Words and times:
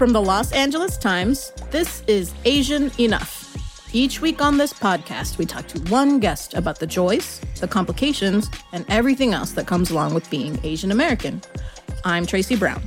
From 0.00 0.14
the 0.14 0.22
Los 0.22 0.50
Angeles 0.52 0.96
Times, 0.96 1.52
this 1.70 2.02
is 2.06 2.32
Asian 2.46 2.90
Enough. 2.98 3.54
Each 3.92 4.22
week 4.22 4.40
on 4.40 4.56
this 4.56 4.72
podcast, 4.72 5.36
we 5.36 5.44
talk 5.44 5.66
to 5.66 5.92
one 5.92 6.20
guest 6.20 6.54
about 6.54 6.78
the 6.78 6.86
joys, 6.86 7.38
the 7.60 7.68
complications, 7.68 8.48
and 8.72 8.86
everything 8.88 9.34
else 9.34 9.52
that 9.52 9.66
comes 9.66 9.90
along 9.90 10.14
with 10.14 10.30
being 10.30 10.58
Asian 10.62 10.90
American. 10.90 11.42
I'm 12.02 12.24
Tracy 12.24 12.56
Brown. 12.56 12.82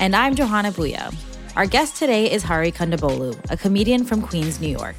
And 0.00 0.16
I'm 0.16 0.34
Johana 0.34 0.72
Bhuiyan. 0.72 1.14
Our 1.56 1.66
guest 1.66 1.96
today 1.96 2.32
is 2.32 2.42
Hari 2.42 2.72
Kondabolu, 2.72 3.38
a 3.50 3.58
comedian 3.58 4.02
from 4.02 4.22
Queens, 4.22 4.58
New 4.58 4.74
York. 4.74 4.96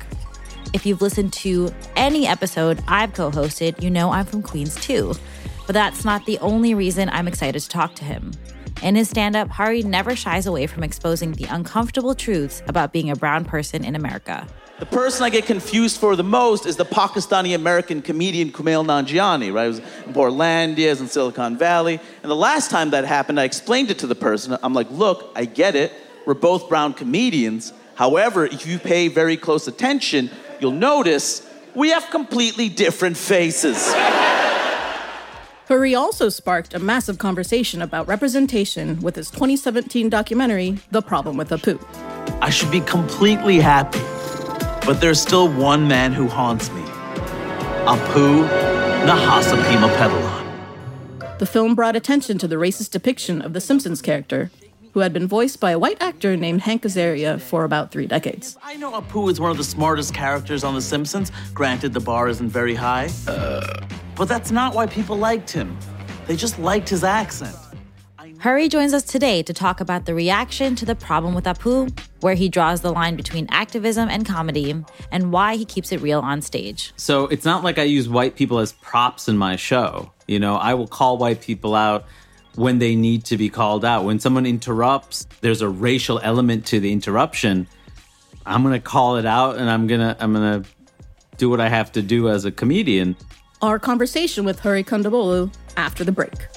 If 0.76 0.86
you've 0.86 1.02
listened 1.02 1.34
to 1.34 1.74
any 1.96 2.28
episode 2.28 2.84
I've 2.88 3.16
co 3.16 3.32
hosted, 3.32 3.82
you 3.82 3.89
know 3.89 4.12
I'm 4.12 4.28
from 4.28 4.44
Queens 4.44 4.76
too. 4.76 5.16
But 5.66 5.74
that's 5.74 6.05
not 6.05 6.24
the 6.28 6.38
only 6.38 6.76
reason 6.76 7.10
I'm 7.10 7.28
excited 7.28 7.60
to 7.60 7.68
talk 7.68 7.96
to 7.96 8.04
him. 8.04 8.32
In 8.84 8.96
his 8.96 9.09
stand 9.09 9.36
up, 9.36 9.50
Hari 9.50 9.82
never 9.82 10.16
shies 10.16 10.46
away 10.46 10.68
from 10.68 10.84
exposing 10.84 11.31
the 11.31 11.45
uncomfortable 11.45 12.13
truths 12.13 12.62
about 12.67 12.94
being 12.94 13.09
a 13.09 13.16
brown 13.16 13.44
person 13.44 13.84
in 13.84 13.95
America. 13.95 14.48
The 14.80 14.86
person 14.86 15.23
I 15.23 15.31
get 15.31 15.48
confused 15.48 16.00
for 16.00 16.16
the 16.16 16.23
most 16.23 16.67
is 16.67 16.76
the 16.76 16.86
Pakistani 16.86 17.55
American 17.55 18.03
comedian 18.03 18.52
Kumail 18.52 18.86
Nanjiani, 18.86 19.52
right? 19.52 19.63
I 19.63 19.67
was 19.67 19.80
in 19.80 20.13
Portlandia, 20.13 21.00
in 21.00 21.08
Silicon 21.08 21.58
Valley. 21.58 22.00
And 22.22 22.30
the 22.30 22.36
last 22.36 22.70
time 22.70 22.91
that 22.91 23.03
happened, 23.03 23.40
I 23.40 23.45
explained 23.45 23.90
it 23.90 23.98
to 24.00 24.08
the 24.08 24.13
person. 24.13 24.55
I'm 24.62 24.76
like, 24.76 24.91
look, 24.91 25.31
I 25.36 25.45
get 25.45 25.75
it. 25.75 25.91
We're 26.28 26.36
both 26.36 26.70
brown 26.70 26.94
comedians. 26.94 27.73
However, 27.95 28.45
if 28.45 28.67
you 28.67 28.78
pay 28.78 29.08
very 29.08 29.38
close 29.38 29.67
attention, 29.67 30.30
you'll 30.59 30.72
notice 30.72 31.50
we 31.73 31.89
have 31.89 32.12
completely 32.12 32.70
different 32.70 33.17
faces. 33.17 33.91
Hari 35.67 35.95
also 35.95 36.30
sparked 36.30 36.73
a 36.73 36.80
massive 36.80 37.17
conversation 37.17 37.81
about 37.81 38.08
representation 38.08 38.99
with 39.02 39.16
his 39.16 39.30
2017 39.30 40.09
documentary, 40.09 40.80
The 40.91 41.02
Problem 41.02 41.38
with 41.38 41.49
Apu. 41.49 41.80
I 42.41 42.49
should 42.49 42.71
be 42.71 42.81
completely 42.81 43.59
happy 43.59 44.00
but 44.88 45.02
there's 45.02 45.22
still 45.22 45.50
one 45.50 45.86
man 45.86 46.14
who 46.14 46.30
haunts 46.30 46.72
me 46.72 46.81
Apu 47.83 48.47
Nahasapeemapetilon. 49.05 51.39
The 51.39 51.45
film 51.45 51.75
brought 51.75 51.97
attention 51.97 52.38
to 52.38 52.47
the 52.47 52.55
racist 52.55 52.92
depiction 52.92 53.42
of 53.42 53.52
the 53.52 53.59
Simpsons 53.59 54.02
character, 54.02 54.49
who 54.94 55.02
had 55.02 55.11
been 55.11 55.27
voiced 55.27 55.59
by 55.59 55.72
a 55.72 55.80
white 55.80 56.02
actor 56.02 56.38
named 56.38 56.61
Hank 56.61 56.83
Azaria 56.83 57.39
for 57.39 57.66
about 57.66 57.92
three 57.92 58.08
decades. 58.08 58.58
I 58.64 58.77
know 58.77 58.94
Apu 58.94 59.30
is 59.30 59.42
one 59.42 59.52
of 59.52 59.58
the 59.58 59.64
smartest 59.66 60.14
characters 60.14 60.64
on 60.64 60.73
The 60.73 60.81
Simpsons. 60.81 61.33
Granted, 61.53 61.92
the 61.92 61.99
bar 61.99 62.30
isn't 62.30 62.47
very 62.47 62.75
high. 62.75 63.09
Uh, 63.27 63.86
but 64.18 64.28
that's 64.28 64.52
not 64.52 64.73
why 64.73 64.88
people 64.88 65.18
liked 65.18 65.52
him. 65.52 65.78
They 66.26 66.36
just 66.36 66.60
liked 66.60 66.90
his 66.90 67.04
accent. 67.04 67.56
Hari 68.40 68.70
joins 68.70 68.94
us 68.94 69.04
today 69.04 69.42
to 69.44 69.54
talk 69.54 69.82
about 69.82 70.06
the 70.06 70.14
reaction 70.14 70.76
to 70.76 70.86
the 70.86 70.94
problem 70.94 71.34
with 71.34 71.46
Apu, 71.46 71.92
where 72.22 72.36
he 72.36 72.50
draws 72.50 72.82
the 72.82 72.92
line 72.92 73.16
between 73.16 73.48
activism 73.50 74.10
and 74.10 74.28
comedy, 74.28 74.76
and 75.12 75.32
why 75.32 75.56
he 75.56 75.66
keeps 75.66 75.92
it 75.92 76.02
real 76.02 76.20
on 76.20 76.42
stage. 76.42 76.94
So 76.98 77.26
it's 77.28 77.45
not 77.45 77.64
like 77.64 77.80
I 77.80 77.84
use 77.84 78.08
white 78.08 78.36
people 78.36 78.60
as 78.60 78.73
props 78.73 79.28
in 79.28 79.38
my 79.38 79.56
show. 79.56 80.12
You 80.28 80.40
know, 80.40 80.56
I 80.56 80.76
will 80.76 80.88
call 80.88 81.18
white 81.18 81.42
people 81.42 81.73
out 81.73 82.06
when 82.56 82.80
they 82.80 82.95
need 82.95 83.26
to 83.26 83.38
be 83.38 83.50
called 83.50 83.84
out. 83.84 84.04
When 84.04 84.20
someone 84.20 84.45
interrupts, 84.45 85.28
there's 85.42 85.62
a 85.62 85.70
racial 85.70 86.20
element 86.20 86.66
to 86.68 86.80
the 86.80 86.92
interruption. 86.92 87.68
I'm 88.45 88.62
going 88.62 88.73
to 88.73 88.80
call 88.80 89.18
it 89.18 89.26
out 89.26 89.58
and 89.58 89.70
I'm 89.70 89.88
going 89.88 90.02
to 90.02 90.16
I'm 90.20 90.34
going 90.34 90.64
to 90.64 90.70
do 91.38 91.50
what 91.50 91.60
I 91.60 91.70
have 91.70 91.92
to 91.94 92.02
do 92.02 92.30
as 92.30 92.45
a 92.45 92.52
comedian. 92.52 93.16
Our 93.61 93.80
conversation 93.80 94.45
with 94.45 94.59
Hari 94.59 94.83
Kondabolu 94.83 95.52
after 95.77 96.03
the 96.03 96.11
break. 96.11 96.56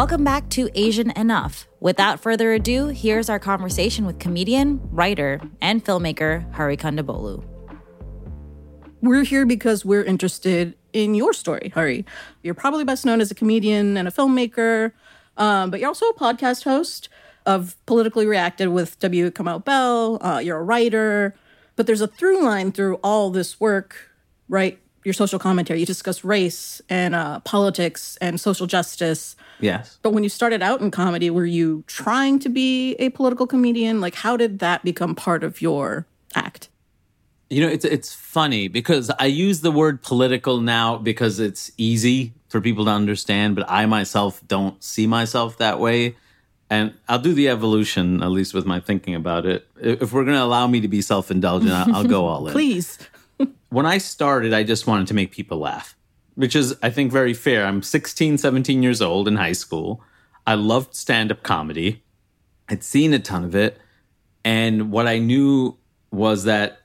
Welcome 0.00 0.24
back 0.24 0.48
to 0.52 0.70
Asian 0.74 1.10
Enough. 1.10 1.68
Without 1.78 2.20
further 2.20 2.54
ado, 2.54 2.86
here's 2.86 3.28
our 3.28 3.38
conversation 3.38 4.06
with 4.06 4.18
comedian, 4.18 4.80
writer, 4.90 5.42
and 5.60 5.84
filmmaker 5.84 6.50
Hari 6.54 6.78
Kondabolu. 6.78 7.44
We're 9.02 9.24
here 9.24 9.44
because 9.44 9.84
we're 9.84 10.02
interested 10.02 10.74
in 10.94 11.14
your 11.14 11.34
story, 11.34 11.70
Hari. 11.74 12.06
You're 12.42 12.54
probably 12.54 12.82
best 12.82 13.04
known 13.04 13.20
as 13.20 13.30
a 13.30 13.34
comedian 13.34 13.98
and 13.98 14.08
a 14.08 14.10
filmmaker, 14.10 14.92
um, 15.36 15.70
but 15.70 15.80
you're 15.80 15.88
also 15.90 16.06
a 16.06 16.14
podcast 16.14 16.64
host 16.64 17.10
of 17.44 17.76
Politically 17.84 18.24
Re-Active 18.24 18.72
with 18.72 18.98
W. 19.00 19.30
Kamau 19.30 19.62
Bell. 19.62 20.18
Uh, 20.22 20.38
you're 20.38 20.60
a 20.60 20.64
writer, 20.64 21.34
but 21.76 21.86
there's 21.86 22.00
a 22.00 22.06
through 22.06 22.42
line 22.42 22.72
through 22.72 22.94
all 23.04 23.28
this 23.28 23.60
work, 23.60 24.10
right? 24.48 24.80
Your 25.04 25.14
social 25.14 25.38
commentary. 25.38 25.80
You 25.80 25.86
discuss 25.86 26.24
race 26.24 26.82
and 26.88 27.14
uh, 27.14 27.40
politics 27.40 28.18
and 28.20 28.38
social 28.38 28.66
justice 28.66 29.34
Yes. 29.60 29.98
But 30.02 30.12
when 30.12 30.22
you 30.22 30.28
started 30.28 30.62
out 30.62 30.80
in 30.80 30.90
comedy, 30.90 31.30
were 31.30 31.46
you 31.46 31.84
trying 31.86 32.38
to 32.40 32.48
be 32.48 32.94
a 32.94 33.10
political 33.10 33.46
comedian? 33.46 34.00
Like, 34.00 34.14
how 34.14 34.36
did 34.36 34.58
that 34.60 34.84
become 34.84 35.14
part 35.14 35.44
of 35.44 35.62
your 35.62 36.06
act? 36.34 36.68
You 37.48 37.62
know, 37.62 37.68
it's 37.68 37.84
it's 37.84 38.14
funny 38.14 38.68
because 38.68 39.10
I 39.18 39.26
use 39.26 39.60
the 39.60 39.72
word 39.72 40.02
political 40.02 40.60
now 40.60 40.96
because 40.96 41.40
it's 41.40 41.72
easy 41.76 42.32
for 42.48 42.60
people 42.60 42.84
to 42.84 42.92
understand, 42.92 43.56
but 43.56 43.68
I 43.68 43.86
myself 43.86 44.40
don't 44.46 44.82
see 44.82 45.06
myself 45.06 45.58
that 45.58 45.80
way. 45.80 46.16
And 46.72 46.94
I'll 47.08 47.18
do 47.18 47.34
the 47.34 47.48
evolution, 47.48 48.22
at 48.22 48.30
least 48.30 48.54
with 48.54 48.64
my 48.64 48.78
thinking 48.78 49.16
about 49.16 49.44
it. 49.44 49.66
If 49.80 50.12
we're 50.12 50.22
going 50.22 50.36
to 50.36 50.42
allow 50.44 50.68
me 50.68 50.80
to 50.80 50.86
be 50.86 51.02
self 51.02 51.32
indulgent, 51.32 51.72
I'll 51.72 52.04
go 52.04 52.26
all 52.26 52.46
in. 52.46 52.52
Please. 52.60 52.98
when 53.70 53.86
I 53.86 53.98
started, 53.98 54.52
I 54.52 54.62
just 54.62 54.86
wanted 54.86 55.06
to 55.08 55.14
make 55.14 55.32
people 55.32 55.58
laugh 55.58 55.96
which 56.40 56.56
is, 56.56 56.74
I 56.82 56.88
think, 56.88 57.12
very 57.12 57.34
fair. 57.34 57.66
I'm 57.66 57.82
16, 57.82 58.38
17 58.38 58.82
years 58.82 59.02
old 59.02 59.28
in 59.28 59.36
high 59.36 59.52
school. 59.52 60.02
I 60.46 60.54
loved 60.54 60.94
stand 60.94 61.30
up 61.30 61.42
comedy. 61.42 62.02
I'd 62.66 62.82
seen 62.82 63.12
a 63.12 63.18
ton 63.18 63.44
of 63.44 63.54
it. 63.54 63.78
And 64.42 64.90
what 64.90 65.06
I 65.06 65.18
knew 65.18 65.76
was 66.10 66.44
that 66.44 66.78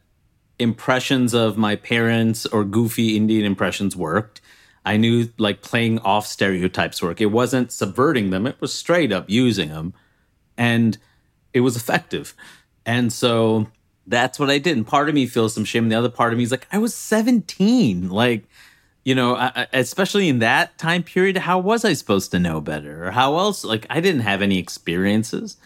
impressions 0.59 1.33
of 1.33 1.57
my 1.57 1.77
parents 1.77 2.45
or 2.45 2.65
goofy 2.65 3.15
Indian 3.15 3.45
impressions 3.45 3.95
worked. 3.95 4.41
I 4.85 4.97
knew 4.97 5.29
like 5.37 5.61
playing 5.61 5.99
off 5.99 6.27
stereotypes 6.27 7.01
work. 7.01 7.21
It 7.21 7.27
wasn't 7.27 7.71
subverting 7.71 8.31
them, 8.31 8.45
it 8.45 8.59
was 8.59 8.73
straight 8.73 9.13
up 9.13 9.29
using 9.29 9.69
them. 9.69 9.93
And 10.57 10.97
it 11.53 11.61
was 11.61 11.77
effective. 11.77 12.35
And 12.85 13.13
so 13.13 13.67
that's 14.07 14.39
what 14.39 14.49
I 14.49 14.57
did. 14.57 14.77
And 14.77 14.85
part 14.85 15.09
of 15.09 15.15
me 15.15 15.25
feels 15.25 15.53
some 15.53 15.65
shame. 15.65 15.83
And 15.85 15.91
the 15.91 15.97
other 15.97 16.09
part 16.09 16.31
of 16.31 16.37
me 16.37 16.43
is 16.43 16.51
like, 16.51 16.67
I 16.71 16.77
was 16.77 16.93
17. 16.95 18.09
Like, 18.09 18.43
you 19.03 19.15
know, 19.15 19.35
I, 19.35 19.67
especially 19.73 20.29
in 20.29 20.39
that 20.39 20.77
time 20.77 21.03
period, 21.03 21.37
how 21.37 21.59
was 21.59 21.85
I 21.85 21.93
supposed 21.93 22.31
to 22.31 22.39
know 22.39 22.61
better? 22.61 23.07
Or 23.07 23.11
how 23.11 23.37
else? 23.37 23.63
Like, 23.63 23.85
I 23.89 23.99
didn't 24.01 24.21
have 24.21 24.41
any 24.41 24.57
experiences. 24.57 25.57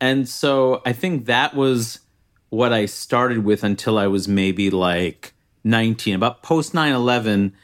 And 0.00 0.28
so 0.28 0.82
I 0.86 0.92
think 0.92 1.26
that 1.26 1.54
was 1.54 2.00
what 2.48 2.72
I 2.72 2.86
started 2.86 3.44
with 3.44 3.62
until 3.62 3.98
I 3.98 4.06
was 4.06 4.26
maybe 4.26 4.70
like 4.70 5.34
19. 5.64 6.14
About 6.14 6.42
post 6.42 6.74
9 6.74 6.92
11, 6.92 7.54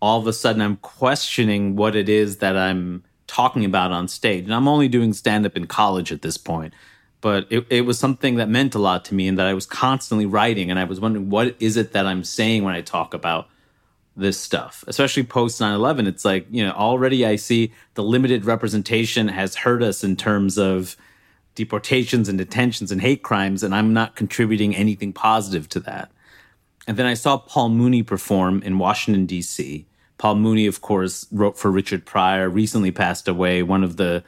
all 0.00 0.20
of 0.20 0.26
a 0.26 0.32
sudden 0.32 0.60
I'm 0.60 0.76
questioning 0.76 1.76
what 1.76 1.96
it 1.96 2.08
is 2.08 2.38
that 2.38 2.56
I'm 2.56 3.04
talking 3.26 3.64
about 3.64 3.92
on 3.92 4.08
stage. 4.08 4.44
And 4.44 4.54
I'm 4.54 4.68
only 4.68 4.88
doing 4.88 5.12
stand 5.12 5.46
up 5.46 5.56
in 5.56 5.66
college 5.66 6.12
at 6.12 6.22
this 6.22 6.36
point. 6.36 6.74
But 7.24 7.46
it, 7.48 7.66
it 7.70 7.80
was 7.86 7.98
something 7.98 8.34
that 8.34 8.50
meant 8.50 8.74
a 8.74 8.78
lot 8.78 9.06
to 9.06 9.14
me 9.14 9.28
and 9.28 9.38
that 9.38 9.46
I 9.46 9.54
was 9.54 9.64
constantly 9.64 10.26
writing. 10.26 10.70
And 10.70 10.78
I 10.78 10.84
was 10.84 11.00
wondering, 11.00 11.30
what 11.30 11.56
is 11.58 11.78
it 11.78 11.92
that 11.92 12.04
I'm 12.04 12.22
saying 12.22 12.64
when 12.64 12.74
I 12.74 12.82
talk 12.82 13.14
about 13.14 13.48
this 14.14 14.38
stuff, 14.38 14.84
especially 14.88 15.22
post 15.22 15.58
9 15.58 15.74
11. 15.74 16.06
It's 16.06 16.26
like, 16.26 16.46
you 16.50 16.62
know, 16.62 16.72
already 16.72 17.24
I 17.24 17.36
see 17.36 17.72
the 17.94 18.02
limited 18.02 18.44
representation 18.44 19.28
has 19.28 19.56
hurt 19.56 19.82
us 19.82 20.04
in 20.04 20.16
terms 20.16 20.58
of 20.58 20.98
deportations 21.54 22.28
and 22.28 22.36
detentions 22.36 22.92
and 22.92 23.00
hate 23.00 23.22
crimes, 23.22 23.62
and 23.62 23.74
I'm 23.74 23.94
not 23.94 24.16
contributing 24.16 24.76
anything 24.76 25.14
positive 25.14 25.66
to 25.70 25.80
that. 25.80 26.12
And 26.86 26.98
then 26.98 27.06
I 27.06 27.14
saw 27.14 27.38
Paul 27.38 27.70
Mooney 27.70 28.02
perform 28.02 28.60
in 28.62 28.76
Washington, 28.76 29.24
D.C. 29.24 29.86
Paul 30.18 30.34
Mooney, 30.34 30.66
of 30.66 30.82
course, 30.82 31.26
wrote 31.32 31.56
for 31.56 31.70
Richard 31.70 32.04
Pryor, 32.04 32.50
recently 32.50 32.90
passed 32.90 33.28
away, 33.28 33.62
one 33.62 33.82
of 33.82 33.96
the 33.96 34.22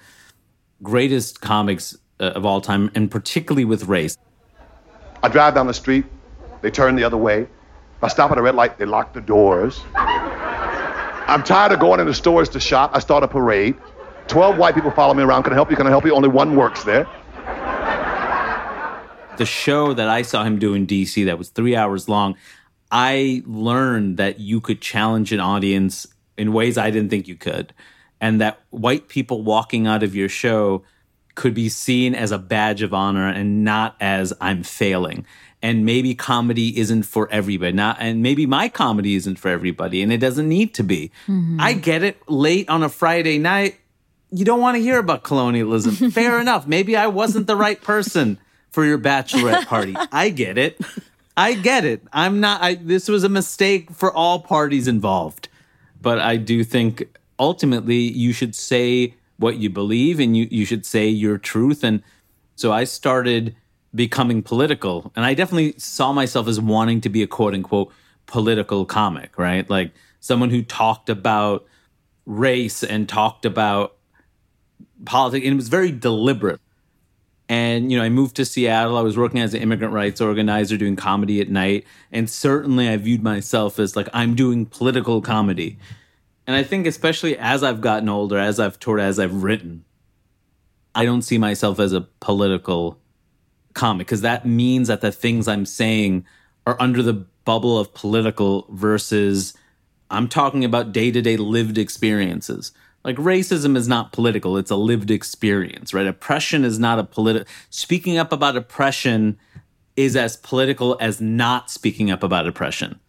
greatest 0.83 1.43
comics 1.43 1.95
uh, 2.21 2.25
of 2.25 2.45
all 2.47 2.61
time, 2.61 2.91
and 2.95 3.11
particularly 3.11 3.65
with 3.65 3.85
race. 3.85 4.17
I 5.23 5.29
drive 5.29 5.55
down 5.55 5.67
the 5.67 5.75
street, 5.75 6.05
they 6.63 6.71
turn 6.71 6.97
the 6.97 7.05
other 7.05 7.17
way. 7.17 7.43
If 7.43 8.05
I 8.05 8.09
stop 8.09 8.31
at 8.31 8.39
a 8.39 8.43
red 8.43 8.55
light, 8.55 8.79
they 8.79 8.85
lock 8.85 9.15
the 9.15 9.21
doors. 9.21 9.81
I'm 9.95 11.43
tired 11.43 11.73
of 11.73 11.81
going 11.81 11.99
into 11.99 12.15
stores 12.15 12.49
to 12.51 12.61
shop. 12.61 12.93
I 12.95 12.99
start 13.01 13.25
a 13.25 13.29
parade. 13.29 13.75
12 14.29 14.59
white 14.59 14.75
people 14.75 14.91
follow 14.91 15.15
me 15.15 15.23
around. 15.23 15.45
Can 15.45 15.53
I 15.53 15.57
help 15.57 15.71
you? 15.71 15.77
Can 15.77 15.87
I 15.87 15.91
help 15.91 16.05
you? 16.05 16.15
Only 16.15 16.29
one 16.29 16.57
works 16.57 16.85
there. 16.85 17.07
The 19.39 19.47
show 19.47 19.93
that 19.93 20.09
I 20.09 20.23
saw 20.23 20.45
him 20.45 20.59
do 20.59 20.75
in 20.75 20.87
DC 20.87 21.27
that 21.27 21.37
was 21.37 21.51
three 21.51 21.77
hours 21.77 22.09
long, 22.09 22.37
I 22.91 23.43
learned 23.45 24.17
that 24.17 24.41
you 24.41 24.61
could 24.61 24.81
challenge 24.81 25.33
an 25.33 25.41
audience 25.41 26.07
in 26.39 26.53
ways 26.53 26.79
I 26.79 26.91
didn't 26.91 27.11
think 27.11 27.29
you 27.29 27.37
could. 27.37 27.75
And 28.21 28.41
that 28.41 28.61
white 28.71 29.09
people 29.09 29.43
walking 29.43 29.87
out 29.87 30.03
of 30.03 30.15
your 30.15 30.29
show 30.29 30.85
could 31.37 31.55
be 31.55 31.69
seen 31.69 32.15
as 32.15 32.33
a 32.33 32.39
badge 32.39 32.83
of 32.83 32.93
honor 32.93 33.29
and 33.29 33.63
not 33.63 33.95
as 34.01 34.33
I'm 34.41 34.65
failing. 34.65 35.25
And 35.63 35.85
maybe 35.85 36.15
comedy 36.15 36.79
isn't 36.79 37.05
for 37.05 37.31
everybody. 37.31 37.73
Not 37.73 37.99
and 38.01 38.23
maybe 38.23 38.47
my 38.47 38.69
comedy 38.69 39.15
isn't 39.15 39.39
for 39.39 39.49
everybody 39.49 40.03
and 40.03 40.13
it 40.13 40.19
doesn't 40.19 40.49
need 40.49 40.75
to 40.75 40.83
be. 40.83 41.13
Mm-hmm. 41.29 41.61
I 41.61 41.75
get 41.75 42.03
it 42.03 42.21
late 42.29 42.69
on 42.69 42.83
a 42.83 42.89
Friday 42.89 43.39
night. 43.39 43.79
You 44.31 44.45
don't 44.45 44.61
want 44.61 44.77
to 44.77 44.83
hear 44.83 44.99
about 44.99 45.23
colonialism. 45.23 46.11
Fair 46.11 46.41
enough. 46.41 46.67
Maybe 46.67 46.97
I 46.97 47.07
wasn't 47.07 47.47
the 47.47 47.57
right 47.57 47.81
person 47.81 48.39
for 48.71 48.85
your 48.85 48.99
bachelorette 48.99 49.67
party. 49.67 49.95
I 50.13 50.31
get 50.31 50.59
it. 50.59 50.81
I 51.37 51.53
get 51.53 51.85
it. 51.85 52.03
I'm 52.13 52.41
not 52.41 52.63
I 52.63 52.75
this 52.75 53.09
was 53.09 53.25
a 53.25 53.29
mistake 53.29 53.91
for 53.93 54.13
all 54.13 54.41
parties 54.41 54.89
involved. 54.89 55.49
But 56.01 56.19
I 56.19 56.37
do 56.37 56.65
think 56.65 57.05
ultimately 57.39 57.99
you 57.99 58.33
should 58.33 58.55
say 58.55 59.15
what 59.39 59.57
you 59.57 59.71
believe 59.71 60.21
and 60.21 60.37
you, 60.37 60.49
you 60.51 60.65
should 60.65 60.87
say 60.87 61.09
your 61.09 61.39
truth. 61.39 61.85
And 61.85 62.03
so 62.55 62.73
I 62.73 62.85
started 62.85 63.55
becoming 63.95 64.43
political. 64.43 65.13
And 65.17 65.25
I 65.25 65.35
definitely 65.35 65.75
saw 65.79 66.13
myself 66.13 66.49
as 66.49 66.61
wanting 66.61 67.01
to 67.03 67.09
be 67.09 67.23
a 67.23 67.27
quote 67.27 67.55
unquote 67.55 67.93
political 68.27 68.85
comic, 68.85 69.39
right? 69.39 69.69
Like 69.69 69.93
someone 70.21 70.51
who 70.51 70.63
talked 70.63 71.09
about 71.09 71.67
race 72.25 72.83
and 72.83 73.09
talked 73.09 73.45
about 73.45 73.97
politics. 75.05 75.45
And 75.45 75.53
it 75.53 75.57
was 75.57 75.69
very 75.69 75.93
deliberate. 75.93 76.61
And, 77.49 77.93
you 77.93 77.99
know, 77.99 78.05
I 78.05 78.09
moved 78.09 78.37
to 78.37 78.45
Seattle. 78.45 78.97
I 78.97 79.03
was 79.03 79.17
working 79.17 79.39
as 79.39 79.55
an 79.55 79.63
immigrant 79.63 79.95
rights 79.95 80.21
organizer 80.21 80.77
doing 80.77 80.97
comedy 80.97 81.41
at 81.41 81.49
night. 81.49 81.85
And 82.11 82.29
certainly 82.29 82.89
I 82.89 82.97
viewed 82.97 83.23
myself 83.23 83.79
as 83.79 83.95
like, 83.95 84.09
I'm 84.13 84.35
doing 84.35 84.67
political 84.67 85.23
comedy. 85.23 85.79
And 86.47 86.55
I 86.55 86.63
think, 86.63 86.87
especially 86.87 87.37
as 87.37 87.63
I've 87.63 87.81
gotten 87.81 88.09
older, 88.09 88.39
as 88.39 88.61
I've 88.61 88.79
toured, 88.79 89.01
as 89.01 89.19
I've 89.19 89.43
written, 89.43 89.85
I 90.95 91.05
don't 91.05 91.23
see 91.23 91.39
myself 91.39 91.81
as 91.81 91.93
a 91.93 92.03
political 92.21 93.01
comic 93.75 94.07
because 94.07 94.23
that 94.23 94.47
means 94.47 94.89
that 94.89 95.01
the 95.01 95.13
things 95.13 95.49
I'm 95.49 95.67
saying 95.67 96.25
are 96.67 96.77
under 96.81 97.03
the 97.03 97.27
bubble 97.45 97.79
of 97.79 97.95
political 97.95 98.67
versus 98.71 99.55
I'm 100.11 100.29
talking 100.29 100.65
about 100.65 100.93
day 100.93 101.11
to 101.11 101.21
day 101.21 101.37
lived 101.37 101.79
experiences. 101.79 102.73
Like 103.05 103.17
racism 103.17 103.77
is 103.77 103.87
not 103.87 104.13
political, 104.13 104.57
it's 104.57 104.71
a 104.71 104.77
lived 104.77 105.11
experience, 105.11 105.93
right? 105.95 106.07
Oppression 106.07 106.65
is 106.65 106.79
not 106.79 106.99
a 106.99 107.05
political. 107.05 107.47
Speaking 107.71 108.19
up 108.19 108.33
about 108.33 108.57
oppression 108.57 109.39
is 109.97 110.17
as 110.17 110.37
political 110.37 110.97
as 111.01 111.21
not 111.21 111.71
speaking 111.71 112.11
up 112.11 112.23
about 112.23 112.47
oppression. 112.47 113.01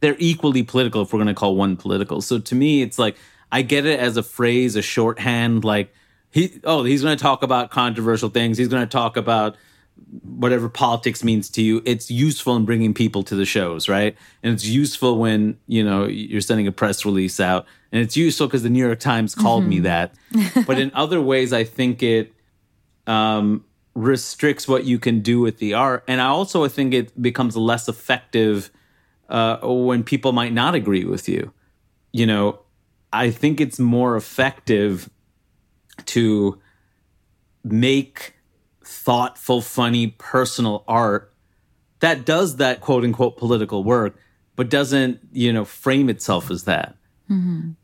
They're 0.00 0.16
equally 0.18 0.62
political 0.62 1.02
if 1.02 1.12
we're 1.12 1.18
going 1.18 1.28
to 1.28 1.34
call 1.34 1.56
one 1.56 1.76
political. 1.76 2.20
So 2.22 2.38
to 2.38 2.54
me, 2.54 2.82
it's 2.82 2.98
like 2.98 3.16
I 3.50 3.62
get 3.62 3.86
it 3.86 3.98
as 3.98 4.16
a 4.16 4.22
phrase, 4.22 4.76
a 4.76 4.82
shorthand, 4.82 5.64
like 5.64 5.92
he, 6.30 6.60
oh, 6.64 6.84
he's 6.84 7.02
going 7.02 7.16
to 7.16 7.22
talk 7.22 7.42
about 7.42 7.70
controversial 7.70 8.28
things. 8.28 8.58
He's 8.58 8.68
going 8.68 8.82
to 8.82 8.90
talk 8.90 9.16
about 9.16 9.56
whatever 10.22 10.68
politics 10.68 11.24
means 11.24 11.50
to 11.50 11.62
you. 11.62 11.82
It's 11.84 12.10
useful 12.10 12.56
in 12.56 12.64
bringing 12.64 12.94
people 12.94 13.22
to 13.24 13.34
the 13.34 13.44
shows 13.44 13.88
right? 13.88 14.16
And 14.42 14.52
it's 14.52 14.64
useful 14.64 15.18
when 15.18 15.58
you 15.66 15.84
know 15.84 16.06
you're 16.06 16.40
sending 16.40 16.66
a 16.66 16.72
press 16.72 17.04
release 17.04 17.40
out. 17.40 17.66
And 17.90 18.02
it's 18.02 18.16
useful 18.16 18.46
because 18.46 18.62
the 18.62 18.70
new 18.70 18.84
york 18.84 19.00
times 19.00 19.34
called 19.34 19.64
me 19.64 19.80
that. 19.80 20.14
But 20.66 20.78
in 20.78 20.90
other 20.94 21.20
ways 21.20 21.52
i 21.52 21.64
think 21.64 22.02
it 22.02 22.32
um, 23.06 23.64
restricts 23.94 24.68
what 24.68 24.84
you 24.84 24.98
can 24.98 25.20
do 25.20 25.40
with 25.40 25.58
the 25.58 25.74
art. 25.74 26.04
And 26.06 26.20
i 26.20 26.26
also 26.26 26.66
think 26.68 26.94
it 26.94 27.20
becomes 27.20 27.56
less 27.56 27.88
effective 27.88 28.70
uh, 29.28 29.58
when 29.62 30.02
people 30.02 30.32
might 30.32 30.52
not 30.52 30.74
agree 30.74 31.04
with 31.04 31.28
you 31.28 31.52
you 32.12 32.26
know 32.26 32.60
i 33.12 33.30
think 33.30 33.60
it's 33.60 33.78
more 33.78 34.16
effective 34.16 35.10
to 36.06 36.60
make 37.64 38.34
thoughtful, 38.84 39.60
funny, 39.60 40.06
personal 40.06 40.82
art 40.88 41.34
that 42.00 42.24
does 42.24 42.56
that 42.56 42.80
quote 42.80 43.04
unquote 43.04 43.36
political 43.36 43.84
work, 43.84 44.16
but 44.56 44.68
doesn't, 44.68 45.20
you 45.32 45.52
know, 45.52 45.64
frame 45.64 46.08
itself 46.08 46.50
as 46.50 46.64
that. 46.64 46.96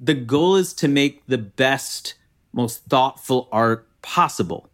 The 0.00 0.14
goal 0.14 0.56
is 0.56 0.72
to 0.74 0.88
make 0.88 1.26
the 1.26 1.38
best, 1.38 2.14
most 2.52 2.84
thoughtful 2.84 3.48
art 3.52 3.88
possible. 4.02 4.70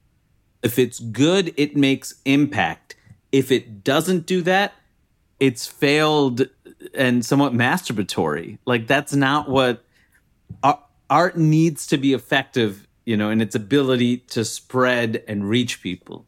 If 0.63 0.79
it's 0.79 0.99
good, 1.01 1.55
it 1.57 1.77
makes 1.77 2.15
impact. 2.25 2.97
If 3.33 3.51
it 3.51 3.83
doesn't 3.83 4.27
do 4.27 4.43
that, 4.43 4.75
it's 5.39 5.67
failed 5.67 6.49
and 6.95 7.25
somewhat 7.25 7.53
masturbatory. 7.53 8.59
Like 8.67 8.87
that's 8.87 9.15
not 9.15 9.49
what 9.49 9.85
ar- 10.63 10.83
art 11.09 11.37
needs 11.37 11.87
to 11.89 11.99
be 11.99 12.13
effective, 12.13 12.87
you 13.05 13.17
know, 13.17 13.31
in 13.31 13.41
its 13.41 13.55
ability 13.55 14.19
to 14.19 14.45
spread 14.45 15.23
and 15.29 15.49
reach 15.49 15.83
people. 15.83 16.27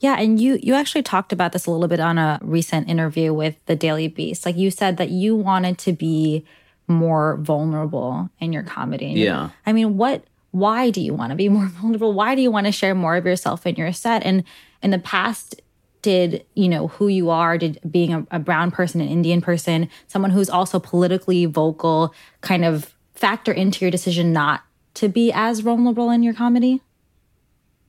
Yeah, 0.00 0.18
and 0.18 0.40
you 0.40 0.58
you 0.60 0.74
actually 0.74 1.04
talked 1.04 1.32
about 1.32 1.52
this 1.52 1.66
a 1.66 1.70
little 1.70 1.86
bit 1.86 2.00
on 2.00 2.18
a 2.18 2.40
recent 2.42 2.88
interview 2.88 3.32
with 3.32 3.56
the 3.66 3.76
Daily 3.76 4.08
Beast. 4.08 4.44
Like 4.44 4.56
you 4.56 4.70
said 4.70 4.96
that 4.96 5.10
you 5.10 5.36
wanted 5.36 5.78
to 5.78 5.92
be 5.92 6.44
more 6.88 7.36
vulnerable 7.36 8.28
in 8.40 8.52
your 8.52 8.64
comedy. 8.64 9.12
Yeah. 9.12 9.50
I 9.64 9.72
mean, 9.72 9.96
what 9.96 10.24
why 10.50 10.90
do 10.90 11.00
you 11.00 11.14
want 11.14 11.30
to 11.30 11.36
be 11.36 11.48
more 11.48 11.66
vulnerable? 11.66 12.12
Why 12.12 12.34
do 12.34 12.42
you 12.42 12.50
want 12.50 12.66
to 12.66 12.72
share 12.72 12.94
more 12.94 13.14
of 13.14 13.24
yourself 13.24 13.64
in 13.64 13.76
your 13.76 13.92
set? 13.92 14.24
And 14.24 14.42
in 14.82 14.90
the 14.90 14.98
past, 14.98 15.61
did 16.02 16.44
you 16.54 16.68
know 16.68 16.88
who 16.88 17.08
you 17.08 17.30
are? 17.30 17.56
Did 17.56 17.78
being 17.88 18.12
a, 18.12 18.26
a 18.32 18.38
brown 18.38 18.70
person, 18.70 19.00
an 19.00 19.08
Indian 19.08 19.40
person, 19.40 19.88
someone 20.08 20.32
who's 20.32 20.50
also 20.50 20.78
politically 20.78 21.46
vocal, 21.46 22.12
kind 22.40 22.64
of 22.64 22.94
factor 23.14 23.52
into 23.52 23.84
your 23.84 23.90
decision 23.90 24.32
not 24.32 24.62
to 24.94 25.08
be 25.08 25.32
as 25.32 25.60
vulnerable 25.60 26.10
in 26.10 26.22
your 26.22 26.34
comedy? 26.34 26.82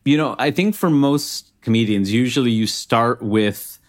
You 0.05 0.17
know, 0.17 0.35
I 0.37 0.51
think 0.51 0.75
for 0.75 0.89
most 0.89 1.51
comedians, 1.61 2.13
usually 2.13 2.51
you 2.51 2.67
start 2.67 3.21
with 3.21 3.79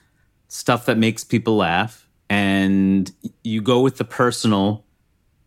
stuff 0.49 0.87
that 0.87 0.97
makes 0.97 1.23
people 1.25 1.57
laugh 1.57 2.09
and 2.31 3.13
you 3.43 3.61
go 3.61 3.81
with 3.81 3.99
the 3.99 4.05
personal 4.05 4.85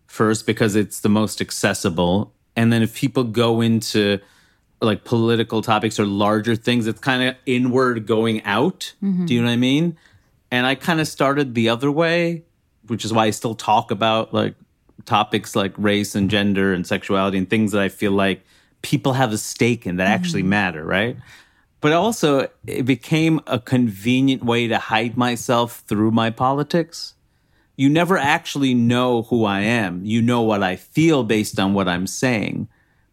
first 0.06 0.46
because 0.46 0.76
it's 0.76 1.00
the 1.00 1.10
most 1.10 1.42
accessible. 1.42 2.34
And 2.56 2.72
then 2.72 2.84
if 2.84 2.96
people 2.96 3.24
go 3.24 3.62
into 3.62 4.20
like 4.82 5.04
political 5.04 5.62
topics 5.62 6.00
or 6.00 6.06
larger 6.06 6.56
things, 6.56 6.88
it's 6.88 7.00
kind 7.00 7.24
of 7.24 7.36
inward 7.46 8.06
going 8.06 8.44
out. 8.44 8.94
Mm-hmm. 9.04 9.26
Do 9.26 9.34
you 9.34 9.42
know 9.42 9.48
what 9.48 9.54
I 9.54 9.58
mean? 9.58 9.98
And 10.52 10.66
I 10.66 10.76
kind 10.76 11.02
of 11.02 11.08
started 11.08 11.56
the 11.56 11.70
other 11.70 11.92
way, 11.92 12.44
which 12.88 13.04
is 13.04 13.12
why 13.12 13.26
I 13.26 13.32
still 13.32 13.56
talk 13.56 13.92
about 13.92 14.34
like 14.34 14.56
topics 15.06 15.56
like 15.56 15.74
race 15.78 16.16
and 16.16 16.30
gender 16.30 16.74
and 16.74 16.86
sexuality 16.86 17.38
and 17.38 17.50
things 17.50 17.72
that 17.72 17.82
I 17.82 17.90
feel 17.90 18.12
like 18.12 18.46
people 18.82 19.14
have 19.14 19.34
a 19.34 19.38
stake 19.38 19.86
in 19.88 19.98
that 19.98 20.08
actually 20.08 20.42
mm-hmm. 20.42 20.50
matter, 20.50 20.86
right? 20.86 21.18
But 21.80 21.94
also, 21.94 22.50
it 22.66 22.86
became 22.86 23.40
a 23.46 23.60
convenient 23.60 24.44
way 24.44 24.68
to 24.68 24.78
hide 24.78 25.16
myself 25.16 25.84
through 25.88 26.12
my 26.12 26.30
politics. 26.30 27.14
You 27.76 27.90
never 27.90 28.18
actually 28.18 28.74
know 28.74 29.24
who 29.24 29.46
I 29.46 29.62
am. 29.62 30.04
You 30.04 30.22
know 30.22 30.42
what 30.42 30.64
I 30.64 30.76
feel 30.76 31.24
based 31.24 31.60
on 31.60 31.74
what 31.74 31.88
I'm 31.88 32.08
saying, 32.08 32.68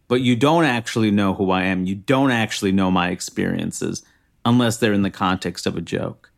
but 0.07 0.21
you 0.21 0.35
don't 0.35 0.65
actually 0.65 1.11
know 1.11 1.33
who 1.33 1.51
I 1.51 1.63
am. 1.63 1.85
You 1.85 1.95
don't 1.95 2.31
actually 2.31 2.71
know 2.71 2.91
my 2.91 3.09
experiences 3.09 4.03
unless 4.43 4.77
they're 4.77 4.93
in 4.93 5.01
the 5.01 5.09
context 5.09 5.65
of 5.65 5.75
a 5.75 5.81
joke. 5.81 6.31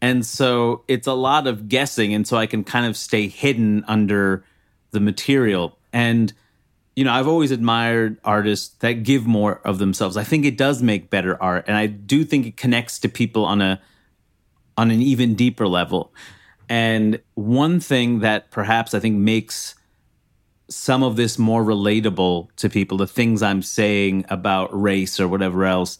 And 0.00 0.26
so 0.26 0.82
it's 0.88 1.06
a 1.06 1.12
lot 1.12 1.46
of 1.46 1.68
guessing. 1.68 2.12
And 2.12 2.26
so 2.26 2.36
I 2.36 2.46
can 2.46 2.64
kind 2.64 2.86
of 2.86 2.96
stay 2.96 3.28
hidden 3.28 3.84
under 3.86 4.44
the 4.90 4.98
material. 4.98 5.78
And, 5.92 6.32
you 6.96 7.04
know, 7.04 7.12
I've 7.12 7.28
always 7.28 7.52
admired 7.52 8.18
artists 8.24 8.74
that 8.80 9.04
give 9.04 9.26
more 9.26 9.60
of 9.64 9.78
themselves. 9.78 10.16
I 10.16 10.24
think 10.24 10.44
it 10.44 10.58
does 10.58 10.82
make 10.82 11.08
better 11.08 11.40
art. 11.40 11.66
And 11.68 11.76
I 11.76 11.86
do 11.86 12.24
think 12.24 12.46
it 12.46 12.56
connects 12.56 12.98
to 13.00 13.08
people 13.08 13.44
on 13.44 13.62
a, 13.62 13.80
on 14.76 14.90
an 14.90 15.00
even 15.00 15.36
deeper 15.36 15.68
level. 15.68 16.12
And 16.68 17.20
one 17.34 17.78
thing 17.78 18.20
that 18.20 18.50
perhaps 18.50 18.94
I 18.94 18.98
think 18.98 19.16
makes 19.16 19.76
some 20.74 21.02
of 21.02 21.16
this 21.16 21.38
more 21.38 21.64
relatable 21.64 22.48
to 22.56 22.68
people, 22.68 22.98
the 22.98 23.06
things 23.06 23.42
I'm 23.42 23.62
saying 23.62 24.24
about 24.28 24.68
race 24.78 25.20
or 25.20 25.28
whatever 25.28 25.64
else, 25.64 25.98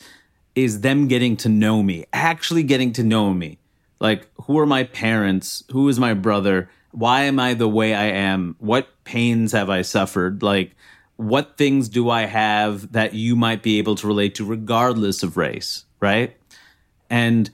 is 0.54 0.80
them 0.80 1.08
getting 1.08 1.36
to 1.38 1.48
know 1.48 1.82
me, 1.82 2.04
actually 2.12 2.62
getting 2.62 2.92
to 2.94 3.02
know 3.02 3.32
me. 3.32 3.58
Like, 4.00 4.28
who 4.42 4.58
are 4.58 4.66
my 4.66 4.84
parents? 4.84 5.64
Who 5.70 5.88
is 5.88 5.98
my 5.98 6.14
brother? 6.14 6.68
Why 6.90 7.22
am 7.22 7.38
I 7.38 7.54
the 7.54 7.68
way 7.68 7.94
I 7.94 8.06
am? 8.06 8.56
What 8.58 8.88
pains 9.04 9.52
have 9.52 9.70
I 9.70 9.82
suffered? 9.82 10.42
Like, 10.42 10.74
what 11.16 11.56
things 11.56 11.88
do 11.88 12.10
I 12.10 12.22
have 12.22 12.92
that 12.92 13.14
you 13.14 13.36
might 13.36 13.62
be 13.62 13.78
able 13.78 13.94
to 13.96 14.06
relate 14.06 14.34
to 14.36 14.44
regardless 14.44 15.22
of 15.22 15.36
race, 15.36 15.84
right? 16.00 16.36
And 17.08 17.50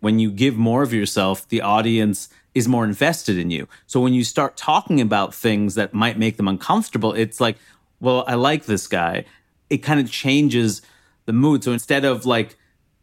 when 0.00 0.18
you 0.18 0.30
give 0.30 0.56
more 0.56 0.82
of 0.82 0.92
yourself, 0.92 1.48
the 1.48 1.60
audience 1.60 2.28
is 2.54 2.66
more 2.66 2.84
invested 2.84 3.38
in 3.38 3.50
you. 3.50 3.68
So 3.86 4.00
when 4.00 4.14
you 4.14 4.24
start 4.24 4.56
talking 4.56 5.00
about 5.00 5.34
things 5.34 5.74
that 5.74 5.94
might 5.94 6.18
make 6.18 6.36
them 6.36 6.48
uncomfortable, 6.48 7.12
it's 7.12 7.40
like, 7.40 7.56
well, 8.00 8.24
I 8.26 8.34
like 8.34 8.64
this 8.66 8.86
guy. 8.86 9.24
It 9.70 9.78
kind 9.78 10.00
of 10.00 10.10
changes 10.10 10.82
the 11.26 11.32
mood. 11.32 11.62
So 11.62 11.72
instead 11.72 12.04
of 12.04 12.26
like 12.26 12.56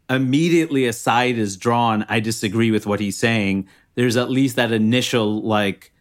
immediately 0.10 0.86
a 0.86 0.94
side 0.94 1.38
is 1.38 1.58
drawn, 1.58 2.06
I 2.10 2.20
disagree 2.20 2.72
with 2.72 2.86
what 2.86 3.00
he's 3.00 3.18
saying, 3.18 3.68
there's 3.96 4.18
at 4.18 4.30
least 4.30 4.56
that 4.56 4.72
initial 4.72 5.42
like, 5.42 5.92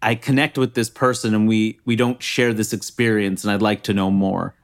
I 0.00 0.14
connect 0.14 0.56
with 0.56 0.74
this 0.74 0.88
person 0.88 1.34
and 1.34 1.48
we 1.48 1.80
we 1.84 1.96
don't 1.96 2.22
share 2.22 2.52
this 2.54 2.72
experience 2.72 3.42
and 3.42 3.52
I'd 3.52 3.62
like 3.62 3.82
to 3.82 3.92
know 3.92 4.10
more. 4.10 4.54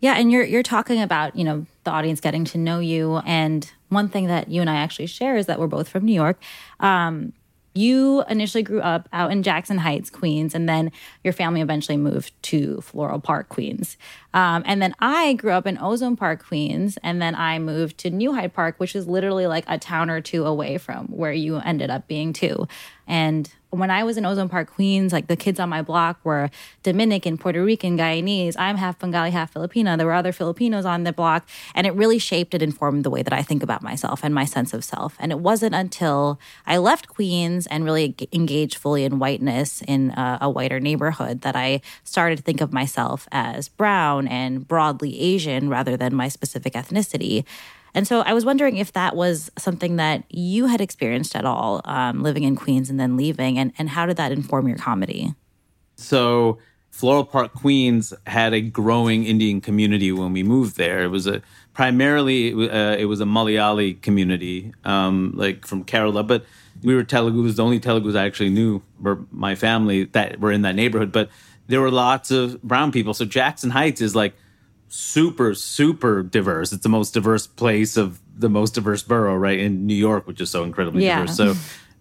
Yeah, 0.00 0.14
and 0.14 0.32
you're 0.32 0.44
you're 0.44 0.64
talking 0.64 1.00
about, 1.00 1.36
you 1.36 1.44
know, 1.44 1.66
the 1.84 1.92
audience 1.92 2.20
getting 2.20 2.44
to 2.46 2.58
know 2.58 2.80
you 2.80 3.18
and 3.18 3.70
one 3.90 4.08
thing 4.08 4.26
that 4.26 4.48
you 4.48 4.60
and 4.60 4.68
I 4.68 4.74
actually 4.74 5.06
share 5.06 5.36
is 5.36 5.46
that 5.46 5.60
we're 5.60 5.68
both 5.68 5.88
from 5.88 6.04
New 6.04 6.12
York. 6.12 6.42
Um, 6.80 7.32
you 7.74 8.22
initially 8.28 8.62
grew 8.62 8.80
up 8.80 9.08
out 9.12 9.32
in 9.32 9.42
Jackson 9.42 9.78
Heights, 9.78 10.10
Queens, 10.10 10.54
and 10.54 10.68
then 10.68 10.92
your 11.24 11.32
family 11.32 11.60
eventually 11.60 11.96
moved 11.96 12.32
to 12.44 12.80
Floral 12.80 13.20
Park, 13.20 13.48
Queens. 13.48 13.96
Um, 14.34 14.62
and 14.66 14.80
then 14.82 14.94
I 14.98 15.34
grew 15.34 15.52
up 15.52 15.66
in 15.66 15.78
Ozone 15.78 16.16
Park, 16.16 16.44
Queens, 16.44 16.98
and 17.02 17.20
then 17.20 17.34
I 17.34 17.58
moved 17.58 17.98
to 17.98 18.10
New 18.10 18.34
Hyde 18.34 18.52
Park, 18.52 18.76
which 18.78 18.94
is 18.94 19.06
literally 19.06 19.46
like 19.46 19.64
a 19.68 19.78
town 19.78 20.10
or 20.10 20.20
two 20.20 20.44
away 20.44 20.78
from 20.78 21.06
where 21.08 21.32
you 21.32 21.56
ended 21.56 21.90
up 21.90 22.06
being 22.06 22.32
too. 22.32 22.66
And 23.06 23.50
when 23.72 23.90
I 23.90 24.04
was 24.04 24.18
in 24.18 24.26
Ozone 24.26 24.50
Park, 24.50 24.70
Queens, 24.74 25.14
like 25.14 25.28
the 25.28 25.36
kids 25.36 25.58
on 25.58 25.70
my 25.70 25.80
block 25.80 26.20
were 26.24 26.50
Dominican, 26.82 27.38
Puerto 27.38 27.64
Rican, 27.64 27.96
Guyanese. 27.96 28.54
I'm 28.58 28.76
half 28.76 28.98
Bengali, 28.98 29.30
half 29.30 29.50
Filipino. 29.50 29.96
There 29.96 30.06
were 30.06 30.12
other 30.12 30.30
Filipinos 30.30 30.84
on 30.84 31.04
the 31.04 31.12
block. 31.12 31.48
And 31.74 31.86
it 31.86 31.94
really 31.94 32.18
shaped 32.18 32.52
and 32.52 32.62
informed 32.62 33.02
the 33.02 33.08
way 33.08 33.22
that 33.22 33.32
I 33.32 33.42
think 33.42 33.62
about 33.62 33.82
myself 33.82 34.20
and 34.22 34.34
my 34.34 34.44
sense 34.44 34.74
of 34.74 34.84
self. 34.84 35.16
And 35.18 35.32
it 35.32 35.38
wasn't 35.38 35.74
until 35.74 36.38
I 36.66 36.76
left 36.76 37.08
Queens 37.08 37.66
and 37.66 37.82
really 37.82 38.14
engaged 38.30 38.76
fully 38.76 39.04
in 39.04 39.18
whiteness 39.18 39.80
in 39.88 40.10
a, 40.10 40.38
a 40.42 40.50
whiter 40.50 40.78
neighborhood 40.78 41.40
that 41.40 41.56
I 41.56 41.80
started 42.04 42.36
to 42.36 42.42
think 42.42 42.60
of 42.60 42.74
myself 42.74 43.26
as 43.32 43.70
brown 43.70 44.28
and 44.28 44.68
broadly 44.68 45.18
Asian 45.18 45.70
rather 45.70 45.96
than 45.96 46.14
my 46.14 46.28
specific 46.28 46.74
ethnicity. 46.74 47.46
And 47.94 48.06
so 48.06 48.20
I 48.20 48.32
was 48.32 48.44
wondering 48.44 48.76
if 48.78 48.92
that 48.92 49.14
was 49.14 49.50
something 49.58 49.96
that 49.96 50.24
you 50.30 50.66
had 50.66 50.80
experienced 50.80 51.36
at 51.36 51.44
all, 51.44 51.82
um, 51.84 52.22
living 52.22 52.42
in 52.42 52.56
Queens 52.56 52.88
and 52.88 52.98
then 52.98 53.16
leaving, 53.16 53.58
and, 53.58 53.72
and 53.78 53.90
how 53.90 54.06
did 54.06 54.16
that 54.16 54.32
inform 54.32 54.66
your 54.66 54.78
comedy? 54.78 55.34
So, 55.96 56.58
Floral 56.90 57.24
Park, 57.24 57.54
Queens 57.54 58.12
had 58.26 58.52
a 58.52 58.60
growing 58.60 59.24
Indian 59.24 59.60
community 59.60 60.12
when 60.12 60.32
we 60.32 60.42
moved 60.42 60.76
there. 60.76 61.02
It 61.02 61.08
was 61.08 61.26
a 61.26 61.42
primarily 61.72 62.52
uh, 62.68 62.96
it 62.96 63.06
was 63.06 63.20
a 63.20 63.24
Malayali 63.24 64.00
community, 64.02 64.72
um, 64.84 65.32
like 65.34 65.66
from 65.66 65.84
Kerala, 65.84 66.26
but 66.26 66.44
we 66.82 66.94
were 66.94 67.04
Telugus. 67.04 67.56
The 67.56 67.64
only 67.64 67.80
Telugus 67.80 68.14
I 68.16 68.26
actually 68.26 68.50
knew 68.50 68.82
were 69.00 69.20
my 69.30 69.54
family 69.54 70.04
that 70.04 70.38
were 70.40 70.52
in 70.52 70.62
that 70.62 70.74
neighborhood. 70.74 71.12
But 71.12 71.30
there 71.66 71.80
were 71.80 71.90
lots 71.90 72.30
of 72.30 72.60
brown 72.62 72.92
people. 72.92 73.14
So 73.14 73.24
Jackson 73.24 73.70
Heights 73.70 74.00
is 74.00 74.14
like 74.14 74.34
super 74.94 75.54
super 75.54 76.22
diverse. 76.22 76.70
It's 76.72 76.82
the 76.82 76.88
most 76.90 77.14
diverse 77.14 77.46
place 77.46 77.96
of 77.96 78.20
the 78.36 78.50
most 78.50 78.74
diverse 78.74 79.02
borough, 79.02 79.36
right 79.36 79.58
in 79.58 79.86
New 79.86 79.94
York, 79.94 80.26
which 80.26 80.40
is 80.40 80.50
so 80.50 80.64
incredibly 80.64 81.02
Yeah. 81.04 81.20
diverse. 81.20 81.36
So 81.36 81.54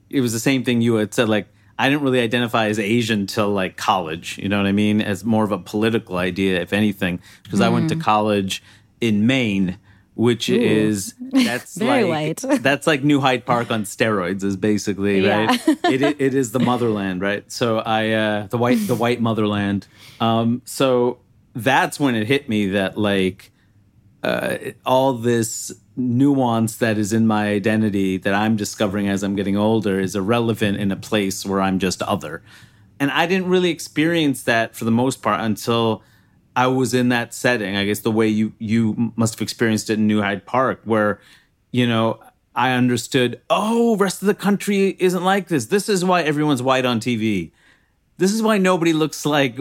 it 0.10 0.19
was 0.19 0.33
the 0.33 0.39
same 0.39 0.63
thing 0.65 0.81
you 0.81 0.95
had 0.95 1.13
said. 1.13 1.29
Like 1.29 1.48
I 1.79 1.89
didn't 1.89 2.03
really 2.03 2.19
identify 2.19 2.67
as 2.67 2.79
Asian 2.79 3.27
till 3.27 3.50
like 3.50 3.77
college. 3.77 4.38
You 4.38 4.50
know 4.50 4.57
what 4.57 4.67
I 4.67 4.74
mean? 4.74 5.00
As 5.01 5.24
more 5.24 5.45
of 5.45 5.51
a 5.53 5.57
political 5.57 6.17
idea, 6.17 6.60
if 6.60 6.74
anything, 6.74 7.21
because 7.43 7.62
I 7.62 7.69
went 7.69 7.89
to 7.89 7.95
college 7.95 8.62
in 9.00 9.25
Maine. 9.25 9.77
Which 10.13 10.50
is 10.50 11.15
that's 11.31 11.77
Very 11.77 12.03
like 12.03 12.43
white. 12.43 12.62
that's 12.62 12.86
like 12.86 13.01
New 13.01 13.21
Hyde 13.21 13.45
Park 13.45 13.71
on 13.71 13.86
steroids 13.86 14.43
is 14.43 14.57
basically 14.57 15.21
Yeah. 15.21 15.45
right. 15.45 15.67
it, 15.86 16.01
it 16.19 16.33
is 16.36 16.51
the 16.51 16.60
motherland, 16.60 17.21
right? 17.21 17.50
So 17.50 17.79
I 17.79 18.10
uh, 18.12 18.48
the 18.48 18.57
white 18.57 18.86
the 18.88 18.93
white 18.95 19.21
motherland. 19.21 19.88
Um, 20.19 20.62
so 20.65 21.19
that's 21.53 22.00
when 22.00 22.15
it 22.15 22.27
hit 22.27 22.48
me 22.50 22.67
that 22.70 22.98
like 22.98 23.51
uh, 24.24 24.58
all 24.86 25.13
this 25.13 25.74
nuance 25.96 26.77
that 26.77 26.98
is 26.98 27.12
in 27.12 27.27
my 27.27 27.50
identity 27.50 28.17
that 28.17 28.34
I'm 28.34 28.55
discovering 28.55 29.08
as 29.08 29.24
I'm 29.24 29.36
getting 29.36 29.58
older 29.58 30.00
is 30.00 30.15
irrelevant 30.15 30.77
in 30.77 30.91
a 30.91 30.96
place 30.96 31.46
where 31.46 31.62
I'm 31.62 31.79
just 31.79 32.01
other. 32.03 32.41
And 33.00 33.12
I 33.12 33.25
didn't 33.25 33.50
really 33.50 33.70
experience 33.70 34.43
that 34.43 34.75
for 34.75 34.86
the 34.86 34.91
most 34.91 35.22
part 35.22 35.41
until 35.41 36.03
I 36.55 36.67
was 36.67 36.93
in 36.93 37.10
that 37.10 37.34
setting. 37.34 37.75
I 37.75 37.86
guess 37.86 38.00
the 38.00 38.12
way 38.12 38.27
you 38.27 38.53
you 38.60 39.13
must 39.15 39.36
have 39.36 39.41
experienced 39.41 39.89
it 39.89 39.93
in 39.93 40.08
New 40.08 40.22
Hyde 40.22 40.46
Park, 40.46 40.81
where 40.84 41.20
you 41.72 41.88
know 41.88 42.20
I 42.55 42.72
understood. 42.72 43.41
Oh, 43.50 43.96
rest 43.98 44.22
of 44.22 44.27
the 44.27 44.36
country 44.36 44.96
isn't 45.00 45.24
like 45.24 45.48
this. 45.48 45.67
This 45.67 45.89
is 45.89 46.03
why 46.05 46.22
everyone's 46.22 46.62
white 46.62 46.86
on 46.86 47.00
TV. 47.00 47.51
This 48.17 48.34
is 48.34 48.43
why 48.43 48.58
nobody 48.58 48.93
looks 48.93 49.25
like 49.25 49.58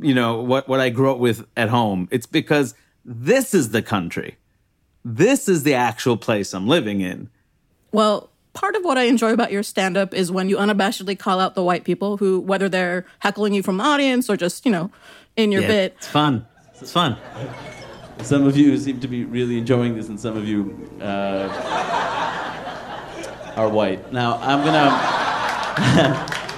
you 0.00 0.14
know 0.14 0.40
what 0.40 0.68
what 0.68 0.80
I 0.80 0.88
grew 0.90 1.10
up 1.10 1.18
with 1.18 1.46
at 1.56 1.68
home. 1.68 2.08
It's 2.10 2.26
because 2.26 2.74
this 3.04 3.54
is 3.54 3.70
the 3.70 3.82
country. 3.82 4.36
This 5.04 5.48
is 5.48 5.64
the 5.64 5.74
actual 5.74 6.16
place 6.16 6.54
I'm 6.54 6.68
living 6.68 7.00
in. 7.00 7.28
Well, 7.90 8.30
part 8.52 8.76
of 8.76 8.84
what 8.84 8.98
I 8.98 9.04
enjoy 9.04 9.32
about 9.32 9.50
your 9.52 9.62
stand 9.62 9.96
up 9.96 10.14
is 10.14 10.30
when 10.30 10.48
you 10.48 10.56
unabashedly 10.56 11.18
call 11.18 11.40
out 11.40 11.54
the 11.54 11.62
white 11.62 11.84
people 11.84 12.16
who, 12.18 12.40
whether 12.40 12.68
they're 12.68 13.04
heckling 13.18 13.54
you 13.54 13.62
from 13.62 13.78
the 13.78 13.84
audience 13.84 14.30
or 14.30 14.36
just, 14.36 14.64
you 14.64 14.72
know, 14.72 14.90
in 15.36 15.52
your 15.52 15.62
bit. 15.62 15.94
It's 15.98 16.06
fun. 16.06 16.46
It's 16.80 16.92
fun. 16.92 17.16
Some 18.22 18.46
of 18.46 18.56
you 18.56 18.76
seem 18.78 19.00
to 19.00 19.08
be 19.08 19.24
really 19.24 19.58
enjoying 19.58 19.96
this, 19.96 20.08
and 20.08 20.20
some 20.20 20.36
of 20.36 20.46
you 20.46 20.88
uh, 21.00 21.48
are 23.56 23.68
white. 23.68 24.12
Now, 24.12 24.38
I'm 24.40 24.64
gonna. 24.64 24.90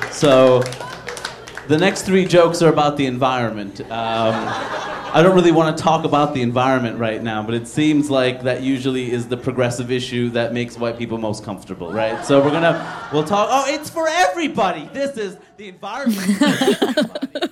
so, 0.12 0.62
the 1.68 1.78
next 1.78 2.02
three 2.02 2.26
jokes 2.26 2.62
are 2.62 2.68
about 2.68 2.97
the 2.97 3.06
environment. 3.06 3.80
Um, 3.80 4.35
I 5.16 5.21
don't 5.23 5.35
really 5.35 5.52
want 5.52 5.76
to 5.76 5.83
talk 5.83 6.04
about 6.04 6.35
the 6.35 6.42
environment 6.42 6.99
right 6.99 7.23
now, 7.23 7.42
but 7.42 7.54
it 7.54 7.68
seems 7.68 8.11
like 8.11 8.42
that 8.42 8.62
usually 8.62 9.12
is 9.12 9.28
the 9.28 9.37
progressive 9.37 9.90
issue 9.90 10.30
that 10.30 10.52
makes 10.52 10.76
white 10.76 10.99
people 10.99 11.18
most 11.18 11.44
comfortable, 11.44 11.92
right? 11.92 12.25
So 12.25 12.42
we're 12.42 12.50
gonna 12.50 13.09
we'll 13.12 13.25
talk. 13.25 13.49
Oh, 13.50 13.64
it's 13.68 13.88
for 13.88 14.09
everybody. 14.09 14.90
This 14.92 15.16
is 15.16 15.37
the 15.56 15.68
environment. 15.68 16.21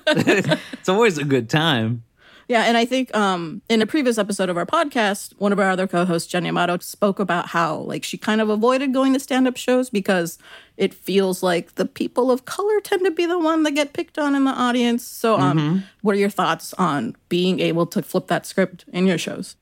It's 0.82 0.88
always 0.88 1.16
a 1.16 1.24
good 1.24 1.48
time. 1.48 2.02
Yeah, 2.48 2.64
and 2.64 2.76
I 2.76 2.84
think 2.84 3.14
um, 3.16 3.62
in 3.68 3.80
a 3.80 3.86
previous 3.86 4.18
episode 4.18 4.48
of 4.48 4.56
our 4.56 4.66
podcast, 4.66 5.32
one 5.38 5.52
of 5.52 5.60
our 5.60 5.70
other 5.70 5.86
co-hosts, 5.86 6.28
Jen 6.30 6.44
Yamato, 6.44 6.76
spoke 6.78 7.18
about 7.18 7.46
how 7.46 7.76
like 7.76 8.04
she 8.04 8.18
kind 8.18 8.40
of 8.40 8.48
avoided 8.48 8.92
going 8.92 9.12
to 9.12 9.20
stand-up 9.20 9.56
shows 9.56 9.90
because 9.90 10.38
it 10.76 10.94
feels 10.94 11.42
like 11.42 11.74
the 11.74 11.84
people 11.84 12.30
of 12.30 12.44
color 12.44 12.80
tend 12.80 13.04
to 13.04 13.10
be 13.10 13.26
the 13.26 13.38
one 13.38 13.62
that 13.64 13.72
get 13.72 13.92
picked 13.92 14.18
on 14.18 14.34
in 14.34 14.44
the 14.44 14.50
audience. 14.50 15.06
So, 15.06 15.38
um, 15.38 15.84
what 16.00 16.14
are 16.14 16.18
your 16.18 16.30
thoughts 16.30 16.72
on 16.74 17.16
being 17.28 17.60
able 17.60 17.86
to 17.86 18.02
flip 18.02 18.28
that 18.28 18.46
script 18.46 18.84
in 18.92 19.06
your 19.06 19.18
shows? 19.18 19.56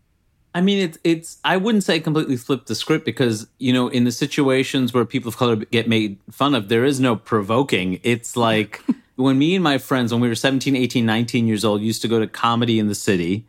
I 0.55 0.61
mean, 0.61 0.79
it's 0.79 0.99
it's. 1.05 1.39
I 1.45 1.57
wouldn't 1.57 1.85
say 1.85 2.01
completely 2.01 2.37
flip 2.37 2.67
the 2.67 2.75
script 2.75 3.05
because 3.05 3.47
you 3.59 3.73
know, 3.73 3.89
in 3.89 4.05
the 4.05 4.13
situations 4.13 4.93
where 4.93 5.05
people 5.05 5.29
of 5.29 5.37
color 5.37 5.57
get 5.57 5.89
made 5.89 6.19
fun 6.31 6.55
of, 6.55 6.69
there 6.69 6.85
is 6.85 6.99
no 6.99 7.15
provoking. 7.17 8.01
It's 8.03 8.37
like 8.37 8.83
when 9.17 9.39
me 9.39 9.55
and 9.55 9.63
my 9.63 9.79
friends, 9.79 10.13
when 10.13 10.21
we 10.21 10.29
were 10.29 10.35
17, 10.35 10.75
18, 10.75 11.07
19 11.07 11.47
years 11.47 11.65
old, 11.65 11.83
used 11.83 12.03
to 12.03 12.09
go 12.09 12.19
to 12.19 12.27
comedy 12.27 12.79
in 12.79 12.89
the 12.89 12.95
city, 12.95 13.47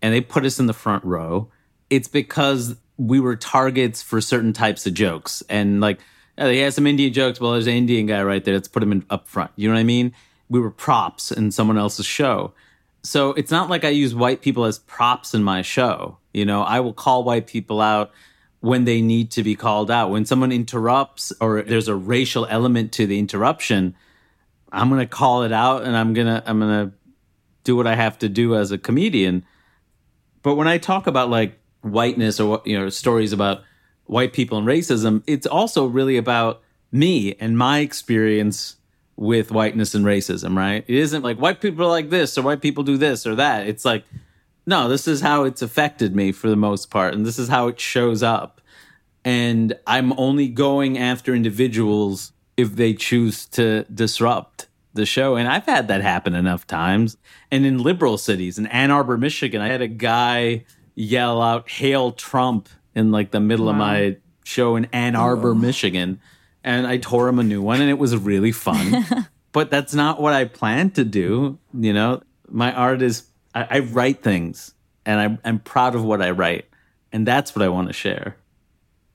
and 0.00 0.14
they 0.14 0.20
put 0.20 0.46
us 0.46 0.58
in 0.58 0.66
the 0.66 0.72
front 0.72 1.04
row. 1.04 1.48
It's 1.90 2.08
because 2.08 2.76
we 2.96 3.20
were 3.20 3.36
targets 3.36 4.02
for 4.02 4.20
certain 4.20 4.52
types 4.54 4.86
of 4.86 4.94
jokes, 4.94 5.42
and 5.50 5.80
like, 5.80 5.98
oh, 6.38 6.50
he 6.50 6.58
has 6.60 6.74
some 6.74 6.86
Indian 6.86 7.12
jokes. 7.12 7.40
Well, 7.40 7.52
there's 7.52 7.66
an 7.66 7.74
Indian 7.74 8.06
guy 8.06 8.22
right 8.22 8.44
there. 8.44 8.54
Let's 8.54 8.68
put 8.68 8.82
him 8.82 8.92
in 8.92 9.04
up 9.10 9.28
front. 9.28 9.50
You 9.56 9.68
know 9.68 9.74
what 9.74 9.80
I 9.80 9.84
mean? 9.84 10.12
We 10.48 10.60
were 10.60 10.70
props 10.70 11.30
in 11.30 11.50
someone 11.50 11.78
else's 11.78 12.06
show. 12.06 12.54
So 13.02 13.30
it's 13.32 13.50
not 13.50 13.70
like 13.70 13.84
I 13.84 13.90
use 13.90 14.14
white 14.14 14.40
people 14.42 14.64
as 14.64 14.78
props 14.80 15.34
in 15.34 15.42
my 15.42 15.62
show. 15.62 16.18
You 16.32 16.44
know, 16.44 16.62
I 16.62 16.80
will 16.80 16.92
call 16.92 17.24
white 17.24 17.46
people 17.46 17.80
out 17.80 18.10
when 18.60 18.84
they 18.84 19.00
need 19.00 19.30
to 19.32 19.42
be 19.42 19.54
called 19.54 19.90
out. 19.90 20.10
When 20.10 20.24
someone 20.24 20.52
interrupts 20.52 21.32
or 21.40 21.62
there's 21.62 21.88
a 21.88 21.94
racial 21.94 22.46
element 22.46 22.92
to 22.92 23.06
the 23.06 23.18
interruption, 23.18 23.94
I'm 24.72 24.88
going 24.88 25.00
to 25.00 25.06
call 25.06 25.42
it 25.42 25.52
out 25.52 25.84
and 25.84 25.96
I'm 25.96 26.12
going 26.12 26.26
to 26.26 26.42
I'm 26.46 26.60
going 26.60 26.88
to 26.88 26.94
do 27.64 27.76
what 27.76 27.86
I 27.86 27.94
have 27.94 28.18
to 28.20 28.28
do 28.28 28.56
as 28.56 28.70
a 28.70 28.78
comedian. 28.78 29.44
But 30.42 30.54
when 30.54 30.68
I 30.68 30.78
talk 30.78 31.06
about 31.06 31.30
like 31.30 31.58
whiteness 31.82 32.40
or 32.40 32.62
you 32.64 32.78
know 32.78 32.88
stories 32.88 33.32
about 33.32 33.62
white 34.08 34.32
people 34.32 34.58
and 34.58 34.66
racism, 34.66 35.22
it's 35.26 35.46
also 35.46 35.86
really 35.86 36.16
about 36.16 36.62
me 36.90 37.34
and 37.34 37.56
my 37.56 37.80
experience 37.80 38.76
with 39.16 39.50
whiteness 39.50 39.94
and 39.94 40.04
racism, 40.04 40.56
right? 40.56 40.84
It 40.86 40.96
isn't 40.96 41.22
like 41.22 41.38
white 41.38 41.60
people 41.60 41.84
are 41.84 41.88
like 41.88 42.10
this 42.10 42.38
or 42.38 42.42
white 42.42 42.62
people 42.62 42.84
do 42.84 42.96
this 42.96 43.26
or 43.26 43.34
that. 43.36 43.66
It's 43.66 43.84
like 43.84 44.04
no, 44.66 44.86
this 44.86 45.08
is 45.08 45.22
how 45.22 45.44
it's 45.44 45.62
affected 45.62 46.14
me 46.14 46.30
for 46.30 46.50
the 46.50 46.56
most 46.56 46.90
part 46.90 47.14
and 47.14 47.24
this 47.24 47.38
is 47.38 47.48
how 47.48 47.68
it 47.68 47.80
shows 47.80 48.22
up. 48.22 48.60
And 49.24 49.74
I'm 49.86 50.12
only 50.18 50.48
going 50.48 50.98
after 50.98 51.34
individuals 51.34 52.32
if 52.56 52.76
they 52.76 52.92
choose 52.92 53.46
to 53.46 53.84
disrupt 53.84 54.68
the 54.94 55.06
show. 55.06 55.36
And 55.36 55.48
I've 55.48 55.66
had 55.66 55.88
that 55.88 56.02
happen 56.02 56.34
enough 56.34 56.66
times. 56.66 57.16
And 57.50 57.64
in 57.64 57.78
liberal 57.78 58.18
cities, 58.18 58.58
in 58.58 58.66
Ann 58.66 58.90
Arbor, 58.90 59.16
Michigan, 59.16 59.60
I 59.60 59.68
had 59.68 59.80
a 59.80 59.88
guy 59.88 60.64
yell 60.94 61.40
out, 61.40 61.70
Hail 61.70 62.12
Trump 62.12 62.68
in 62.98 63.10
like 63.12 63.30
the 63.30 63.40
middle 63.40 63.68
of 63.68 63.76
my 63.76 64.16
show 64.44 64.76
in 64.76 64.86
Ann 64.92 65.14
Arbor, 65.16 65.54
Michigan. 65.54 66.20
And 66.64 66.86
I 66.86 66.98
tore 66.98 67.28
him 67.28 67.38
a 67.38 67.42
new 67.44 67.62
one 67.62 67.80
and 67.80 67.88
it 67.88 67.98
was 67.98 68.16
really 68.16 68.52
fun. 68.52 69.06
but 69.52 69.70
that's 69.70 69.94
not 69.94 70.20
what 70.20 70.34
I 70.34 70.44
planned 70.44 70.96
to 70.96 71.04
do. 71.04 71.58
You 71.72 71.92
know, 71.92 72.22
my 72.50 72.72
art 72.72 73.00
is, 73.00 73.24
I, 73.54 73.66
I 73.70 73.78
write 73.80 74.22
things 74.22 74.74
and 75.06 75.20
I'm, 75.20 75.38
I'm 75.44 75.58
proud 75.60 75.94
of 75.94 76.04
what 76.04 76.20
I 76.20 76.30
write. 76.30 76.66
And 77.12 77.26
that's 77.26 77.54
what 77.56 77.62
I 77.62 77.68
want 77.68 77.86
to 77.88 77.94
share. 77.94 78.36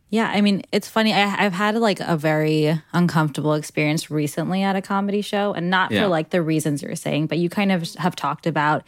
Yeah, 0.10 0.32
I 0.32 0.42
mean, 0.42 0.62
it's 0.72 0.88
funny. 0.88 1.12
I, 1.12 1.46
I've 1.46 1.54
had 1.54 1.76
like 1.76 2.00
a 2.00 2.16
very 2.16 2.80
uncomfortable 2.92 3.56
experience 3.56 4.12
recently 4.12 4.62
at 4.62 4.76
a 4.76 4.82
comedy 4.82 5.22
show, 5.22 5.54
and 5.54 5.72
not 5.72 5.90
Yeah. 5.90 6.04
for 6.04 6.08
like 6.08 6.30
the 6.30 6.42
reasons 6.44 6.84
you're 6.84 6.96
saying, 6.96 7.26
but 7.28 7.40
you 7.40 7.50
kind 7.50 7.72
of 7.72 7.96
have 7.96 8.16
talked 8.16 8.46
about 8.46 8.84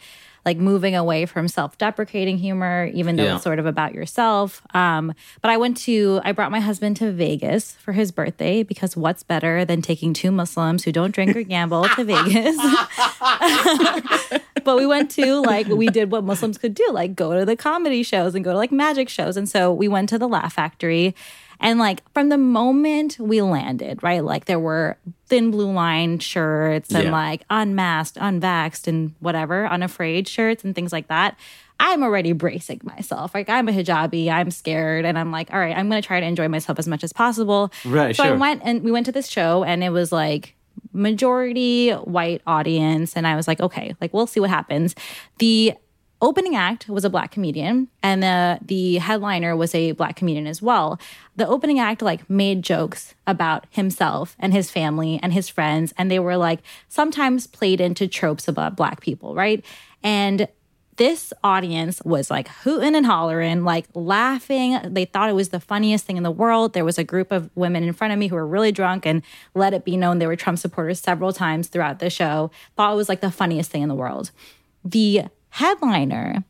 like 0.46 0.56
moving 0.58 0.94
away 0.94 1.26
from 1.26 1.48
self-deprecating 1.48 2.38
humor, 2.38 2.88
even 2.94 3.16
though 3.16 3.24
Yeah. 3.24 3.34
it's 3.34 3.42
sort 3.44 3.58
of 3.58 3.66
about 3.66 3.92
yourself. 3.94 4.62
Um, 4.74 5.12
but 5.42 5.50
I 5.50 5.56
went 5.56 5.76
to, 5.78 6.20
I 6.24 6.30
brought 6.30 6.52
my 6.52 6.60
husband 6.60 6.96
to 6.98 7.10
Vegas 7.10 7.72
for 7.72 7.92
his 7.92 8.12
birthday 8.12 8.62
because 8.62 8.96
what's 8.96 9.24
better 9.24 9.64
than 9.64 9.82
taking 9.82 10.14
two 10.14 10.30
Muslims 10.30 10.84
who 10.84 10.92
don't 10.92 11.10
drink 11.12 11.36
or 11.36 11.42
gamble 11.42 11.88
to 11.96 12.04
Vegas? 12.12 12.56
but 14.64 14.76
we 14.76 14.86
went 14.86 15.10
to 15.12 15.40
like 15.42 15.66
we 15.68 15.88
did 15.88 16.10
what 16.10 16.24
Muslims 16.24 16.58
could 16.58 16.74
do, 16.74 16.86
like 16.92 17.14
go 17.16 17.38
to 17.38 17.44
the 17.44 17.56
comedy 17.56 18.02
shows 18.02 18.34
and 18.34 18.44
go 18.44 18.52
to 18.52 18.56
like 18.56 18.72
magic 18.72 19.08
shows. 19.08 19.36
And 19.36 19.48
so 19.48 19.72
we 19.72 19.88
went 19.88 20.08
to 20.10 20.18
the 20.18 20.28
Laugh 20.28 20.52
Factory. 20.54 21.14
And 21.60 21.78
like 21.78 22.02
from 22.12 22.28
the 22.28 22.38
moment 22.38 23.18
we 23.18 23.40
landed, 23.42 24.02
right? 24.02 24.22
Like 24.24 24.44
there 24.44 24.60
were 24.60 24.96
thin 25.26 25.50
blue 25.50 25.72
line 25.72 26.18
shirts 26.18 26.94
and 26.94 27.04
Yeah. 27.04 27.12
like 27.12 27.42
unmasked, 27.50 28.16
unvaxxed, 28.18 28.86
and 28.86 29.14
whatever, 29.20 29.66
unafraid 29.66 30.28
shirts 30.28 30.64
and 30.64 30.74
things 30.74 30.92
like 30.92 31.08
that. 31.08 31.36
I'm 31.78 32.02
already 32.02 32.32
bracing 32.32 32.80
myself. 32.84 33.34
Like 33.34 33.48
I'm 33.50 33.68
a 33.68 33.72
hijabi, 33.72 34.30
I'm 34.30 34.50
scared, 34.50 35.04
and 35.04 35.18
I'm 35.18 35.30
like, 35.30 35.52
all 35.52 35.58
right, 35.58 35.76
I'm 35.76 35.88
gonna 35.90 36.00
try 36.02 36.20
to 36.20 36.26
enjoy 36.26 36.48
myself 36.48 36.78
as 36.78 36.86
much 36.88 37.04
as 37.04 37.12
possible. 37.12 37.70
Right, 37.84 38.16
So 38.16 38.24
I 38.24 38.32
went 38.32 38.62
and 38.64 38.82
we 38.82 38.90
went 38.90 39.06
to 39.06 39.12
this 39.12 39.28
show, 39.28 39.62
and 39.64 39.84
it 39.84 39.90
was 39.90 40.10
like 40.12 40.54
majority 40.92 41.90
white 41.90 42.40
audience 42.46 43.16
and 43.16 43.26
i 43.26 43.34
was 43.36 43.46
like 43.48 43.60
okay 43.60 43.94
like 44.00 44.12
we'll 44.14 44.26
see 44.26 44.40
what 44.40 44.50
happens 44.50 44.94
the 45.38 45.72
opening 46.22 46.56
act 46.56 46.88
was 46.88 47.04
a 47.04 47.10
black 47.10 47.30
comedian 47.30 47.88
and 48.02 48.22
the 48.22 48.58
the 48.64 48.96
headliner 48.96 49.54
was 49.54 49.74
a 49.74 49.92
black 49.92 50.16
comedian 50.16 50.46
as 50.46 50.62
well 50.62 50.98
the 51.36 51.46
opening 51.46 51.78
act 51.78 52.00
like 52.00 52.28
made 52.30 52.62
jokes 52.62 53.14
about 53.26 53.66
himself 53.70 54.34
and 54.38 54.52
his 54.52 54.70
family 54.70 55.20
and 55.22 55.32
his 55.32 55.48
friends 55.48 55.92
and 55.98 56.10
they 56.10 56.18
were 56.18 56.36
like 56.36 56.60
sometimes 56.88 57.46
played 57.46 57.80
into 57.80 58.08
tropes 58.08 58.48
about 58.48 58.76
black 58.76 59.00
people 59.00 59.34
right 59.34 59.64
and 60.02 60.48
this 60.96 61.32
audience 61.44 62.00
was 62.04 62.30
like 62.30 62.48
hooting 62.48 62.94
and 62.94 63.04
hollering, 63.04 63.64
like 63.64 63.86
laughing. 63.94 64.78
They 64.84 65.04
thought 65.04 65.28
it 65.28 65.34
was 65.34 65.50
the 65.50 65.60
funniest 65.60 66.06
thing 66.06 66.16
in 66.16 66.22
the 66.22 66.30
world. 66.30 66.72
There 66.72 66.84
was 66.84 66.98
a 66.98 67.04
group 67.04 67.32
of 67.32 67.50
women 67.54 67.84
in 67.84 67.92
front 67.92 68.12
of 68.12 68.18
me 68.18 68.28
who 68.28 68.34
were 68.34 68.46
really 68.46 68.72
drunk 68.72 69.06
and 69.06 69.22
let 69.54 69.74
it 69.74 69.84
be 69.84 69.96
known 69.96 70.18
they 70.18 70.26
were 70.26 70.36
Trump 70.36 70.58
supporters 70.58 71.00
several 71.00 71.32
times 71.32 71.68
throughout 71.68 71.98
the 71.98 72.10
show. 72.10 72.50
Thought 72.76 72.92
it 72.92 72.96
was 72.96 73.08
like 73.08 73.20
the 73.20 73.30
funniest 73.30 73.70
thing 73.70 73.82
in 73.82 73.88
the 73.88 73.94
world. 73.94 74.30
The 74.84 75.24
headliner 75.56 76.44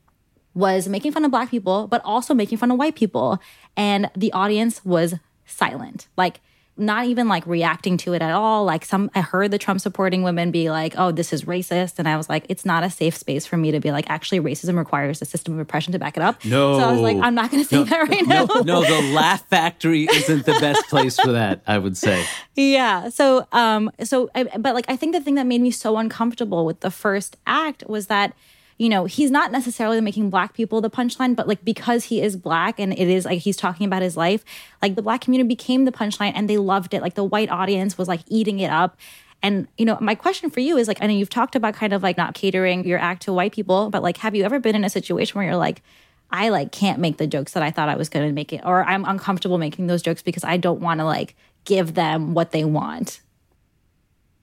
was 0.54 0.88
making 0.88 1.12
fun 1.12 1.24
of 1.24 1.30
black 1.30 1.50
people, 1.50 1.86
but 1.86 2.00
also 2.04 2.34
making 2.34 2.58
fun 2.58 2.70
of 2.70 2.78
white 2.78 2.96
people. 2.96 3.38
And 3.76 4.10
the 4.16 4.32
audience 4.32 4.84
was 4.84 5.14
silent. 5.44 6.08
Like, 6.16 6.40
not 6.78 7.06
even 7.06 7.26
like 7.26 7.46
reacting 7.46 7.96
to 7.96 8.12
it 8.12 8.20
at 8.20 8.32
all. 8.32 8.64
Like 8.64 8.84
some 8.84 9.10
I 9.14 9.22
heard 9.22 9.50
the 9.50 9.58
Trump 9.58 9.80
supporting 9.80 10.22
women 10.22 10.50
be 10.50 10.70
like, 10.70 10.94
"Oh, 10.98 11.10
this 11.10 11.32
is 11.32 11.44
racist." 11.44 11.98
And 11.98 12.06
I 12.06 12.18
was 12.18 12.28
like, 12.28 12.44
"It's 12.50 12.66
not 12.66 12.84
a 12.84 12.90
safe 12.90 13.16
space 13.16 13.46
for 13.46 13.56
me 13.56 13.70
to 13.70 13.80
be 13.80 13.90
like, 13.90 14.10
actually 14.10 14.40
racism 14.40 14.76
requires 14.76 15.22
a 15.22 15.24
system 15.24 15.54
of 15.54 15.60
oppression 15.60 15.92
to 15.92 15.98
back 15.98 16.18
it 16.18 16.22
up." 16.22 16.44
No. 16.44 16.78
So 16.78 16.84
I 16.84 16.92
was 16.92 17.00
like, 17.00 17.16
"I'm 17.16 17.34
not 17.34 17.50
going 17.50 17.62
to 17.62 17.68
say 17.68 17.82
that 17.82 18.08
right 18.08 18.26
now." 18.26 18.44
No, 18.44 18.60
no, 18.60 18.84
the 18.84 19.14
Laugh 19.14 19.48
Factory 19.48 20.04
isn't 20.04 20.44
the 20.44 20.52
best 20.60 20.86
place 20.88 21.18
for 21.18 21.32
that. 21.32 21.62
I 21.66 21.78
would 21.78 21.96
say. 21.96 22.26
Yeah. 22.56 23.08
So, 23.08 23.46
um, 23.52 23.90
so, 24.04 24.28
I, 24.34 24.44
but 24.44 24.74
like, 24.74 24.86
I 24.88 24.96
think 24.96 25.14
the 25.14 25.20
thing 25.22 25.36
that 25.36 25.46
made 25.46 25.62
me 25.62 25.70
so 25.70 25.96
uncomfortable 25.96 26.66
with 26.66 26.80
the 26.80 26.90
first 26.90 27.38
act 27.46 27.84
was 27.88 28.08
that, 28.08 28.34
you 28.78 28.88
know, 28.88 29.06
he's 29.06 29.30
not 29.30 29.52
necessarily 29.52 30.00
making 30.00 30.28
black 30.28 30.52
people 30.52 30.80
the 30.80 30.90
punchline, 30.90 31.34
but 31.34 31.48
like 31.48 31.64
because 31.64 32.04
he 32.04 32.20
is 32.20 32.36
black 32.36 32.78
and 32.78 32.92
it 32.92 33.08
is 33.08 33.24
like 33.24 33.40
he's 33.40 33.56
talking 33.56 33.86
about 33.86 34.02
his 34.02 34.16
life, 34.16 34.44
like 34.82 34.94
the 34.94 35.02
black 35.02 35.22
community 35.22 35.48
became 35.48 35.84
the 35.84 35.92
punchline 35.92 36.32
and 36.34 36.48
they 36.48 36.58
loved 36.58 36.92
it. 36.92 37.00
Like 37.00 37.14
the 37.14 37.24
white 37.24 37.50
audience 37.50 37.96
was 37.96 38.06
like 38.08 38.20
eating 38.28 38.60
it 38.60 38.70
up. 38.70 38.96
And, 39.42 39.68
you 39.78 39.84
know, 39.84 39.96
my 40.00 40.14
question 40.14 40.50
for 40.50 40.60
you 40.60 40.76
is 40.76 40.88
like, 40.88 41.02
I 41.02 41.06
know 41.06 41.14
you've 41.14 41.30
talked 41.30 41.56
about 41.56 41.74
kind 41.74 41.92
of 41.92 42.02
like 42.02 42.16
not 42.16 42.34
catering 42.34 42.86
your 42.86 42.98
act 42.98 43.22
to 43.22 43.32
white 43.32 43.52
people, 43.52 43.90
but 43.90 44.02
like, 44.02 44.18
have 44.18 44.34
you 44.34 44.44
ever 44.44 44.58
been 44.58 44.74
in 44.74 44.84
a 44.84 44.90
situation 44.90 45.38
where 45.38 45.46
you're 45.46 45.56
like, 45.56 45.82
I 46.30 46.48
like 46.48 46.72
can't 46.72 46.98
make 46.98 47.18
the 47.18 47.26
jokes 47.26 47.52
that 47.52 47.62
I 47.62 47.70
thought 47.70 47.88
I 47.88 47.96
was 47.96 48.08
going 48.08 48.26
to 48.26 48.32
make 48.32 48.52
it, 48.52 48.62
or 48.64 48.82
I'm 48.82 49.04
uncomfortable 49.04 49.58
making 49.58 49.86
those 49.86 50.02
jokes 50.02 50.22
because 50.22 50.44
I 50.44 50.56
don't 50.56 50.80
want 50.80 51.00
to 51.00 51.04
like 51.04 51.36
give 51.64 51.94
them 51.94 52.34
what 52.34 52.50
they 52.50 52.64
want. 52.64 53.20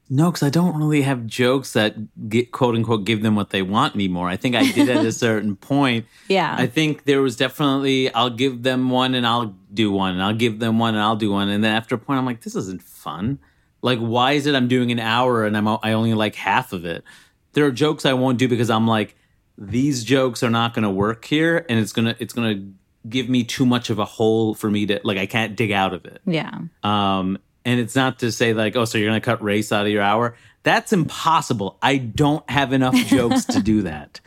No, 0.09 0.29
because 0.29 0.43
I 0.43 0.49
don't 0.49 0.77
really 0.77 1.01
have 1.01 1.25
jokes 1.25 1.73
that 1.73 1.95
get 2.29 2.51
quote 2.51 2.75
unquote 2.75 3.05
give 3.05 3.23
them 3.23 3.35
what 3.35 3.51
they 3.51 3.61
want 3.61 3.95
anymore. 3.95 4.29
I 4.29 4.35
think 4.35 4.55
I 4.55 4.69
did 4.71 4.89
at 4.89 5.05
a 5.05 5.11
certain 5.27 5.55
point. 5.55 6.05
Yeah. 6.27 6.55
I 6.57 6.67
think 6.67 7.05
there 7.05 7.21
was 7.21 7.35
definitely 7.35 8.13
I'll 8.13 8.29
give 8.29 8.63
them 8.63 8.89
one 8.89 9.15
and 9.15 9.25
I'll 9.25 9.55
do 9.73 9.91
one, 9.91 10.13
and 10.13 10.21
I'll 10.21 10.35
give 10.35 10.59
them 10.59 10.77
one 10.77 10.93
and 10.93 11.03
I'll 11.03 11.15
do 11.15 11.31
one, 11.31 11.49
and 11.49 11.63
then 11.63 11.73
after 11.73 11.95
a 11.95 11.97
point 11.97 12.19
I'm 12.19 12.25
like, 12.25 12.41
this 12.41 12.55
isn't 12.55 12.83
fun. 12.83 13.39
Like, 13.81 13.99
why 13.99 14.33
is 14.33 14.45
it 14.45 14.55
I'm 14.55 14.67
doing 14.67 14.91
an 14.91 14.99
hour 14.99 15.45
and 15.45 15.57
I'm 15.57 15.67
I 15.67 15.93
only 15.93 16.13
like 16.13 16.35
half 16.35 16.73
of 16.73 16.85
it? 16.85 17.03
There 17.53 17.65
are 17.65 17.71
jokes 17.71 18.05
I 18.05 18.13
won't 18.13 18.37
do 18.37 18.47
because 18.47 18.69
I'm 18.69 18.87
like, 18.87 19.15
these 19.57 20.03
jokes 20.03 20.41
are 20.43 20.49
not 20.49 20.73
going 20.73 20.83
to 20.83 20.89
work 20.89 21.25
here, 21.25 21.65
and 21.69 21.79
it's 21.79 21.93
gonna 21.93 22.15
it's 22.19 22.33
gonna 22.33 22.65
give 23.09 23.29
me 23.29 23.43
too 23.43 23.65
much 23.65 23.89
of 23.89 23.99
a 23.99 24.05
hole 24.05 24.53
for 24.53 24.69
me 24.69 24.85
to 24.85 25.01
like 25.03 25.17
I 25.17 25.25
can't 25.25 25.55
dig 25.55 25.71
out 25.71 25.93
of 25.93 26.05
it. 26.05 26.21
Yeah. 26.25 26.59
Um, 26.83 27.37
and 27.65 27.79
it's 27.79 27.95
not 27.95 28.19
to 28.19 28.31
say 28.31 28.53
like, 28.53 28.75
oh, 28.75 28.85
so 28.85 28.97
you're 28.97 29.09
going 29.09 29.19
to 29.19 29.25
cut 29.25 29.41
race 29.43 29.71
out 29.71 29.85
of 29.85 29.91
your 29.91 30.01
hour. 30.01 30.35
That's 30.63 30.93
impossible. 30.93 31.77
I 31.81 31.97
don't 31.97 32.47
have 32.49 32.73
enough 32.73 32.95
jokes 33.07 33.45
to 33.45 33.61
do 33.61 33.83
that. 33.83 34.19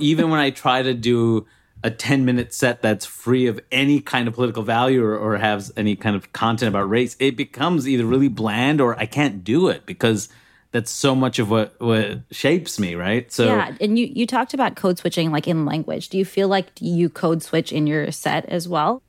Even 0.00 0.30
when 0.30 0.40
I 0.40 0.50
try 0.50 0.82
to 0.82 0.94
do 0.94 1.46
a 1.82 1.90
10 1.90 2.24
minute 2.24 2.52
set 2.52 2.82
that's 2.82 3.06
free 3.06 3.46
of 3.46 3.60
any 3.70 4.00
kind 4.00 4.26
of 4.26 4.34
political 4.34 4.62
value 4.62 5.04
or, 5.04 5.16
or 5.16 5.36
has 5.36 5.72
any 5.76 5.96
kind 5.96 6.16
of 6.16 6.32
content 6.32 6.68
about 6.68 6.88
race, 6.88 7.16
it 7.20 7.36
becomes 7.36 7.88
either 7.88 8.04
really 8.04 8.28
bland 8.28 8.80
or 8.80 8.98
I 8.98 9.06
can't 9.06 9.44
do 9.44 9.68
it 9.68 9.86
because 9.86 10.28
that's 10.70 10.90
so 10.90 11.14
much 11.14 11.38
of 11.38 11.50
what, 11.50 11.80
what 11.80 12.20
shapes 12.30 12.78
me, 12.78 12.94
right? 12.94 13.30
So 13.32 13.46
yeah. 13.46 13.74
And 13.80 13.98
you, 13.98 14.06
you 14.06 14.26
talked 14.26 14.54
about 14.54 14.76
code 14.76 14.98
switching 14.98 15.30
like 15.30 15.48
in 15.48 15.64
language. 15.64 16.08
Do 16.08 16.18
you 16.18 16.24
feel 16.24 16.48
like 16.48 16.68
you 16.80 17.08
code 17.08 17.42
switch 17.42 17.72
in 17.72 17.86
your 17.86 18.10
set 18.12 18.44
as 18.46 18.68
well? 18.68 19.02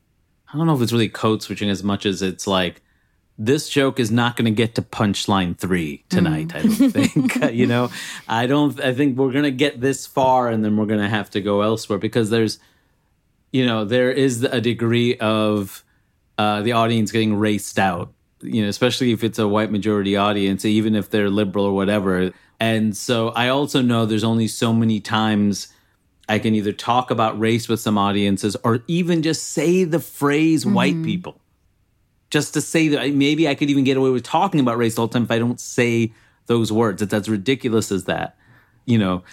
I 0.53 0.57
don't 0.57 0.67
know 0.67 0.75
if 0.75 0.81
it's 0.81 0.93
really 0.93 1.09
code 1.09 1.41
switching 1.41 1.69
as 1.69 1.83
much 1.83 2.05
as 2.05 2.21
it's 2.21 2.47
like 2.47 2.81
this 3.41 3.69
joke 3.69 4.02
is 4.02 4.12
not 4.12 4.36
going 4.36 4.45
to 4.45 4.52
get 4.52 4.75
to 4.75 4.82
punchline 4.82 5.58
three 5.58 6.04
tonight. 6.10 6.54
I 6.54 6.62
don't 6.62 6.71
mm. 6.71 6.91
think. 6.91 7.30
Uh, 7.39 7.47
you 7.47 7.67
know, 7.67 7.89
I 8.28 8.47
don't. 8.47 8.80
I 8.82 8.93
think 8.93 9.17
we're 9.17 9.32
going 9.32 9.45
to 9.45 9.52
get 9.52 9.80
this 9.80 10.06
far, 10.06 10.49
and 10.49 10.65
then 10.65 10.75
we're 10.75 10.88
going 10.88 10.99
to 10.99 11.08
have 11.08 11.30
to 11.32 11.41
go 11.41 11.62
elsewhere 11.62 11.99
because 11.99 12.30
there's, 12.30 12.60
you 13.52 13.65
know, 13.65 13.86
there 13.86 14.12
is 14.12 14.43
a 14.43 14.60
degree 14.60 15.15
of 15.17 15.86
uh, 16.38 16.62
the 16.62 16.73
audience 16.73 17.12
getting 17.12 17.36
raced 17.36 17.80
out. 17.80 18.12
You 18.41 18.63
know, 18.63 18.67
especially 18.67 19.12
if 19.12 19.23
it's 19.23 19.39
a 19.39 19.47
white 19.47 19.71
majority 19.71 20.17
audience, 20.17 20.65
even 20.65 20.95
if 20.95 21.10
they're 21.10 21.30
liberal 21.30 21.65
or 21.65 21.73
whatever. 21.73 22.34
And 22.60 22.95
so 22.97 23.30
I 23.30 23.47
also 23.47 23.82
know 23.82 24.06
there's 24.06 24.23
only 24.23 24.47
so 24.47 24.73
many 24.73 24.99
times 24.99 25.69
I 26.28 26.39
can 26.39 26.56
either 26.56 26.73
talk 26.73 27.10
about 27.10 27.39
race 27.39 27.69
with 27.69 27.80
some 27.80 27.97
audiences 27.97 28.58
or 28.63 28.84
even 28.88 29.21
just 29.21 29.52
say 29.52 29.86
the 29.86 29.99
phrase 29.99 30.65
white 30.65 30.93
mm-hmm. 30.93 31.06
people. 31.06 31.41
Just 32.29 32.53
to 32.53 32.61
say 32.61 32.87
that 32.89 33.13
maybe 33.13 33.47
I 33.47 33.55
could 33.55 33.69
even 33.69 33.83
get 33.83 33.97
away 33.97 34.09
with 34.11 34.23
talking 34.23 34.59
about 34.59 34.77
race 34.77 34.97
all 34.99 35.07
the 35.07 35.13
time 35.13 35.23
if 35.23 35.31
I 35.31 35.39
don't 35.39 35.59
say 35.59 36.13
those 36.45 36.71
words. 36.71 37.01
It's 37.01 37.13
as 37.13 37.27
ridiculous 37.29 37.91
as 37.91 38.05
that. 38.05 38.35
You 38.85 38.97
know, 38.97 39.23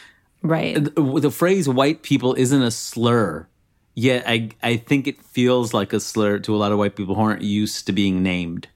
Right. 0.42 0.74
the, 0.82 0.90
the 1.20 1.30
phrase 1.30 1.68
white 1.68 2.02
people 2.02 2.34
isn't 2.34 2.62
a 2.62 2.70
slur, 2.70 3.48
yet 3.94 4.24
I, 4.26 4.50
I 4.62 4.76
think 4.76 5.06
it 5.06 5.20
feels 5.22 5.74
like 5.74 5.92
a 5.92 6.00
slur 6.00 6.38
to 6.40 6.54
a 6.54 6.58
lot 6.58 6.72
of 6.72 6.78
white 6.78 6.94
people 6.96 7.14
who 7.14 7.20
aren't 7.22 7.42
used 7.42 7.86
to 7.86 7.92
being 7.92 8.22
named. 8.22 8.68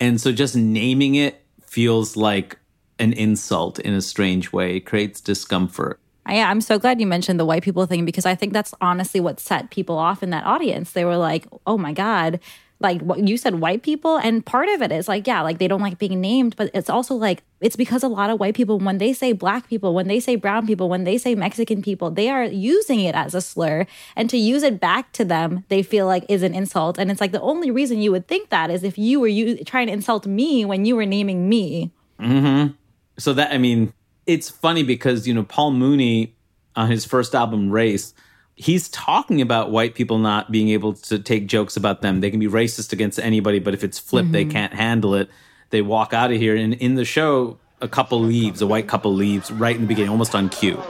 And 0.00 0.20
so 0.20 0.32
just 0.32 0.56
naming 0.56 1.14
it 1.14 1.42
feels 1.62 2.16
like 2.16 2.58
an 2.98 3.12
insult 3.12 3.78
in 3.78 3.94
a 3.94 4.00
strange 4.02 4.52
way. 4.52 4.76
It 4.76 4.80
creates 4.86 5.20
discomfort. 5.20 6.00
Yeah, 6.28 6.50
I'm 6.50 6.60
so 6.62 6.78
glad 6.78 7.00
you 7.00 7.06
mentioned 7.06 7.38
the 7.38 7.44
white 7.44 7.62
people 7.62 7.84
thing 7.86 8.04
because 8.04 8.24
I 8.24 8.34
think 8.34 8.52
that's 8.54 8.72
honestly 8.80 9.20
what 9.20 9.40
set 9.40 9.70
people 9.70 9.98
off 9.98 10.22
in 10.22 10.30
that 10.30 10.44
audience. 10.44 10.92
They 10.92 11.04
were 11.04 11.18
like, 11.18 11.46
"Oh 11.66 11.76
my 11.76 11.92
god." 11.92 12.40
Like 12.80 13.00
what 13.00 13.26
you 13.26 13.36
said, 13.36 13.54
white 13.60 13.82
people, 13.82 14.16
and 14.16 14.44
part 14.44 14.68
of 14.68 14.82
it 14.82 14.92
is 14.92 15.08
like, 15.08 15.26
yeah, 15.26 15.42
like 15.42 15.58
they 15.58 15.68
don't 15.68 15.80
like 15.80 15.98
being 15.98 16.20
named, 16.20 16.56
but 16.56 16.70
it's 16.74 16.90
also 16.90 17.14
like 17.14 17.42
it's 17.60 17.76
because 17.76 18.02
a 18.02 18.08
lot 18.08 18.30
of 18.30 18.40
white 18.40 18.54
people, 18.54 18.78
when 18.78 18.98
they 18.98 19.12
say 19.12 19.32
black 19.32 19.68
people, 19.68 19.94
when 19.94 20.08
they 20.08 20.20
say 20.20 20.36
brown 20.36 20.66
people, 20.66 20.88
when 20.88 21.04
they 21.04 21.16
say 21.16 21.34
Mexican 21.34 21.82
people, 21.82 22.10
they 22.10 22.28
are 22.28 22.44
using 22.44 23.00
it 23.00 23.14
as 23.14 23.34
a 23.34 23.40
slur, 23.40 23.86
and 24.16 24.28
to 24.28 24.36
use 24.36 24.62
it 24.62 24.80
back 24.80 25.12
to 25.12 25.24
them, 25.24 25.64
they 25.68 25.82
feel 25.82 26.06
like 26.06 26.24
is 26.28 26.42
an 26.42 26.52
insult, 26.52 26.98
and 26.98 27.10
it's 27.10 27.20
like 27.20 27.32
the 27.32 27.40
only 27.40 27.70
reason 27.70 28.00
you 28.00 28.10
would 28.10 28.26
think 28.26 28.50
that 28.50 28.70
is 28.70 28.82
if 28.82 28.98
you 28.98 29.20
were 29.20 29.28
you 29.28 29.64
trying 29.64 29.86
to 29.86 29.92
insult 29.92 30.26
me 30.26 30.64
when 30.64 30.84
you 30.84 30.96
were 30.96 31.06
naming 31.06 31.48
me. 31.48 31.92
Mm-hmm. 32.20 32.72
so 33.18 33.32
that 33.32 33.52
I 33.52 33.58
mean, 33.58 33.92
it's 34.26 34.50
funny 34.50 34.82
because 34.82 35.26
you 35.26 35.34
know 35.34 35.44
Paul 35.44 35.70
Mooney 35.70 36.34
on 36.76 36.90
his 36.90 37.04
first 37.04 37.34
album 37.34 37.70
Race, 37.70 38.14
he's 38.56 38.88
talking 38.88 39.40
about 39.40 39.70
white 39.70 39.94
people 39.94 40.18
not 40.18 40.50
being 40.50 40.68
able 40.70 40.94
to 40.94 41.18
take 41.18 41.46
jokes 41.46 41.76
about 41.76 42.02
them. 42.02 42.20
They 42.20 42.30
can 42.30 42.40
be 42.40 42.48
racist 42.48 42.92
against 42.92 43.18
anybody, 43.18 43.58
but 43.58 43.74
if 43.74 43.84
it's 43.84 43.98
flipped, 43.98 44.32
they 44.32 44.42
mm-hmm. 44.42 44.52
can't 44.52 44.74
handle 44.74 45.14
it. 45.14 45.28
They 45.70 45.82
walk 45.82 46.12
out 46.12 46.30
of 46.30 46.38
here, 46.38 46.54
and 46.56 46.74
in 46.74 46.94
the 46.94 47.04
show, 47.04 47.58
a 47.80 47.88
couple 47.88 48.20
leaves, 48.20 48.62
a 48.62 48.66
white 48.66 48.86
couple 48.86 49.12
leaves 49.12 49.50
right 49.50 49.74
in 49.74 49.82
the 49.82 49.88
beginning, 49.88 50.10
almost 50.10 50.34
on 50.34 50.48
cue. 50.48 50.80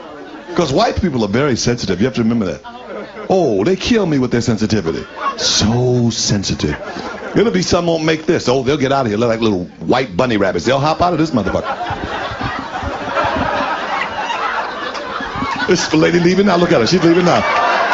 Because 0.47 0.71
white 0.71 1.01
people 1.01 1.23
are 1.25 1.29
very 1.29 1.55
sensitive. 1.55 1.99
You 1.99 2.05
have 2.05 2.15
to 2.15 2.21
remember 2.21 2.45
that. 2.45 2.61
Oh, 3.29 3.63
they 3.63 3.75
kill 3.75 4.05
me 4.05 4.19
with 4.19 4.31
their 4.31 4.41
sensitivity. 4.41 5.03
So 5.37 6.09
sensitive. 6.11 6.79
It'll 7.35 7.51
be 7.51 7.63
some 7.63 7.87
won't 7.87 8.05
make 8.05 8.25
this. 8.25 8.47
Oh, 8.47 8.63
they'll 8.63 8.77
get 8.77 8.91
out 8.91 9.05
of 9.05 9.11
here. 9.11 9.17
Look 9.17 9.29
like 9.29 9.41
little 9.41 9.65
white 9.85 10.15
bunny 10.15 10.37
rabbits. 10.37 10.65
They'll 10.65 10.79
hop 10.79 11.01
out 11.01 11.13
of 11.13 11.19
this 11.19 11.31
motherfucker. 11.31 12.14
This 15.67 15.91
lady 15.95 16.19
leaving 16.19 16.45
now. 16.45 16.57
Look 16.57 16.71
at 16.71 16.81
her. 16.81 16.87
She's 16.87 17.03
leaving 17.03 17.25
now. 17.25 17.39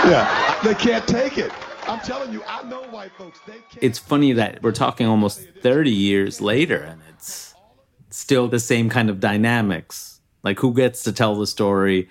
Yeah. 0.05 0.59
They 0.61 0.73
can't 0.73 1.07
take 1.07 1.37
it. 1.37 1.51
I'm 1.87 1.99
telling 1.99 2.33
you, 2.33 2.43
I 2.45 2.63
know 2.63 2.83
white 2.83 3.11
folks. 3.17 3.39
They 3.47 3.53
can't. 3.53 3.77
It's 3.81 3.97
funny 3.97 4.33
that 4.33 4.61
we're 4.61 4.73
talking 4.73 5.07
almost 5.07 5.41
30 5.61 5.89
years 5.89 6.41
later 6.41 6.77
and 6.77 7.01
it's 7.09 7.55
still 8.09 8.49
the 8.49 8.59
same 8.59 8.89
kind 8.89 9.09
of 9.09 9.19
dynamics. 9.19 10.19
Like, 10.43 10.59
who 10.59 10.73
gets 10.73 11.03
to 11.03 11.13
tell 11.13 11.35
the 11.35 11.47
story? 11.47 12.09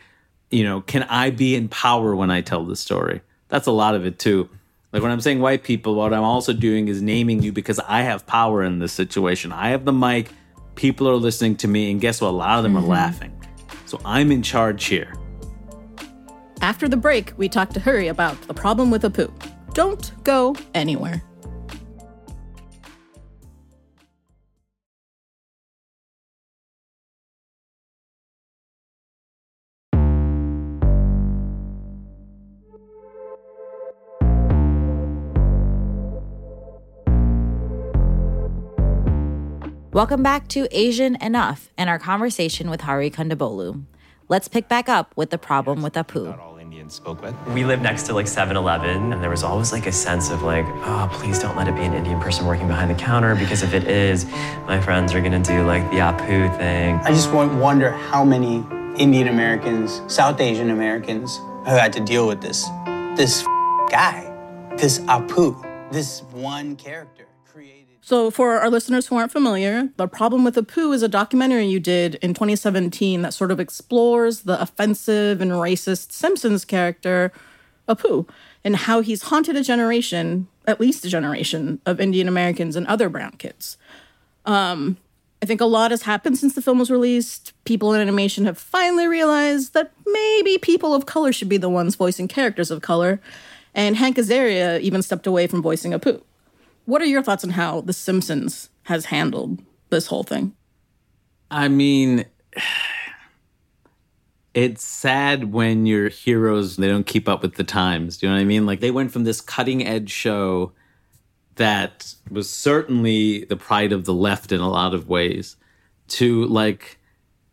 You 0.51 0.65
know, 0.65 0.81
can 0.81 1.03
I 1.05 1.31
be 1.31 1.55
in 1.55 1.69
power 1.69 2.17
when 2.17 2.31
I 2.31 2.41
tell 2.41 2.65
the 2.65 2.77
story? 2.77 3.21
That's 3.49 3.67
a 3.67 3.73
lot 3.73 3.95
of 3.95 4.07
it, 4.07 4.19
too. 4.19 4.49
Like, 4.93 5.03
when 5.03 5.13
I'm 5.13 5.21
saying 5.21 5.41
white 5.41 5.63
people, 5.63 5.95
what 5.95 6.15
I'm 6.15 6.25
also 6.25 6.53
doing 6.53 6.89
is 6.89 7.03
naming 7.03 7.43
you 7.43 7.53
because 7.53 7.79
I 7.81 8.01
have 8.03 8.27
power 8.27 8.63
in 8.63 8.79
this 8.79 8.93
situation. 8.93 9.53
I 9.53 9.69
have 9.71 9.85
the 9.85 9.93
mic, 9.93 10.31
people 10.75 11.09
are 11.09 11.17
listening 11.17 11.57
to 11.57 11.69
me, 11.69 11.91
and 11.91 12.01
guess 12.01 12.21
what? 12.21 12.29
A 12.29 12.31
lot 12.31 12.59
of 12.59 12.63
them 12.63 12.77
are 12.77 12.81
mm-hmm. 12.81 12.91
laughing. 12.91 13.37
So 13.85 14.01
I'm 14.05 14.33
in 14.33 14.43
charge 14.43 14.87
here. 14.87 15.13
After 16.63 16.89
the 16.89 16.97
break, 16.97 17.33
we 17.39 17.49
talk 17.49 17.71
to 17.71 17.81
Hari 17.81 18.09
about 18.09 18.41
the 18.43 18.55
problem 18.55 18.91
with 18.91 19.03
Apu. 19.03 19.33
Don't 19.73 20.13
go 20.25 20.55
anywhere. 20.75 21.23
Welcome 39.93 40.23
back 40.23 40.47
to 40.49 40.69
Asian 40.71 41.17
Enough 41.17 41.69
and 41.77 41.91
our 41.91 41.99
conversation 41.99 42.71
with 42.71 42.83
Hari 42.83 43.11
Kondabolu. 43.11 43.85
Let's 44.29 44.47
pick 44.47 44.69
back 44.69 44.89
up 44.89 45.13
with 45.17 45.31
the 45.31 45.39
problem 45.39 45.83
with 45.83 45.95
Apu. 45.95 46.50
All 46.83 46.91
spoke 46.91 47.23
with. 47.23 47.35
We 47.49 47.65
lived 47.65 47.83
next 47.83 48.05
to 48.05 48.15
like 48.15 48.27
7-Eleven, 48.27 49.13
and 49.13 49.23
there 49.23 49.31
was 49.31 49.43
always 49.43 49.73
like 49.73 49.87
a 49.87 49.93
sense 49.93 50.31
of 50.31 50.43
like, 50.43 50.65
oh, 50.67 51.09
please 51.13 51.39
don't 51.39 51.57
let 51.57 51.69
it 51.69 51.75
be 51.75 51.83
an 51.83 51.93
Indian 51.93 52.21
person 52.21 52.47
working 52.47 52.67
behind 52.67 52.91
the 52.91 52.95
counter 52.95 53.35
because 53.35 53.63
if 53.63 53.75
it 53.75 53.85
is, 53.85 54.27
my 54.67 54.81
friends 54.81 55.15
are 55.15 55.21
gonna 55.21 55.43
do 55.43 55.65
like 55.67 55.89
the 55.91 55.99
Apu 55.99 56.57
thing. 56.59 56.97
I 56.97 57.11
just 57.11 57.31
wonder 57.33 57.91
how 57.91 58.25
many 58.25 58.65
Indian 58.97 59.29
Americans, 59.29 60.03
South 60.09 60.41
Asian 60.41 60.71
Americans, 60.71 61.39
have 61.67 61.79
had 61.79 61.93
to 61.95 62.01
deal 62.01 62.27
with 62.27 62.41
this. 62.41 62.65
This 63.17 63.45
guy, 63.91 64.33
this 64.77 64.99
Apu, 65.01 65.91
this 65.93 66.23
one 66.33 66.77
character 66.77 67.11
created. 67.15 67.20
So, 68.11 68.29
for 68.33 68.59
our 68.59 68.69
listeners 68.71 69.07
who 69.07 69.15
aren't 69.15 69.31
familiar, 69.31 69.89
The 69.97 70.09
Problem 70.09 70.43
with 70.43 70.57
Apu 70.57 70.93
is 70.93 71.05
a 71.05 71.09
documentary 71.09 71.67
you 71.67 71.79
did 71.79 72.17
in 72.17 72.35
2017 72.35 73.23
that 73.23 73.33
sort 73.33 73.53
of 73.53 73.61
explores 73.61 74.41
the 74.41 74.61
offensive 74.61 75.41
and 75.41 75.53
racist 75.53 76.11
Simpsons 76.11 76.65
character, 76.65 77.31
Apu, 77.89 78.29
and 78.65 78.75
how 78.75 79.01
he's 79.01 79.23
haunted 79.23 79.55
a 79.55 79.63
generation, 79.63 80.49
at 80.67 80.81
least 80.81 81.05
a 81.05 81.09
generation, 81.09 81.81
of 81.87 82.01
Indian 82.01 82.27
Americans 82.27 82.75
and 82.75 82.85
other 82.89 83.09
brown 83.09 83.31
kids. 83.39 83.79
Um, 84.45 84.97
I 85.41 85.47
think 85.47 85.61
a 85.61 85.65
lot 85.65 85.93
has 85.93 86.03
happened 86.03 86.37
since 86.37 86.57
the 86.57 86.63
film 86.63 86.81
was 86.81 86.91
released. 86.91 87.53
People 87.65 87.95
in 87.95 88.01
animation 88.01 88.45
have 88.45 88.59
finally 88.59 89.07
realized 89.07 89.73
that 89.75 89.93
maybe 90.05 90.59
people 90.59 90.95
of 90.95 91.07
color 91.07 91.33
should 91.33 91.49
be 91.49 91.59
the 91.59 91.71
ones 91.71 91.95
voicing 91.95 92.27
characters 92.27 92.73
of 92.73 92.83
color, 92.83 93.21
and 93.73 93.95
Hank 93.95 94.17
Azaria 94.17 94.81
even 94.81 95.01
stepped 95.01 95.29
away 95.29 95.47
from 95.47 95.63
voicing 95.63 95.93
Apu. 95.93 96.21
What 96.91 97.03
are 97.03 97.07
your 97.07 97.23
thoughts 97.23 97.45
on 97.45 97.51
how 97.51 97.83
The 97.83 97.93
Simpsons 97.93 98.69
has 98.83 99.05
handled 99.05 99.63
this 99.91 100.09
whole 100.09 100.25
thing? 100.25 100.57
I 101.49 101.69
mean, 101.69 102.25
it's 104.55 104.83
sad 104.83 105.53
when 105.53 105.87
your 105.87 106.09
heroes 106.09 106.75
they 106.75 106.89
don't 106.89 107.07
keep 107.07 107.29
up 107.29 107.43
with 107.43 107.55
the 107.55 107.63
times. 107.63 108.17
Do 108.17 108.27
you 108.27 108.31
know 108.31 108.37
what 108.39 108.43
I 108.43 108.45
mean? 108.45 108.67
Like 108.67 108.81
they 108.81 108.91
went 108.91 109.13
from 109.13 109.23
this 109.23 109.41
cutting 109.41 109.87
edge 109.87 110.11
show 110.11 110.73
that 111.55 112.13
was 112.29 112.51
certainly 112.51 113.45
the 113.45 113.57
pride 113.57 113.93
of 113.93 114.05
the 114.05 114.15
left 114.15 114.51
in 114.51 114.61
a 114.61 114.69
lot 114.69 114.93
of 114.93 115.09
ways 115.09 115.55
to 116.09 116.45
like 116.47 116.99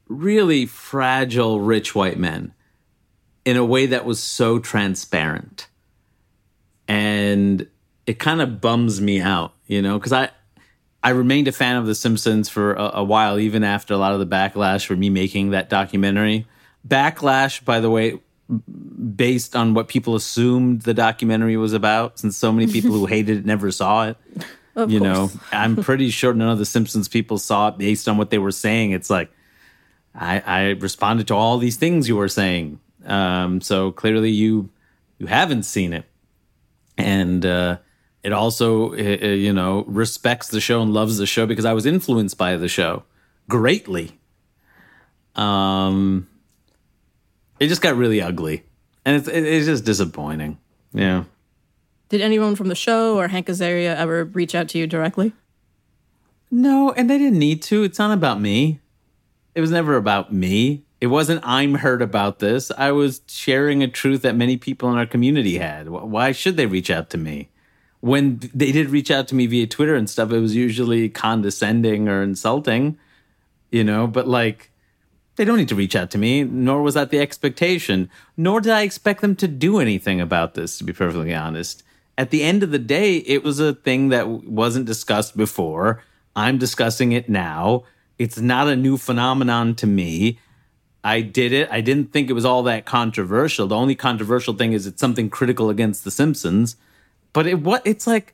really 0.08 0.65
fragile 0.65 1.62
rich 1.62 1.93
white 1.93 2.17
men 2.17 2.56
in 3.45 3.56
a 3.56 3.63
way 3.63 3.86
that 3.86 4.04
was 4.04 4.19
so 4.19 4.58
transparent. 4.58 5.67
And 6.88 7.67
it 8.08 8.20
kind 8.20 8.41
of 8.41 8.60
bums 8.62 9.00
me 9.00 9.20
out, 9.20 9.54
you 9.67 9.82
know, 9.82 10.00
because 10.00 10.13
I 10.13 10.32
I 11.04 11.12
remained 11.12 11.48
a 11.48 11.52
fan 11.52 11.76
of 11.76 11.86
The 11.86 11.93
Simpsons 11.93 12.50
for 12.50 12.74
a, 12.74 12.91
a 12.96 13.04
while, 13.04 13.38
even 13.38 13.63
after 13.63 13.93
a 13.93 13.98
lot 13.98 14.13
of 14.13 14.20
the 14.20 14.26
backlash 14.26 14.86
for 14.86 14.96
me 14.96 15.10
making 15.10 15.52
that 15.52 15.70
documentary. 15.70 16.48
Backlash, 16.88 17.63
by 17.63 17.80
the 17.80 17.89
way, 17.89 18.20
based 19.15 19.56
on 19.56 19.74
what 19.74 19.89
people 19.89 20.15
assumed 20.15 20.82
the 20.82 20.93
documentary 20.93 21.58
was 21.58 21.74
about, 21.74 22.17
since 22.17 22.36
so 22.36 22.52
many 22.52 22.72
people 22.72 22.91
who 22.91 23.06
hated 23.15 23.38
it 23.38 23.46
never 23.46 23.72
saw 23.72 24.08
it. 24.08 24.17
Of 24.76 24.91
you 24.91 25.00
course. 25.00 25.34
know, 25.36 25.41
I'm 25.52 25.76
pretty 25.76 26.10
sure 26.10 26.34
none 26.34 26.50
of 26.50 26.60
the 26.60 26.65
Simpsons 26.65 27.08
people 27.08 27.38
saw 27.38 27.70
it 27.70 27.78
based 27.78 28.08
on 28.08 28.17
what 28.17 28.30
they 28.30 28.38
were 28.38 28.52
saying. 28.52 28.91
It's 28.91 29.10
like 29.10 29.32
I, 30.13 30.39
I 30.39 30.62
responded 30.72 31.28
to 31.28 31.36
all 31.36 31.58
these 31.58 31.78
things 31.78 32.08
you 32.08 32.15
were 32.15 32.28
saying. 32.28 32.80
Um, 33.06 33.62
so 33.62 33.91
clearly 33.91 34.32
you 34.32 34.70
you 35.17 35.26
haven't 35.28 35.63
seen 35.63 35.93
it, 35.93 36.06
and 36.98 37.46
uh, 37.46 37.78
it 38.23 38.34
also 38.34 38.93
uh, 38.93 38.95
uh, 38.95 39.27
you 39.27 39.53
know 39.53 39.84
respects 39.88 40.49
the 40.49 40.62
show 40.62 40.82
and 40.82 40.93
loves 40.93 41.17
the 41.17 41.25
show 41.25 41.45
because 41.45 41.65
I 41.65 41.73
was 41.73 41.86
influenced 41.86 42.38
by 42.38 42.56
the 42.58 42.67
show 42.67 43.03
greatly. 43.49 44.19
Um, 45.36 46.27
it 47.60 47.67
just 47.67 47.82
got 47.82 47.95
really 47.95 48.21
ugly, 48.21 48.63
and 49.06 49.15
it's 49.15 49.27
it's 49.27 49.65
just 49.65 49.86
disappointing. 49.86 50.58
Yeah. 50.93 51.25
Did 52.10 52.21
anyone 52.21 52.56
from 52.56 52.69
the 52.69 52.75
show 52.75 53.17
or 53.17 53.27
Hank 53.27 53.47
Azaria 53.47 53.95
ever 53.95 54.23
reach 54.23 54.56
out 54.56 54.69
to 54.69 54.77
you 54.77 54.88
directly? 54.88 55.34
No, 56.49 56.91
and 56.93 57.10
they 57.10 57.17
didn't 57.17 57.39
need 57.39 57.62
to. 57.63 57.84
It's 57.84 57.99
not 57.99 58.12
about 58.12 58.39
me. 58.39 58.80
It 59.53 59.62
was 59.62 59.71
never 59.71 59.97
about 59.97 60.32
me. 60.32 60.86
It 61.01 61.08
wasn't 61.08 61.41
I'm 61.43 61.75
hurt 61.75 62.01
about 62.01 62.39
this. 62.39 62.71
I 62.77 62.91
was 62.91 63.21
sharing 63.27 63.84
a 63.84 63.88
truth 63.88 64.21
that 64.21 64.36
many 64.36 64.58
people 64.58 64.89
in 64.89 64.97
our 64.97 65.06
community 65.06 65.58
had. 65.58 65.89
Why 65.89 66.32
should 66.32 66.58
they 66.58 66.65
reach 66.65 66.89
out 66.89 67.10
to 67.12 67.17
me? 67.17 67.49
When 68.00 68.40
they 68.54 68.72
did 68.72 68.90
reach 68.90 69.10
out 69.10 69.28
to 69.30 69.36
me 69.36 69.48
via 69.48 69.68
Twitter 69.68 69.96
and 69.96 70.10
stuff, 70.10 70.32
it 70.32 70.40
was 70.40 70.56
usually 70.56 71.10
condescending 71.10 72.08
or 72.08 72.22
insulting, 72.22 72.98
you 73.72 73.84
know, 73.84 74.08
but 74.08 74.28
like 74.28 74.72
they 75.36 75.46
don't 75.46 75.58
need 75.58 75.70
to 75.70 75.76
reach 75.76 75.96
out 75.96 76.12
to 76.12 76.18
me, 76.18 76.44
nor 76.44 76.82
was 76.82 76.96
that 76.96 77.10
the 77.10 77.20
expectation, 77.20 78.10
nor 78.36 78.60
did 78.62 78.72
I 78.72 78.82
expect 78.82 79.22
them 79.22 79.36
to 79.38 79.48
do 79.48 79.80
anything 79.80 80.20
about 80.20 80.56
this, 80.56 80.78
to 80.78 80.84
be 80.84 80.94
perfectly 80.94 81.34
honest. 81.34 81.84
At 82.18 82.32
the 82.32 82.44
end 82.44 82.64
of 82.64 82.72
the 82.72 82.80
day, 82.80 83.18
it 83.18 83.44
was 83.44 83.60
a 83.60 83.74
thing 83.74 84.10
that 84.10 84.28
wasn't 84.28 84.88
discussed 84.88 85.38
before. 85.38 86.04
I'm 86.36 86.58
discussing 86.58 87.12
it 87.12 87.30
now. 87.30 87.84
It's 88.18 88.40
not 88.40 88.68
a 88.68 88.76
new 88.76 88.98
phenomenon 88.98 89.76
to 89.76 89.88
me. 89.88 90.40
I 91.04 91.22
did 91.22 91.54
it. 91.54 91.70
I 91.72 91.82
didn't 91.82 92.12
think 92.12 92.30
it 92.30 92.34
was 92.34 92.46
all 92.46 92.64
that 92.64 92.86
controversial. 92.86 93.68
The 93.68 93.76
only 93.76 93.96
controversial 93.96 94.56
thing 94.56 94.74
is 94.74 94.88
it's 94.88 95.00
something 95.00 95.30
critical 95.30 95.70
against 95.70 96.04
The 96.04 96.12
Simpsons. 96.12 96.76
But 97.34 97.48
it 97.48 97.62
what 97.62 97.86
it's 97.86 98.08
like 98.08 98.34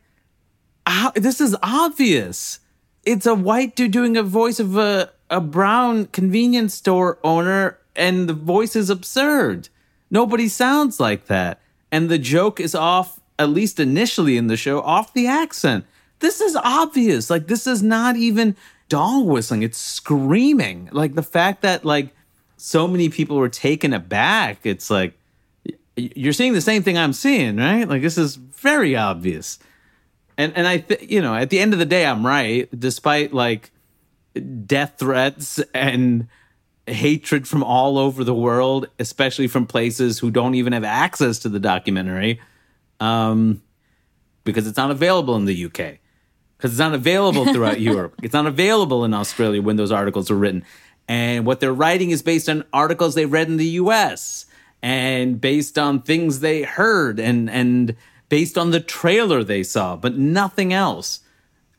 how, 0.86 1.12
this 1.12 1.42
is 1.42 1.56
obvious. 1.64 2.60
It's 3.06 3.26
a 3.26 3.36
white 3.36 3.76
dude 3.76 3.92
doing 3.92 4.18
a 4.18 4.24
voice 4.24 4.60
of 4.60 4.78
a, 4.78 5.12
a 5.30 5.42
brown 5.42 6.06
convenience 6.08 6.74
store 6.74 7.20
owner, 7.24 7.78
and 7.96 8.30
the 8.30 8.34
voice 8.34 8.76
is 8.76 8.90
absurd. 8.90 9.70
Nobody 10.10 10.48
sounds 10.48 11.00
like 11.00 11.26
that. 11.26 11.60
And 11.92 12.10
the 12.10 12.18
joke 12.18 12.60
is 12.60 12.76
off, 12.76 13.20
at 13.38 13.50
least 13.50 13.80
initially 13.80 14.38
in 14.38 14.48
the 14.48 14.58
show, 14.58 14.82
off 14.82 15.14
the 15.14 15.28
accent. 15.28 15.86
This 16.20 16.40
is 16.40 16.56
obvious. 16.56 17.30
Like, 17.30 17.48
this 17.48 17.68
is 17.68 17.84
not 17.84 18.16
even 18.16 18.56
dog 18.90 19.26
whistling, 19.26 19.64
it's 19.64 19.78
screaming. 19.78 20.90
Like, 20.92 21.16
the 21.16 21.24
fact 21.24 21.62
that, 21.62 21.84
like, 21.84 22.16
so 22.58 22.88
many 22.88 23.10
people 23.10 23.38
were 23.38 23.50
taken 23.50 23.94
aback, 23.94 24.66
it's 24.66 24.90
like, 24.90 25.14
you're 25.96 26.34
seeing 26.34 26.54
the 26.54 26.62
same 26.62 26.84
thing 26.84 26.98
I'm 26.98 27.14
seeing, 27.14 27.58
right? 27.58 27.88
Like, 27.88 28.02
this 28.02 28.18
is 28.18 28.36
very 28.36 28.96
obvious. 28.96 29.60
And 30.38 30.54
and 30.56 30.68
I 30.68 30.80
th- 30.80 31.10
you 31.10 31.22
know 31.22 31.36
at 31.36 31.52
the 31.52 31.60
end 31.60 31.74
of 31.74 31.80
the 31.80 31.86
day 31.86 32.06
I'm 32.08 32.26
right 32.26 32.68
despite 32.78 33.34
like 33.34 33.70
death 34.66 34.96
threats 34.98 35.60
and 35.76 36.28
hatred 36.88 37.48
from 37.48 37.64
all 37.64 38.00
over 38.00 38.24
the 38.24 38.34
world 38.34 38.88
especially 38.98 39.48
from 39.48 39.68
places 39.68 40.18
who 40.18 40.32
don't 40.32 40.56
even 40.56 40.74
have 40.74 40.84
access 40.84 41.38
to 41.40 41.50
the 41.50 41.60
documentary 41.60 42.42
um 43.00 43.62
because 44.44 44.66
it's 44.68 44.76
not 44.76 44.90
available 44.90 45.36
in 45.36 45.46
the 45.46 45.66
UK 45.66 46.00
because 46.58 46.72
it's 46.72 46.80
not 46.80 46.94
available 46.94 47.46
throughout 47.52 47.82
Europe. 47.92 48.16
It's 48.24 48.34
not 48.34 48.46
available 48.46 49.04
in 49.04 49.14
Australia 49.14 49.62
when 49.62 49.76
those 49.76 49.92
articles 49.92 50.30
were 50.30 50.38
written. 50.38 50.64
And 51.10 51.46
what 51.46 51.60
they're 51.60 51.74
writing 51.74 52.12
is 52.12 52.22
based 52.22 52.48
on 52.48 52.64
articles 52.72 53.16
they 53.16 53.26
read 53.26 53.50
in 53.50 53.58
the 53.58 53.68
US 53.82 54.46
and 54.84 55.40
based 55.40 55.80
on 55.80 56.02
things 56.02 56.42
they 56.42 56.64
heard 56.64 57.20
and 57.20 57.50
and 57.50 57.96
based 58.28 58.58
on 58.58 58.72
the 58.72 58.82
trailer 58.82 59.44
they 59.44 59.64
saw, 59.64 59.96
but 59.96 60.18
nothing 60.18 60.74
else. 60.74 61.22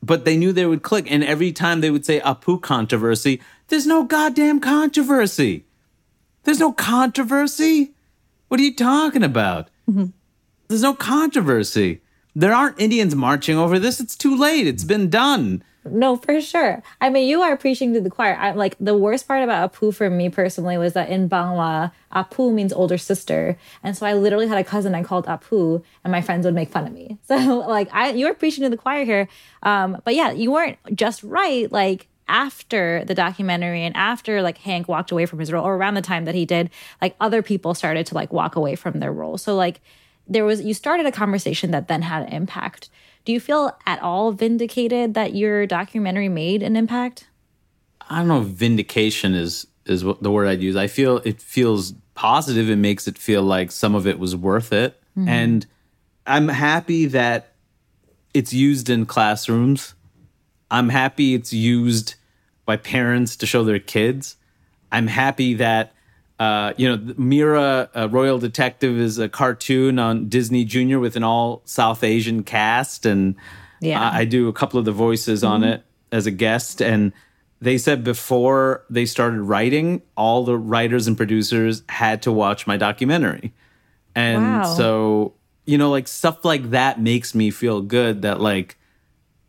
But 0.01 0.25
they 0.25 0.37
knew 0.37 0.51
they 0.51 0.65
would 0.65 0.83
click. 0.83 1.09
And 1.11 1.23
every 1.23 1.51
time 1.51 1.81
they 1.81 1.91
would 1.91 2.05
say 2.05 2.19
Apu 2.19 2.61
controversy, 2.61 3.41
there's 3.67 3.87
no 3.87 4.03
goddamn 4.03 4.59
controversy. 4.59 5.65
There's 6.43 6.59
no 6.59 6.71
controversy. 6.71 7.93
What 8.47 8.59
are 8.59 8.63
you 8.63 8.75
talking 8.75 9.23
about? 9.23 9.69
Mm-hmm. 9.89 10.05
There's 10.67 10.83
no 10.83 10.93
controversy. 10.93 12.01
There 12.35 12.53
aren't 12.53 12.79
Indians 12.79 13.15
marching 13.15 13.57
over 13.57 13.79
this. 13.79 13.99
It's 13.99 14.15
too 14.15 14.35
late. 14.37 14.67
It's 14.67 14.83
been 14.83 15.09
done. 15.09 15.63
No, 15.87 16.15
for 16.15 16.41
sure. 16.41 16.81
I 16.99 17.09
mean, 17.09 17.29
you 17.29 17.41
are 17.41 17.55
preaching 17.55 17.93
to 17.93 18.01
the 18.01 18.09
choir. 18.09 18.35
I'm 18.35 18.55
like 18.55 18.75
the 18.79 18.97
worst 18.97 19.27
part 19.27 19.43
about 19.43 19.71
Apu 19.71 19.93
for 19.93 20.09
me 20.09 20.29
personally 20.29 20.77
was 20.79 20.93
that 20.93 21.09
in 21.09 21.29
Bangla, 21.29 21.91
Apu 22.11 22.51
means 22.51 22.73
older 22.73 22.97
sister, 22.97 23.57
and 23.83 23.95
so 23.95 24.05
I 24.05 24.13
literally 24.13 24.47
had 24.47 24.57
a 24.57 24.63
cousin 24.63 24.95
I 24.95 25.03
called 25.03 25.27
Apu, 25.27 25.83
and 26.03 26.11
my 26.11 26.21
friends 26.21 26.45
would 26.45 26.55
make 26.55 26.69
fun 26.69 26.87
of 26.87 26.93
me. 26.93 27.19
So 27.27 27.59
like, 27.59 27.93
I 27.93 28.11
you 28.11 28.25
are 28.27 28.33
preaching 28.33 28.63
to 28.63 28.69
the 28.69 28.77
choir 28.77 29.05
here. 29.05 29.27
Um, 29.61 30.01
but 30.03 30.15
yeah, 30.15 30.31
you 30.31 30.51
weren't 30.51 30.77
just 30.95 31.21
right. 31.23 31.71
Like 31.71 32.07
after 32.27 33.05
the 33.05 33.13
documentary 33.13 33.83
and 33.83 33.95
after 33.95 34.41
like 34.41 34.57
Hank 34.57 34.87
walked 34.87 35.11
away 35.11 35.27
from 35.27 35.39
his 35.39 35.51
role, 35.51 35.65
or 35.65 35.75
around 35.75 35.93
the 35.93 36.01
time 36.01 36.25
that 36.25 36.33
he 36.33 36.45
did, 36.45 36.71
like 37.01 37.15
other 37.19 37.43
people 37.43 37.75
started 37.75 38.07
to 38.07 38.15
like 38.15 38.33
walk 38.33 38.55
away 38.55 38.75
from 38.75 38.99
their 38.99 39.13
role. 39.13 39.37
So 39.37 39.55
like 39.55 39.81
there 40.27 40.45
was 40.45 40.61
you 40.61 40.73
started 40.73 41.05
a 41.05 41.11
conversation 41.11 41.71
that 41.71 41.87
then 41.87 42.01
had 42.01 42.23
an 42.23 42.33
impact. 42.33 42.89
Do 43.25 43.33
you 43.33 43.39
feel 43.39 43.75
at 43.85 44.01
all 44.01 44.31
vindicated 44.31 45.15
that 45.15 45.35
your 45.35 45.65
documentary 45.65 46.29
made 46.29 46.61
an 46.61 46.75
impact? 46.75 47.27
I 48.07 48.19
don't 48.19 48.27
know 48.27 48.41
if 48.41 48.47
vindication 48.47 49.33
is 49.33 49.67
is 49.85 50.03
what 50.03 50.21
the 50.21 50.31
word 50.31 50.47
I'd 50.47 50.61
use. 50.61 50.75
I 50.75 50.87
feel 50.87 51.17
it 51.25 51.41
feels 51.41 51.93
positive. 52.13 52.69
It 52.69 52.77
makes 52.77 53.07
it 53.07 53.17
feel 53.17 53.43
like 53.43 53.71
some 53.71 53.95
of 53.95 54.07
it 54.07 54.19
was 54.19 54.35
worth 54.35 54.71
it. 54.71 54.99
Mm-hmm. 55.17 55.29
And 55.29 55.65
I'm 56.27 56.47
happy 56.47 57.05
that 57.07 57.53
it's 58.33 58.53
used 58.53 58.89
in 58.89 59.05
classrooms. 59.05 59.95
I'm 60.69 60.89
happy 60.89 61.33
it's 61.33 61.53
used 61.53 62.15
by 62.65 62.77
parents 62.77 63.35
to 63.37 63.45
show 63.45 63.63
their 63.63 63.79
kids. 63.79 64.37
I'm 64.91 65.07
happy 65.07 65.55
that 65.55 65.93
uh, 66.39 66.73
you 66.77 66.87
know 66.89 67.13
Mira 67.17 67.89
uh, 67.95 68.09
Royal 68.11 68.39
Detective 68.39 68.97
is 68.99 69.17
a 69.19 69.29
cartoon 69.29 69.99
on 69.99 70.27
Disney 70.27 70.65
Junior 70.65 70.99
with 70.99 71.15
an 71.15 71.23
all 71.23 71.61
South 71.65 72.03
Asian 72.03 72.43
cast, 72.43 73.05
and 73.05 73.35
Yeah. 73.81 74.01
I, 74.09 74.19
I 74.19 74.25
do 74.25 74.47
a 74.47 74.53
couple 74.53 74.77
of 74.79 74.85
the 74.85 74.91
voices 74.91 75.43
on 75.43 75.63
it 75.63 75.83
as 76.11 76.25
a 76.25 76.31
guest. 76.31 76.81
And 76.81 77.13
they 77.61 77.77
said 77.77 78.03
before 78.03 78.83
they 78.89 79.05
started 79.05 79.41
writing, 79.41 80.01
all 80.17 80.43
the 80.43 80.57
writers 80.57 81.07
and 81.07 81.15
producers 81.15 81.83
had 81.89 82.21
to 82.23 82.31
watch 82.31 82.67
my 82.67 82.77
documentary, 82.77 83.53
and 84.13 84.43
Wow. 84.43 84.63
so 84.75 85.33
you 85.65 85.77
know, 85.79 85.89
like 85.89 86.07
stuff 86.07 86.45
like 86.45 86.69
that 86.71 87.01
makes 87.01 87.33
me 87.33 87.49
feel 87.49 87.81
good 87.81 88.21
that 88.21 88.39
like 88.39 88.77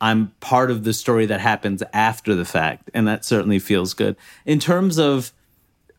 I'm 0.01 0.29
part 0.41 0.71
of 0.71 0.85
the 0.85 0.93
story 0.93 1.27
that 1.27 1.41
happens 1.41 1.83
after 1.93 2.35
the 2.35 2.45
fact, 2.45 2.91
and 2.95 3.07
that 3.09 3.25
certainly 3.25 3.59
feels 3.59 3.93
good. 3.93 4.17
In 4.45 4.59
terms 4.61 4.99
of 4.99 5.33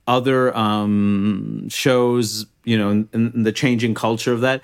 other 0.08 0.56
um, 0.58 1.68
shows, 1.70 2.46
you 2.64 2.78
know, 2.78 2.90
and, 2.90 3.10
and 3.12 3.46
the 3.46 3.52
changing 3.52 3.94
culture 3.94 4.34
of 4.34 4.42
that, 4.42 4.62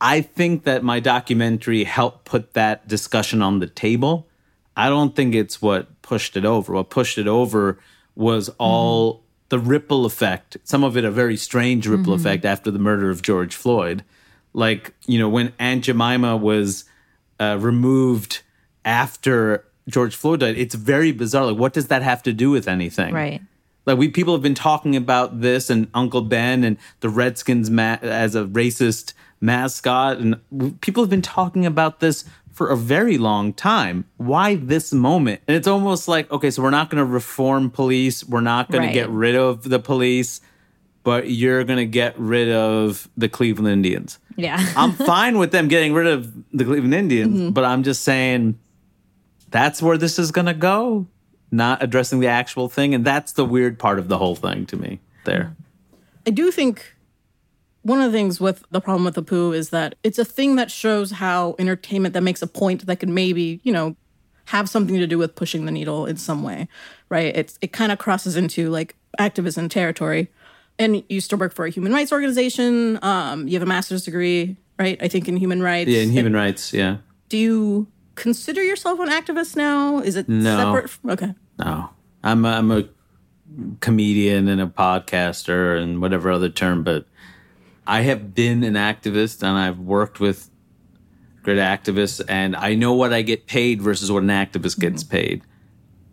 I 0.00 0.20
think 0.20 0.64
that 0.64 0.82
my 0.82 1.00
documentary 1.00 1.84
helped 1.84 2.24
put 2.24 2.54
that 2.54 2.86
discussion 2.86 3.42
on 3.42 3.58
the 3.58 3.66
table. 3.66 4.28
I 4.76 4.88
don't 4.88 5.16
think 5.16 5.34
it's 5.34 5.60
what 5.60 6.02
pushed 6.02 6.36
it 6.36 6.44
over. 6.44 6.74
What 6.74 6.90
pushed 6.90 7.18
it 7.18 7.26
over 7.26 7.78
was 8.14 8.48
all 8.58 9.24
the 9.48 9.58
ripple 9.58 10.04
effect. 10.04 10.56
Some 10.64 10.84
of 10.84 10.96
it 10.96 11.04
a 11.04 11.10
very 11.10 11.36
strange 11.36 11.86
ripple 11.86 12.12
effect 12.12 12.44
after 12.44 12.70
the 12.70 12.78
murder 12.78 13.10
of 13.10 13.22
George 13.22 13.54
Floyd. 13.54 14.04
Like, 14.52 14.94
you 15.06 15.18
know, 15.18 15.28
when 15.28 15.52
Aunt 15.58 15.84
Jemima 15.84 16.36
was 16.36 16.84
uh, 17.38 17.56
removed 17.60 18.42
after 18.84 19.64
George 19.88 20.16
Floyd 20.16 20.40
died, 20.40 20.58
it's 20.58 20.74
very 20.74 21.12
bizarre. 21.12 21.46
Like, 21.46 21.58
what 21.58 21.72
does 21.72 21.88
that 21.88 22.02
have 22.02 22.22
to 22.24 22.32
do 22.32 22.50
with 22.50 22.66
anything? 22.68 23.14
Right. 23.14 23.40
Like 23.86 23.98
we 23.98 24.08
people 24.08 24.34
have 24.34 24.42
been 24.42 24.54
talking 24.54 24.96
about 24.96 25.40
this 25.40 25.70
and 25.70 25.88
Uncle 25.94 26.22
Ben 26.22 26.64
and 26.64 26.76
the 27.00 27.08
Redskins 27.08 27.70
ma- 27.70 27.98
as 28.02 28.34
a 28.34 28.44
racist 28.44 29.12
mascot, 29.40 30.18
and 30.18 30.80
people 30.80 31.02
have 31.02 31.10
been 31.10 31.22
talking 31.22 31.64
about 31.64 32.00
this 32.00 32.24
for 32.52 32.68
a 32.68 32.76
very 32.76 33.16
long 33.18 33.52
time. 33.52 34.04
Why 34.16 34.56
this 34.56 34.92
moment? 34.92 35.40
And 35.46 35.56
it's 35.56 35.68
almost 35.68 36.08
like 36.08 36.30
okay, 36.32 36.50
so 36.50 36.62
we're 36.62 36.70
not 36.70 36.90
going 36.90 36.98
to 36.98 37.04
reform 37.04 37.70
police, 37.70 38.24
we're 38.24 38.40
not 38.40 38.70
going 38.70 38.82
Right. 38.82 38.88
to 38.88 38.94
get 38.94 39.08
rid 39.10 39.36
of 39.36 39.62
the 39.68 39.78
police, 39.78 40.40
but 41.04 41.30
you're 41.30 41.62
going 41.64 41.78
to 41.78 41.86
get 41.86 42.18
rid 42.18 42.50
of 42.50 43.08
the 43.16 43.28
Cleveland 43.28 43.68
Indians. 43.68 44.18
Yeah. 44.36 44.58
I'm 44.76 44.92
fine 44.92 45.38
with 45.38 45.52
them 45.52 45.68
getting 45.68 45.94
rid 45.94 46.06
of 46.08 46.32
the 46.52 46.64
Cleveland 46.64 46.94
Indians, 46.94 47.38
mm-hmm. 47.38 47.50
but 47.50 47.64
I'm 47.64 47.84
just 47.84 48.02
saying 48.02 48.58
that's 49.50 49.80
where 49.80 49.96
this 49.96 50.18
is 50.18 50.32
going 50.32 50.46
to 50.46 50.54
go, 50.54 51.06
not 51.56 51.82
addressing 51.82 52.20
the 52.20 52.26
actual 52.28 52.68
thing. 52.68 52.94
And 52.94 53.04
that's 53.04 53.32
the 53.32 53.44
weird 53.44 53.78
part 53.78 53.98
of 53.98 54.08
the 54.08 54.18
whole 54.18 54.36
thing 54.36 54.66
to 54.66 54.76
me 54.76 55.00
there. 55.24 55.54
I 56.26 56.30
do 56.30 56.50
think 56.50 56.94
one 57.82 58.00
of 58.00 58.10
the 58.10 58.16
things 58.18 58.40
with 58.40 58.64
the 58.70 58.80
problem 58.80 59.04
with 59.04 59.14
Apu 59.16 59.54
is 59.54 59.70
that 59.70 59.94
it's 60.02 60.18
a 60.18 60.24
thing 60.24 60.56
that 60.56 60.70
shows 60.70 61.12
how 61.12 61.54
entertainment 61.58 62.14
that 62.14 62.22
makes 62.22 62.42
a 62.42 62.46
point 62.46 62.86
that 62.86 62.96
could 62.96 63.08
maybe, 63.08 63.60
you 63.62 63.72
know, 63.72 63.96
have 64.46 64.68
something 64.68 64.96
to 64.96 65.06
do 65.06 65.18
with 65.18 65.34
pushing 65.34 65.64
the 65.66 65.72
needle 65.72 66.06
in 66.06 66.16
some 66.16 66.42
way, 66.42 66.68
right? 67.08 67.36
It's 67.36 67.58
it 67.60 67.72
kind 67.72 67.90
of 67.90 67.98
crosses 67.98 68.36
into 68.36 68.70
like 68.70 68.94
activism 69.18 69.68
territory. 69.68 70.28
And 70.78 70.96
you 70.96 71.04
used 71.08 71.30
to 71.30 71.36
work 71.36 71.54
for 71.54 71.64
a 71.64 71.70
human 71.70 71.92
rights 71.92 72.12
organization. 72.12 72.98
Um, 73.02 73.48
you 73.48 73.54
have 73.54 73.62
a 73.62 73.66
master's 73.66 74.04
degree, 74.04 74.56
right? 74.78 74.98
I 75.02 75.08
think 75.08 75.26
in 75.26 75.36
human 75.36 75.62
rights. 75.62 75.88
Yeah, 75.90 76.00
in 76.02 76.10
human 76.10 76.34
rights, 76.34 76.72
yeah. 76.72 76.98
Do 77.28 77.38
you 77.38 77.86
consider 78.14 78.62
yourself 78.62 79.00
an 79.00 79.08
activist 79.08 79.56
now? 79.56 79.98
Is 80.00 80.16
it 80.16 80.28
No. 80.28 80.56
separate? 80.58 80.90
From, 80.90 81.10
okay. 81.10 81.34
No, 81.58 81.90
I'm 82.22 82.44
a, 82.44 82.48
I'm 82.48 82.70
a 82.70 82.84
comedian 83.80 84.48
and 84.48 84.60
a 84.60 84.66
podcaster 84.66 85.80
and 85.80 86.00
whatever 86.00 86.30
other 86.30 86.48
term, 86.48 86.82
but 86.82 87.06
I 87.86 88.02
have 88.02 88.34
been 88.34 88.64
an 88.64 88.74
activist 88.74 89.42
and 89.42 89.56
I've 89.56 89.78
worked 89.78 90.20
with 90.20 90.50
great 91.46 91.58
activists, 91.58 92.20
and 92.28 92.56
I 92.56 92.74
know 92.74 92.92
what 92.92 93.12
I 93.12 93.22
get 93.22 93.46
paid 93.46 93.80
versus 93.80 94.10
what 94.10 94.24
an 94.24 94.30
activist 94.30 94.80
gets 94.80 95.04
mm-hmm. 95.04 95.12
paid. 95.12 95.42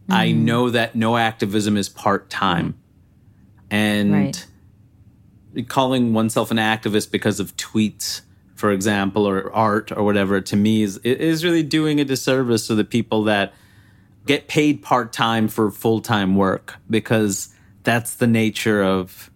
I 0.08 0.28
mm-hmm. 0.28 0.46
know 0.46 0.70
that 0.70 0.96
no 0.96 1.18
activism 1.18 1.76
is 1.76 1.90
part 1.90 2.30
time, 2.30 2.78
and 3.72 4.14
Right. 4.14 4.48
calling 5.68 6.14
oneself 6.14 6.52
an 6.52 6.58
activist 6.58 7.10
because 7.10 7.40
of 7.40 7.58
tweets, 7.58 8.22
for 8.54 8.72
example, 8.72 9.28
or 9.28 9.52
art 9.52 9.92
or 9.92 10.04
whatever, 10.04 10.40
to 10.40 10.56
me 10.56 10.84
is 10.84 10.98
is 11.00 11.44
really 11.44 11.64
doing 11.64 12.00
a 12.00 12.06
disservice 12.06 12.68
to 12.68 12.76
the 12.76 12.84
people 12.84 13.24
that 13.24 13.54
get 14.26 14.48
paid 14.48 14.82
part 14.82 15.14
time 15.14 15.48
for 15.48 15.72
full 15.72 16.02
time 16.02 16.36
work 16.36 16.76
because 16.90 17.50
that's 17.84 18.16
the 18.16 18.28
nature 18.28 18.84
of 18.84 19.30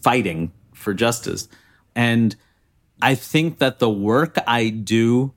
fighting 0.00 0.52
for 0.72 0.94
justice. 0.94 1.48
And 1.94 2.36
I 3.02 3.14
think 3.14 3.58
that 3.58 3.78
the 3.78 3.90
work 3.90 4.36
I 4.46 4.68
do 4.68 5.34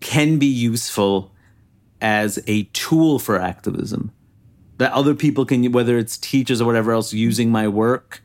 can 0.00 0.38
be 0.38 0.46
useful 0.46 1.32
as 2.00 2.38
a 2.46 2.64
tool 2.64 3.18
for 3.18 3.40
activism. 3.40 4.12
That 4.78 4.92
other 4.92 5.14
people 5.14 5.46
can, 5.46 5.72
whether 5.72 5.98
it's 5.98 6.18
teachers 6.18 6.60
or 6.60 6.66
whatever 6.66 6.92
else, 6.92 7.12
using 7.12 7.50
my 7.50 7.66
work 7.66 8.22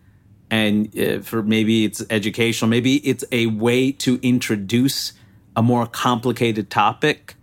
and 0.49 0.97
uh, 0.99 1.21
for 1.21 1.41
maybe 1.41 1.86
it's 1.86 2.04
educational, 2.10 2.69
maybe 2.69 2.97
it's 2.97 3.23
a 3.32 3.45
way 3.47 3.91
to 3.93 4.19
introduce 4.21 5.13
a 5.56 5.63
more 5.63 5.88
complicated 5.88 6.69
topic 6.69 7.36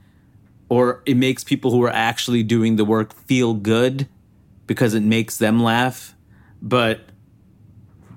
or 0.68 1.02
it 1.06 1.16
makes 1.16 1.44
people 1.44 1.70
who 1.70 1.82
are 1.82 1.90
actually 1.90 2.42
doing 2.42 2.76
the 2.76 2.84
work 2.84 3.14
feel 3.14 3.54
good 3.54 4.08
because 4.66 4.94
it 4.94 5.02
makes 5.02 5.38
them 5.38 5.62
laugh. 5.62 6.14
But 6.60 7.00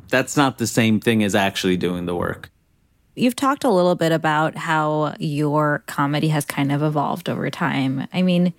that's 0.09 0.35
not 0.35 0.57
the 0.57 0.67
same 0.67 0.99
thing 0.99 1.23
as 1.23 1.35
actually 1.35 1.77
doing 1.77 2.05
the 2.05 2.15
work. 2.15 2.51
You've 3.15 3.35
talked 3.35 3.63
a 3.63 3.69
little 3.69 3.95
bit 3.95 4.11
about 4.11 4.55
how 4.55 5.15
your 5.19 5.83
comedy 5.85 6.29
has 6.29 6.45
kind 6.45 6.71
of 6.71 6.81
evolved 6.81 7.29
over 7.29 7.49
time. 7.49 8.07
I 8.13 8.21
mean, 8.21 8.53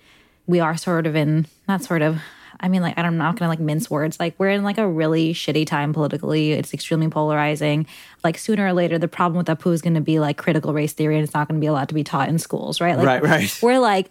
we 0.45 0.59
are 0.59 0.77
sort 0.77 1.07
of 1.07 1.15
in, 1.15 1.47
not 1.67 1.83
sort 1.83 2.01
of, 2.01 2.21
I 2.63 2.69
mean, 2.69 2.81
like, 2.81 2.97
I'm 2.97 3.17
not 3.17 3.35
gonna 3.37 3.49
like 3.49 3.59
mince 3.59 3.91
words. 3.91 4.19
Like, 4.19 4.33
we're 4.39 4.49
in 4.49 4.63
like 4.63 4.77
a 4.77 4.87
really 4.87 5.33
shitty 5.33 5.67
time 5.67 5.91
politically. 5.93 6.53
It's 6.53 6.73
extremely 6.73 7.09
polarizing. 7.09 7.85
Like, 8.23 8.37
sooner 8.37 8.65
or 8.65 8.73
later, 8.73 8.97
the 8.97 9.07
problem 9.09 9.37
with 9.37 9.47
Apu 9.47 9.73
is 9.73 9.81
gonna 9.81 10.01
be 10.01 10.19
like 10.19 10.37
critical 10.37 10.73
race 10.73 10.93
theory 10.93 11.15
and 11.15 11.23
it's 11.25 11.33
not 11.33 11.47
gonna 11.49 11.59
be 11.59 11.67
allowed 11.67 11.89
to 11.89 11.93
be 11.93 12.03
taught 12.05 12.29
in 12.29 12.39
schools, 12.39 12.79
right? 12.81 12.97
Like, 12.97 13.05
Right, 13.05 13.21
right. 13.21 13.59
We're 13.61 13.79
like, 13.79 14.09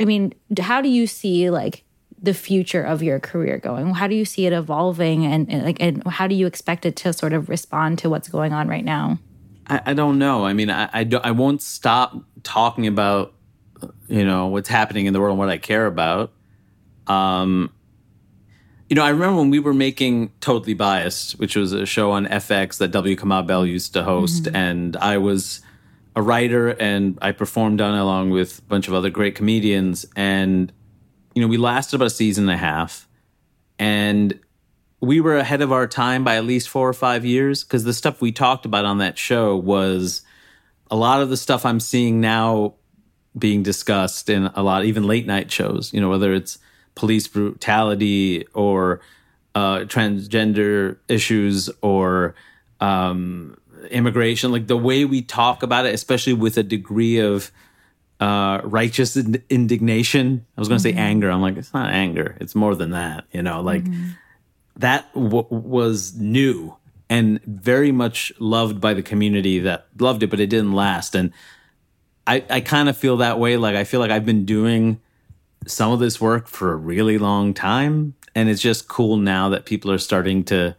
I 0.00 0.04
mean, 0.04 0.34
how 0.60 0.82
do 0.82 0.88
you 0.88 1.06
see 1.06 1.48
like 1.48 1.84
the 2.20 2.34
future 2.34 2.82
of 2.82 3.02
your 3.02 3.20
career 3.20 3.58
going? 3.58 3.94
How 3.94 4.06
do 4.08 4.14
you 4.16 4.24
see 4.24 4.46
it 4.46 4.52
evolving 4.52 5.24
and, 5.24 5.48
and 5.50 5.64
like, 5.64 5.76
and 5.80 6.04
how 6.06 6.26
do 6.26 6.34
you 6.34 6.46
expect 6.46 6.84
it 6.84 6.96
to 6.96 7.12
sort 7.12 7.32
of 7.32 7.48
respond 7.48 7.98
to 8.00 8.10
what's 8.10 8.28
going 8.28 8.52
on 8.52 8.66
right 8.68 8.84
now? 8.84 9.18
I, 9.68 9.80
I 9.86 9.94
don't 9.94 10.18
know. 10.18 10.44
I 10.44 10.52
mean, 10.54 10.70
I, 10.70 10.90
I, 10.92 11.04
don't- 11.04 11.24
I 11.24 11.30
won't 11.30 11.62
stop 11.62 12.16
talking 12.42 12.88
about, 12.88 13.32
you 14.08 14.24
know, 14.24 14.48
what's 14.48 14.68
happening 14.68 15.06
in 15.06 15.12
the 15.12 15.20
world 15.20 15.32
and 15.32 15.38
what 15.38 15.48
I 15.50 15.58
care 15.58 15.86
about. 15.86 16.32
Um, 17.06 17.70
You 18.92 18.96
know, 18.96 19.04
I 19.04 19.08
remember 19.08 19.38
when 19.38 19.48
we 19.48 19.58
were 19.58 19.72
making 19.72 20.32
Totally 20.42 20.74
Biased, 20.74 21.38
which 21.38 21.56
was 21.56 21.72
a 21.72 21.86
show 21.86 22.10
on 22.10 22.26
FX 22.26 22.76
that 22.76 22.88
W. 22.88 23.16
Kamau 23.16 23.46
Bell 23.46 23.64
used 23.64 23.94
to 23.94 24.02
host, 24.02 24.42
mm-hmm. 24.42 24.54
and 24.54 24.96
I 24.98 25.16
was 25.16 25.62
a 26.14 26.20
writer 26.20 26.68
and 26.68 27.18
I 27.22 27.32
performed 27.32 27.80
on 27.80 27.94
it 27.94 27.98
along 27.98 28.28
with 28.28 28.58
a 28.58 28.62
bunch 28.64 28.88
of 28.88 28.92
other 28.92 29.08
great 29.08 29.34
comedians. 29.34 30.04
And, 30.14 30.70
you 31.34 31.40
know, 31.40 31.48
we 31.48 31.56
lasted 31.56 31.96
about 31.96 32.08
a 32.08 32.10
season 32.10 32.50
and 32.50 32.52
a 32.52 32.58
half. 32.58 33.08
And 33.78 34.38
we 35.00 35.22
were 35.22 35.38
ahead 35.38 35.62
of 35.62 35.72
our 35.72 35.86
time 35.86 36.22
by 36.22 36.36
at 36.36 36.44
least 36.44 36.68
four 36.68 36.86
or 36.86 36.92
five 36.92 37.24
years 37.24 37.64
because 37.64 37.84
the 37.84 37.94
stuff 37.94 38.20
we 38.20 38.30
talked 38.30 38.66
about 38.66 38.84
on 38.84 38.98
that 38.98 39.16
show 39.16 39.56
was 39.56 40.20
a 40.90 40.96
lot 40.96 41.22
of 41.22 41.30
the 41.30 41.38
stuff 41.38 41.64
I'm 41.64 41.80
seeing 41.80 42.20
now 42.20 42.74
being 43.38 43.62
discussed 43.62 44.28
in 44.28 44.50
a 44.54 44.62
lot, 44.62 44.84
even 44.84 45.04
late 45.04 45.26
night 45.26 45.50
shows, 45.50 45.94
you 45.94 46.00
know, 46.02 46.10
whether 46.10 46.34
it's 46.34 46.58
police 46.94 47.28
brutality 47.28 48.46
or 48.54 49.00
uh, 49.54 49.80
transgender 49.80 50.98
issues 51.08 51.70
or 51.80 52.34
um, 52.80 53.56
immigration, 53.90 54.52
like 54.52 54.66
the 54.66 54.76
way 54.76 55.04
we 55.04 55.22
talk 55.22 55.62
about 55.62 55.86
it, 55.86 55.94
especially 55.94 56.32
with 56.32 56.56
a 56.56 56.62
degree 56.62 57.18
of 57.18 57.50
uh, 58.20 58.60
righteous 58.64 59.16
ind- 59.16 59.42
indignation. 59.50 60.46
I 60.56 60.60
was 60.60 60.68
going 60.68 60.78
to 60.78 60.82
say 60.82 60.92
anger. 60.92 61.30
I'm 61.30 61.42
like, 61.42 61.56
it's 61.56 61.74
not 61.74 61.90
anger. 61.90 62.36
It's 62.40 62.54
more 62.54 62.74
than 62.74 62.90
that. 62.90 63.24
You 63.32 63.42
know, 63.42 63.60
like 63.62 63.84
that 64.76 65.12
w- 65.14 65.46
was 65.50 66.14
new 66.14 66.76
and 67.10 67.42
very 67.44 67.92
much 67.92 68.32
loved 68.38 68.80
by 68.80 68.94
the 68.94 69.02
community 69.02 69.58
that 69.60 69.86
loved 69.98 70.22
it, 70.22 70.28
but 70.28 70.40
it 70.40 70.46
didn't 70.46 70.72
last. 70.72 71.14
And 71.14 71.32
I, 72.26 72.44
I 72.48 72.60
kind 72.60 72.88
of 72.88 72.96
feel 72.96 73.18
that 73.18 73.38
way. 73.38 73.56
Like 73.56 73.74
I 73.74 73.84
feel 73.84 74.00
like 74.00 74.10
I've 74.10 74.24
been 74.24 74.44
doing 74.44 75.00
some 75.66 75.92
of 75.92 76.00
this 76.00 76.20
work 76.20 76.48
for 76.48 76.72
a 76.72 76.76
really 76.76 77.18
long 77.18 77.54
time, 77.54 78.14
and 78.34 78.48
it's 78.48 78.62
just 78.62 78.88
cool 78.88 79.16
now 79.16 79.48
that 79.50 79.64
people 79.64 79.90
are 79.90 79.98
starting 79.98 80.44
to 80.44 80.76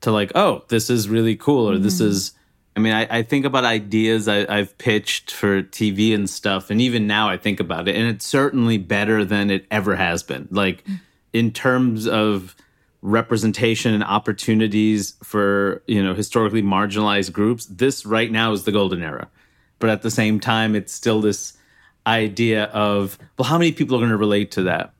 to 0.00 0.12
like, 0.12 0.30
oh, 0.34 0.64
this 0.68 0.90
is 0.90 1.08
really 1.08 1.36
cool, 1.36 1.68
or 1.70 1.78
this 1.78 1.96
mm-hmm. 1.96 2.10
is. 2.10 2.32
I 2.76 2.80
mean, 2.80 2.92
I, 2.92 3.18
I 3.18 3.22
think 3.24 3.44
about 3.44 3.64
ideas 3.64 4.28
I, 4.28 4.46
I've 4.48 4.78
pitched 4.78 5.32
for 5.32 5.64
TV 5.64 6.14
and 6.14 6.30
stuff, 6.30 6.70
and 6.70 6.80
even 6.80 7.08
now 7.08 7.28
I 7.28 7.36
think 7.36 7.58
about 7.58 7.88
it, 7.88 7.96
and 7.96 8.06
it's 8.06 8.24
certainly 8.24 8.78
better 8.78 9.24
than 9.24 9.50
it 9.50 9.66
ever 9.70 9.96
has 9.96 10.22
been. 10.22 10.46
Like 10.50 10.84
mm. 10.84 11.00
in 11.32 11.50
terms 11.50 12.06
of 12.06 12.54
representation 13.02 13.94
and 13.94 14.02
opportunities 14.04 15.14
for 15.22 15.82
you 15.86 16.02
know 16.02 16.14
historically 16.14 16.62
marginalized 16.62 17.32
groups, 17.32 17.66
this 17.66 18.06
right 18.06 18.30
now 18.30 18.52
is 18.52 18.64
the 18.64 18.72
golden 18.72 19.02
era. 19.02 19.28
But 19.80 19.90
at 19.90 20.02
the 20.02 20.10
same 20.10 20.40
time, 20.40 20.74
it's 20.74 20.92
still 20.92 21.20
this 21.20 21.57
idea 22.08 22.64
of 22.64 23.18
well, 23.36 23.48
how 23.48 23.58
many 23.58 23.72
people 23.72 23.96
are 23.96 24.00
going 24.00 24.10
to 24.10 24.16
relate 24.16 24.50
to 24.52 24.62
that? 24.64 24.92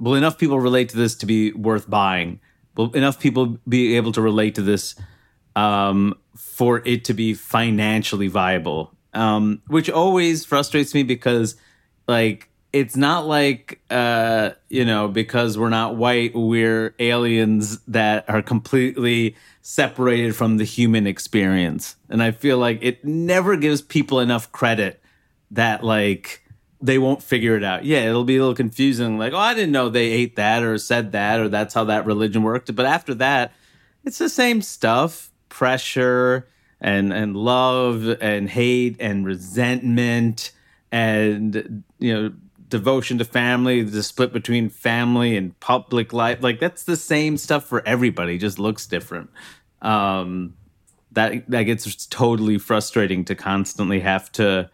Will 0.00 0.14
enough 0.14 0.38
people 0.38 0.58
relate 0.58 0.88
to 0.90 0.96
this 0.96 1.14
to 1.16 1.26
be 1.26 1.52
worth 1.52 1.88
buying? 1.88 2.40
Will 2.76 2.92
enough 2.92 3.20
people 3.20 3.58
be 3.68 3.96
able 3.96 4.12
to 4.12 4.22
relate 4.22 4.54
to 4.54 4.62
this 4.62 4.94
um, 5.56 6.14
for 6.36 6.82
it 6.86 7.04
to 7.06 7.14
be 7.14 7.34
financially 7.34 8.28
viable? 8.28 8.92
Um, 9.14 9.62
which 9.66 9.90
always 9.90 10.44
frustrates 10.44 10.94
me 10.94 11.02
because, 11.02 11.56
like, 12.06 12.48
it's 12.72 12.96
not 12.96 13.26
like 13.26 13.80
uh, 13.90 14.50
you 14.68 14.84
know 14.84 15.08
because 15.08 15.58
we're 15.58 15.70
not 15.70 15.96
white, 15.96 16.32
we're 16.34 16.94
aliens 16.98 17.80
that 17.86 18.28
are 18.28 18.42
completely 18.42 19.34
separated 19.62 20.36
from 20.36 20.58
the 20.58 20.64
human 20.64 21.06
experience, 21.06 21.96
and 22.08 22.22
I 22.22 22.30
feel 22.30 22.58
like 22.58 22.78
it 22.82 23.04
never 23.04 23.56
gives 23.56 23.82
people 23.82 24.20
enough 24.20 24.52
credit 24.52 25.02
that 25.50 25.84
like 25.84 26.44
they 26.80 26.98
won't 26.98 27.22
figure 27.22 27.56
it 27.56 27.64
out. 27.64 27.84
Yeah, 27.84 28.08
it'll 28.08 28.24
be 28.24 28.36
a 28.36 28.40
little 28.40 28.54
confusing. 28.54 29.18
Like, 29.18 29.32
oh, 29.32 29.38
I 29.38 29.54
didn't 29.54 29.72
know 29.72 29.88
they 29.88 30.10
ate 30.10 30.36
that 30.36 30.62
or 30.62 30.78
said 30.78 31.12
that 31.12 31.40
or 31.40 31.48
that's 31.48 31.74
how 31.74 31.84
that 31.84 32.06
religion 32.06 32.42
worked. 32.42 32.74
But 32.74 32.86
after 32.86 33.14
that, 33.14 33.52
it's 34.04 34.18
the 34.18 34.28
same 34.28 34.62
stuff: 34.62 35.30
pressure 35.48 36.48
and 36.80 37.12
and 37.12 37.36
love 37.36 38.08
and 38.20 38.48
hate 38.48 38.96
and 39.00 39.26
resentment 39.26 40.52
and 40.92 41.82
you 41.98 42.14
know 42.14 42.32
devotion 42.68 43.18
to 43.18 43.24
family, 43.24 43.82
the 43.82 44.02
split 44.02 44.32
between 44.32 44.68
family 44.68 45.36
and 45.36 45.58
public 45.60 46.12
life. 46.12 46.42
Like 46.42 46.60
that's 46.60 46.84
the 46.84 46.96
same 46.96 47.36
stuff 47.36 47.64
for 47.64 47.86
everybody. 47.86 48.38
Just 48.38 48.58
looks 48.58 48.86
different. 48.86 49.30
Um, 49.82 50.54
that 51.12 51.48
that 51.50 51.62
gets 51.64 52.06
totally 52.06 52.58
frustrating 52.58 53.24
to 53.26 53.34
constantly 53.34 54.00
have 54.00 54.30
to 54.32 54.70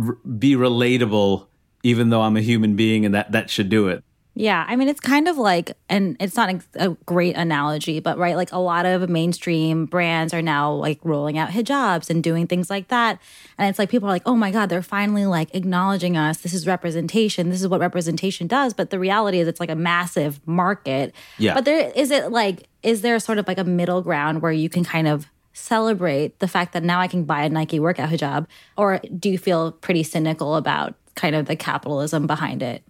r- 0.00 0.18
be 0.38 0.54
relatable 0.54 1.46
even 1.82 2.10
though 2.10 2.22
i'm 2.22 2.36
a 2.36 2.42
human 2.42 2.76
being 2.76 3.04
and 3.04 3.14
that 3.14 3.30
that 3.32 3.50
should 3.50 3.68
do 3.68 3.88
it 3.88 4.02
Yeah, 4.38 4.66
I 4.68 4.76
mean, 4.76 4.88
it's 4.88 5.00
kind 5.00 5.28
of 5.28 5.38
like, 5.38 5.72
and 5.88 6.14
it's 6.20 6.36
not 6.36 6.62
a 6.74 6.90
great 7.06 7.36
analogy, 7.36 8.00
but 8.00 8.18
right, 8.18 8.36
like 8.36 8.52
a 8.52 8.58
lot 8.58 8.84
of 8.84 9.08
mainstream 9.08 9.86
brands 9.86 10.34
are 10.34 10.42
now 10.42 10.74
like 10.74 11.00
rolling 11.02 11.38
out 11.38 11.48
hijabs 11.48 12.10
and 12.10 12.22
doing 12.22 12.46
things 12.46 12.68
like 12.68 12.88
that. 12.88 13.18
And 13.56 13.70
it's 13.70 13.78
like 13.78 13.88
people 13.88 14.08
are 14.08 14.12
like, 14.12 14.26
oh 14.26 14.36
my 14.36 14.50
God, 14.50 14.68
they're 14.68 14.82
finally 14.82 15.24
like 15.24 15.54
acknowledging 15.54 16.18
us. 16.18 16.42
This 16.42 16.52
is 16.52 16.66
representation. 16.66 17.48
This 17.48 17.62
is 17.62 17.68
what 17.68 17.80
representation 17.80 18.46
does. 18.46 18.74
But 18.74 18.90
the 18.90 18.98
reality 18.98 19.40
is, 19.40 19.48
it's 19.48 19.58
like 19.58 19.70
a 19.70 19.74
massive 19.74 20.46
market. 20.46 21.14
Yeah. 21.38 21.54
But 21.54 21.64
there 21.64 21.90
is 21.96 22.10
it 22.10 22.30
like, 22.30 22.68
is 22.82 23.00
there 23.00 23.18
sort 23.18 23.38
of 23.38 23.48
like 23.48 23.58
a 23.58 23.64
middle 23.64 24.02
ground 24.02 24.42
where 24.42 24.52
you 24.52 24.68
can 24.68 24.84
kind 24.84 25.08
of 25.08 25.26
celebrate 25.56 26.38
the 26.38 26.48
fact 26.48 26.72
that 26.74 26.82
now 26.82 27.00
I 27.00 27.08
can 27.08 27.24
buy 27.24 27.42
a 27.44 27.48
Nike 27.48 27.80
workout 27.80 28.10
hijab? 28.10 28.46
Or 28.76 29.00
do 29.18 29.30
you 29.30 29.38
feel 29.38 29.72
pretty 29.72 30.02
cynical 30.02 30.54
about 30.56 30.94
kind 31.14 31.34
of 31.34 31.46
the 31.46 31.56
capitalism 31.56 32.26
behind 32.26 32.62
it? 32.62 32.82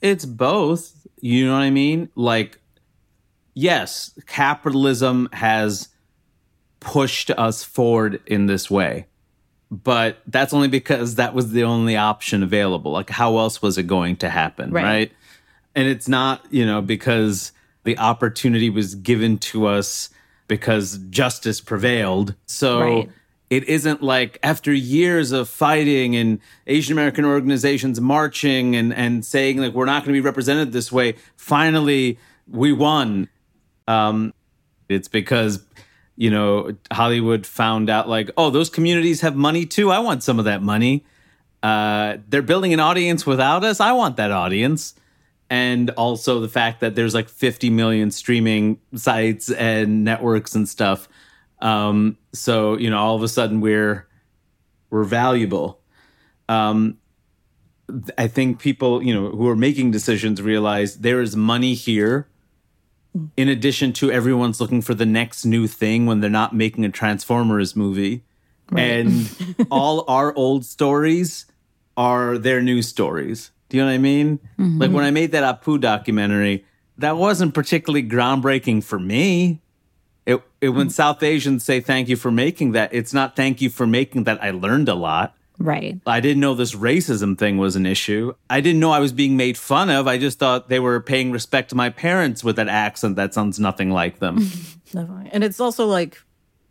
it's 0.00 0.24
both 0.24 1.08
you 1.20 1.44
know 1.44 1.54
what 1.54 1.58
i 1.62 1.70
mean 1.70 2.08
like 2.14 2.60
yes 3.54 4.12
capitalism 4.28 5.28
has 5.32 5.88
pushed 6.78 7.30
us 7.32 7.64
forward 7.64 8.20
in 8.26 8.46
this 8.46 8.70
way 8.70 9.06
but 9.72 10.18
that's 10.28 10.54
only 10.54 10.68
because 10.68 11.16
that 11.16 11.34
was 11.34 11.50
the 11.50 11.64
only 11.64 11.96
option 11.96 12.44
available 12.44 12.92
like 12.92 13.10
how 13.10 13.38
else 13.38 13.60
was 13.60 13.76
it 13.76 13.88
going 13.88 14.14
to 14.14 14.28
happen 14.30 14.70
Right. 14.70 14.84
right, 14.84 15.12
and 15.74 15.88
it's 15.88 16.06
not 16.06 16.44
you 16.50 16.64
know 16.64 16.80
because 16.80 17.50
the 17.82 17.98
opportunity 17.98 18.70
was 18.70 18.94
given 18.94 19.36
to 19.38 19.66
us 19.66 20.10
because 20.48 20.98
justice 21.10 21.60
prevailed 21.60 22.34
so 22.46 22.80
Right. 22.80 23.10
it 23.50 23.68
isn't 23.68 24.02
like 24.02 24.38
after 24.42 24.72
years 24.72 25.30
of 25.32 25.48
fighting 25.48 26.16
and 26.16 26.40
Asian 26.66 26.92
American 26.92 27.24
organizations 27.24 28.00
marching 28.00 28.74
and, 28.74 28.92
and 28.92 29.24
saying 29.24 29.58
like 29.58 29.72
we're 29.74 29.84
not 29.84 30.02
going 30.04 30.14
to 30.14 30.20
be 30.20 30.24
represented 30.24 30.72
this 30.72 30.90
way, 30.90 31.14
finally 31.36 32.18
we 32.50 32.72
won. 32.72 33.28
Um, 33.86 34.34
it's 34.88 35.08
because 35.08 35.64
you 36.16 36.30
know 36.30 36.74
Hollywood 36.92 37.46
found 37.46 37.88
out 37.90 38.08
like 38.08 38.30
oh 38.36 38.50
those 38.50 38.68
communities 38.70 39.20
have 39.20 39.36
money 39.36 39.64
too. 39.66 39.90
I 39.90 39.98
want 40.00 40.22
some 40.22 40.38
of 40.38 40.44
that 40.46 40.62
money. 40.62 41.04
Uh, 41.62 42.18
they're 42.28 42.42
building 42.42 42.72
an 42.72 42.80
audience 42.80 43.26
without 43.26 43.64
us. 43.64 43.80
I 43.80 43.92
want 43.92 44.16
that 44.16 44.30
audience. 44.30 44.94
And 45.50 45.90
also 45.90 46.40
the 46.40 46.48
fact 46.48 46.80
that 46.80 46.94
there's 46.94 47.14
like 47.14 47.28
50 47.28 47.70
million 47.70 48.10
streaming 48.10 48.80
sites 48.94 49.50
and 49.50 50.04
networks 50.04 50.54
and 50.54 50.68
stuff. 50.68 51.08
Um, 51.60 52.18
so 52.32 52.76
you 52.76 52.90
know, 52.90 52.98
all 52.98 53.16
of 53.16 53.22
a 53.22 53.28
sudden 53.28 53.60
we're 53.60 54.06
we're 54.90 55.04
valuable. 55.04 55.80
Um, 56.48 56.98
I 58.16 58.28
think 58.28 58.58
people, 58.58 59.02
you 59.02 59.14
know, 59.14 59.30
who 59.30 59.48
are 59.48 59.56
making 59.56 59.90
decisions 59.90 60.42
realize 60.42 60.98
there 60.98 61.20
is 61.20 61.36
money 61.36 61.74
here. 61.74 62.28
In 63.36 63.48
addition 63.48 63.92
to 63.94 64.12
everyone's 64.12 64.60
looking 64.60 64.82
for 64.82 64.94
the 64.94 65.06
next 65.06 65.44
new 65.44 65.66
thing 65.66 66.06
when 66.06 66.20
they're 66.20 66.30
not 66.30 66.54
making 66.54 66.84
a 66.84 66.90
Transformers 66.90 67.74
movie, 67.74 68.22
and 68.76 69.34
all 69.70 70.04
our 70.06 70.34
old 70.34 70.64
stories 70.64 71.46
are 71.96 72.38
their 72.38 72.60
new 72.60 72.82
stories. 72.82 73.50
Do 73.68 73.76
you 73.76 73.82
know 73.82 73.88
what 73.88 73.94
I 73.94 73.98
mean? 73.98 74.40
Like 74.56 74.66
mm-hmm. 74.66 74.92
when 74.92 75.04
I 75.04 75.10
made 75.10 75.32
that 75.32 75.62
Apu 75.62 75.80
documentary, 75.80 76.64
that 76.96 77.16
wasn't 77.16 77.54
particularly 77.54 78.06
groundbreaking 78.06 78.82
for 78.84 78.98
me. 78.98 79.60
It, 80.26 80.42
it 80.60 80.70
when 80.70 80.88
mm. 80.88 80.92
South 80.92 81.22
Asians 81.22 81.64
say 81.64 81.80
thank 81.80 82.08
you 82.08 82.16
for 82.16 82.30
making 82.30 82.72
that, 82.72 82.92
it's 82.92 83.14
not 83.14 83.36
thank 83.36 83.60
you 83.60 83.70
for 83.70 83.86
making 83.86 84.24
that. 84.24 84.42
I 84.42 84.50
learned 84.50 84.88
a 84.88 84.94
lot. 84.94 85.34
Right. 85.58 86.00
I 86.06 86.20
didn't 86.20 86.40
know 86.40 86.54
this 86.54 86.74
racism 86.74 87.36
thing 87.36 87.58
was 87.58 87.76
an 87.76 87.84
issue. 87.84 88.34
I 88.48 88.60
didn't 88.60 88.78
know 88.78 88.92
I 88.92 89.00
was 89.00 89.12
being 89.12 89.36
made 89.36 89.58
fun 89.58 89.90
of. 89.90 90.06
I 90.06 90.16
just 90.16 90.38
thought 90.38 90.68
they 90.68 90.78
were 90.78 91.00
paying 91.00 91.32
respect 91.32 91.70
to 91.70 91.74
my 91.74 91.90
parents 91.90 92.44
with 92.44 92.56
that 92.56 92.68
accent 92.68 93.16
that 93.16 93.34
sounds 93.34 93.58
nothing 93.58 93.90
like 93.90 94.20
them. 94.20 94.36
Definitely. 94.92 95.30
And 95.32 95.42
it's 95.42 95.58
also 95.58 95.86
like, 95.86 96.22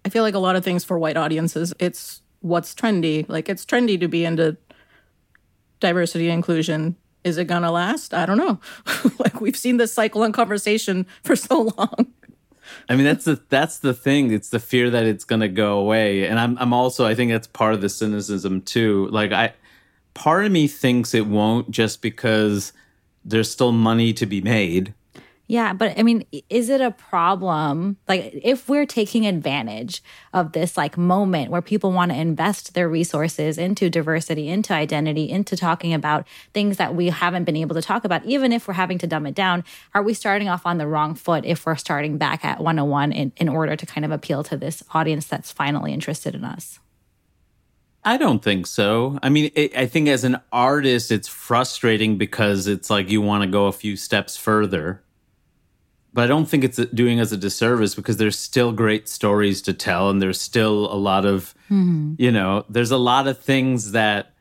I 0.05 0.09
feel 0.09 0.24
like 0.24 0.36
a 0.36 0.39
lot 0.39 0.55
of 0.55 0.63
things 0.63 0.86
for 0.86 0.97
white 0.97 1.17
audiences, 1.17 1.74
it's 1.80 2.21
what's 2.39 2.74
trendy. 2.74 3.28
Like, 3.28 3.49
it's 3.49 3.65
trendy 3.65 3.99
to 3.99 4.07
be 4.07 4.24
into 4.24 4.55
diversity 5.80 6.28
and 6.30 6.36
inclusion. 6.36 6.95
Is 7.23 7.38
it 7.38 7.45
gonna 7.45 7.71
last? 7.71 8.13
I 8.13 8.25
don't 8.25 8.38
know. 8.38 8.59
like, 9.19 9.41
we've 9.41 9.57
seen 9.57 9.78
this 9.78 9.91
cycle 9.93 10.23
and 10.23 10.34
conversation 10.34 11.05
for 11.23 11.36
so 11.36 11.73
long. 11.78 12.13
I 12.89 12.95
mean, 12.95 13.05
that's 13.05 13.25
the 13.25 13.41
that's 13.49 13.80
the 13.80 13.93
thing. 13.93 14.32
It's 14.32 14.49
the 14.49 14.59
fear 14.59 14.89
that 14.89 15.05
it's 15.05 15.25
to 15.25 15.47
go 15.47 15.80
away, 15.80 16.28
and 16.28 16.39
I'm 16.39 16.57
I'm 16.57 16.73
also 16.73 17.05
I 17.05 17.15
think 17.15 17.32
that's 17.32 17.47
part 17.47 17.73
of 17.73 17.82
the 17.82 17.89
cynicism 17.89 18.61
too. 18.61 19.07
Like 19.11 19.32
I, 19.32 19.53
part 20.13 20.45
of 20.45 20.51
me 20.51 20.67
thinks 20.67 21.13
it 21.13 21.28
won't 21.28 21.71
just 21.71 22.01
because 22.01 22.73
there's 23.25 23.51
still 23.51 23.71
money 23.71 24.13
to 24.13 24.25
be 24.25 24.41
made. 24.41 24.93
Yeah, 25.49 25.71
but 25.71 25.97
I 25.97 26.03
mean, 26.03 26.25
is 26.49 26.69
it 26.69 26.81
a 26.81 26.91
problem? 26.91 27.95
Like, 28.05 28.37
if 28.43 28.67
we're 28.67 28.85
taking 28.85 29.25
advantage 29.25 30.03
of 30.33 30.51
this 30.51 30.75
like 30.75 30.97
moment 30.97 31.51
where 31.51 31.61
people 31.61 31.93
want 31.93 32.11
to 32.11 32.17
invest 32.17 32.73
their 32.73 32.89
resources 32.89 33.57
into 33.57 33.89
diversity, 33.89 34.49
into 34.49 34.73
identity, 34.73 35.29
into 35.29 35.55
talking 35.55 35.93
about 35.93 36.27
things 36.53 36.75
that 36.77 36.95
we 36.95 37.07
haven't 37.07 37.45
been 37.45 37.55
able 37.55 37.75
to 37.75 37.81
talk 37.81 38.03
about, 38.03 38.25
even 38.25 38.51
if 38.51 38.67
we're 38.67 38.73
having 38.73 38.97
to 38.97 39.07
dumb 39.07 39.25
it 39.25 39.35
down, 39.35 39.63
are 39.93 40.03
we 40.03 40.13
starting 40.13 40.49
off 40.49 40.65
on 40.65 40.79
the 40.79 40.87
wrong 40.87 41.15
foot 41.15 41.45
if 41.45 41.65
we're 41.65 41.77
starting 41.77 42.17
back 42.17 42.43
at 42.43 42.59
101 42.59 43.13
in, 43.13 43.31
in 43.37 43.47
order 43.47 43.77
to 43.77 43.85
kind 43.85 44.03
of 44.03 44.11
appeal 44.11 44.43
to 44.43 44.57
this 44.57 44.83
audience 44.93 45.27
that's 45.27 45.53
finally 45.53 45.93
interested 45.93 46.35
in 46.35 46.43
us? 46.43 46.79
I 48.03 48.17
don't 48.17 48.43
think 48.43 48.67
so. 48.67 49.17
I 49.23 49.29
mean, 49.29 49.51
it, 49.55 49.77
I 49.77 49.85
think 49.85 50.09
as 50.09 50.25
an 50.25 50.41
artist, 50.51 51.09
it's 51.09 51.27
frustrating 51.29 52.17
because 52.17 52.67
it's 52.67 52.89
like 52.89 53.09
you 53.09 53.21
want 53.21 53.43
to 53.43 53.49
go 53.49 53.67
a 53.67 53.71
few 53.71 53.95
steps 53.95 54.35
further 54.35 55.03
but 56.18 56.24
I 56.24 56.28
don't 56.30 56.47
think 56.47 56.63
it's 56.63 56.78
doing 56.78 57.20
us 57.20 57.32
a 57.32 57.38
disservice 57.38 57.93
because 57.93 58.18
there's 58.18 58.39
still 58.39 58.72
great 58.72 59.07
stories 59.07 59.61
to 59.61 59.72
tell, 59.72 60.09
and 60.09 60.20
there's 60.20 60.41
still 60.41 60.91
a 60.91 60.97
lot 60.97 61.26
of, 61.26 61.53
mm-hmm. 61.70 62.15
you 62.18 62.32
know, 62.32 62.65
there's 62.68 62.89
a 62.89 62.97
lot 62.97 63.28
of 63.28 63.39
things 63.39 63.91
that 63.91 64.34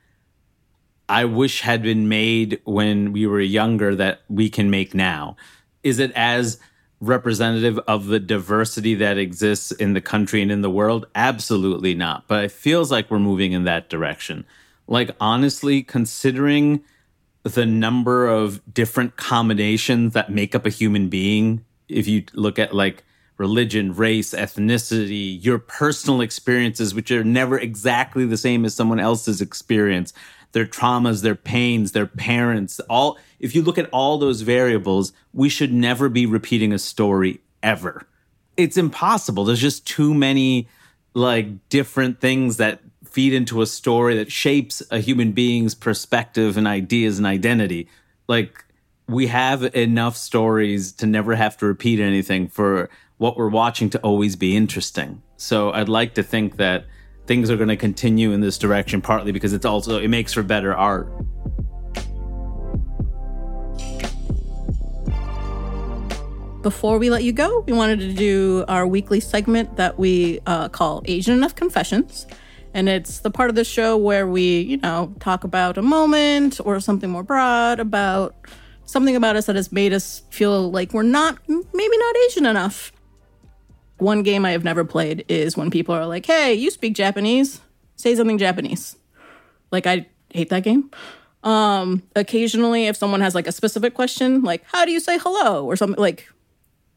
I 1.06 1.26
wish 1.26 1.60
had 1.60 1.82
been 1.82 2.08
made 2.08 2.62
when 2.64 3.12
we 3.12 3.26
were 3.26 3.42
younger 3.42 3.94
that 3.94 4.22
we 4.30 4.48
can 4.48 4.70
make 4.70 4.94
now. 4.94 5.36
Is 5.82 5.98
it 5.98 6.12
as 6.12 6.58
representative 7.02 7.78
of 7.80 8.06
the 8.06 8.20
diversity 8.20 8.94
that 8.94 9.18
exists 9.18 9.70
in 9.70 9.92
the 9.92 10.00
country 10.00 10.40
and 10.40 10.50
in 10.50 10.62
the 10.62 10.70
world? 10.70 11.04
Absolutely 11.14 11.94
not. 11.94 12.26
But 12.26 12.44
it 12.44 12.52
feels 12.52 12.90
like 12.90 13.10
we're 13.10 13.18
moving 13.18 13.52
in 13.52 13.64
that 13.64 13.90
direction. 13.90 14.46
Like, 14.88 15.10
honestly, 15.20 15.82
considering 15.82 16.82
the 17.42 17.66
number 17.66 18.26
of 18.26 18.62
different 18.72 19.18
combinations 19.18 20.14
that 20.14 20.32
make 20.32 20.54
up 20.54 20.64
a 20.64 20.70
human 20.70 21.10
being 21.10 21.65
if 21.88 22.06
you 22.08 22.24
look 22.32 22.58
at 22.58 22.74
like 22.74 23.04
religion, 23.38 23.94
race, 23.94 24.32
ethnicity, 24.32 25.42
your 25.44 25.58
personal 25.58 26.20
experiences, 26.20 26.94
which 26.94 27.10
are 27.10 27.24
never 27.24 27.58
exactly 27.58 28.24
the 28.24 28.36
same 28.36 28.64
as 28.64 28.74
someone 28.74 29.00
else's 29.00 29.40
experience, 29.40 30.12
their 30.52 30.66
traumas, 30.66 31.22
their 31.22 31.34
pains, 31.34 31.92
their 31.92 32.06
parents, 32.06 32.80
all, 32.88 33.18
if 33.38 33.54
you 33.54 33.62
look 33.62 33.78
at 33.78 33.90
all 33.90 34.18
those 34.18 34.40
variables, 34.40 35.12
we 35.34 35.48
should 35.48 35.72
never 35.72 36.08
be 36.08 36.24
repeating 36.24 36.72
a 36.72 36.78
story 36.78 37.40
ever. 37.62 38.06
It's 38.56 38.78
impossible. 38.78 39.44
There's 39.44 39.60
just 39.60 39.86
too 39.86 40.14
many 40.14 40.68
like 41.12 41.68
different 41.68 42.20
things 42.20 42.56
that 42.56 42.80
feed 43.04 43.32
into 43.32 43.62
a 43.62 43.66
story 43.66 44.16
that 44.16 44.30
shapes 44.30 44.82
a 44.90 44.98
human 44.98 45.32
being's 45.32 45.74
perspective 45.74 46.56
and 46.56 46.66
ideas 46.66 47.18
and 47.18 47.26
identity. 47.26 47.88
Like 48.28 48.64
we 49.08 49.28
have 49.28 49.62
enough 49.76 50.16
stories 50.16 50.90
to 50.90 51.06
never 51.06 51.36
have 51.36 51.56
to 51.58 51.66
repeat 51.66 52.00
anything 52.00 52.48
for 52.48 52.90
what 53.18 53.36
we're 53.36 53.48
watching 53.48 53.88
to 53.90 54.00
always 54.00 54.34
be 54.34 54.56
interesting. 54.56 55.22
So 55.36 55.70
I'd 55.72 55.88
like 55.88 56.14
to 56.14 56.22
think 56.22 56.56
that 56.56 56.86
things 57.26 57.50
are 57.50 57.56
going 57.56 57.68
to 57.68 57.76
continue 57.76 58.32
in 58.32 58.40
this 58.40 58.58
direction 58.58 59.00
partly 59.00 59.30
because 59.32 59.52
it's 59.52 59.64
also 59.64 60.00
it 60.00 60.08
makes 60.08 60.32
for 60.32 60.42
better 60.42 60.74
art. 60.74 61.08
Before 66.62 66.98
we 66.98 67.10
let 67.10 67.22
you 67.22 67.32
go, 67.32 67.60
we 67.60 67.72
wanted 67.72 68.00
to 68.00 68.12
do 68.12 68.64
our 68.66 68.88
weekly 68.88 69.20
segment 69.20 69.76
that 69.76 70.00
we 70.00 70.40
uh, 70.46 70.68
call 70.68 71.02
Asian 71.04 71.36
Enough 71.36 71.54
Confessions. 71.54 72.26
And 72.74 72.88
it's 72.88 73.20
the 73.20 73.30
part 73.30 73.50
of 73.50 73.54
the 73.54 73.64
show 73.64 73.96
where 73.96 74.26
we, 74.26 74.60
you 74.62 74.76
know, 74.78 75.14
talk 75.20 75.44
about 75.44 75.78
a 75.78 75.82
moment 75.82 76.60
or 76.64 76.80
something 76.80 77.08
more 77.08 77.22
broad 77.22 77.78
about 77.78 78.34
something 78.86 79.16
about 79.16 79.36
us 79.36 79.46
that 79.46 79.56
has 79.56 79.70
made 79.70 79.92
us 79.92 80.22
feel 80.30 80.70
like 80.70 80.92
we're 80.94 81.02
not, 81.02 81.38
maybe 81.48 81.98
not 81.98 82.16
Asian 82.28 82.46
enough. 82.46 82.92
One 83.98 84.22
game 84.22 84.44
I 84.44 84.52
have 84.52 84.64
never 84.64 84.84
played 84.84 85.24
is 85.28 85.56
when 85.56 85.70
people 85.70 85.94
are 85.94 86.06
like, 86.06 86.26
hey, 86.26 86.54
you 86.54 86.70
speak 86.70 86.94
Japanese, 86.94 87.60
say 87.96 88.14
something 88.14 88.38
Japanese. 88.38 88.96
Like, 89.70 89.86
I 89.86 90.06
hate 90.30 90.50
that 90.50 90.62
game. 90.62 90.90
Um, 91.42 92.02
occasionally, 92.14 92.86
if 92.86 92.96
someone 92.96 93.20
has 93.20 93.34
like 93.34 93.46
a 93.46 93.52
specific 93.52 93.94
question, 93.94 94.42
like, 94.42 94.64
how 94.66 94.84
do 94.84 94.90
you 94.90 95.00
say 95.00 95.18
hello 95.18 95.64
or 95.64 95.76
something, 95.76 96.00
like, 96.00 96.28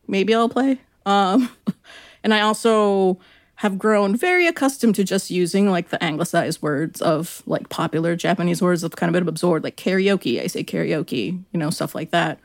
maybe 0.07 0.33
I'll 0.33 0.49
play. 0.49 0.79
Um, 1.05 1.49
and 2.23 2.33
I 2.33 2.41
also 2.41 3.19
have 3.59 3.77
grown 3.77 4.15
very 4.15 4.47
accustomed 4.47 4.95
to 4.95 5.03
just 5.03 5.29
using 5.29 5.69
like 5.69 5.89
the 5.89 6.01
anglicized 6.01 6.61
words 6.61 7.01
of 7.01 7.43
like 7.45 7.67
popular 7.67 8.15
Japanese 8.15 8.61
words 8.61 8.83
that 8.83 8.95
kind 8.95 9.09
of 9.09 9.13
been 9.19 9.27
absorbed, 9.27 9.65
like 9.65 9.75
karaoke. 9.75 10.41
I 10.41 10.47
say 10.47 10.63
karaoke, 10.63 11.43
you 11.51 11.59
know, 11.59 11.69
stuff 11.69 11.93
like 11.93 12.11
that. 12.11 12.39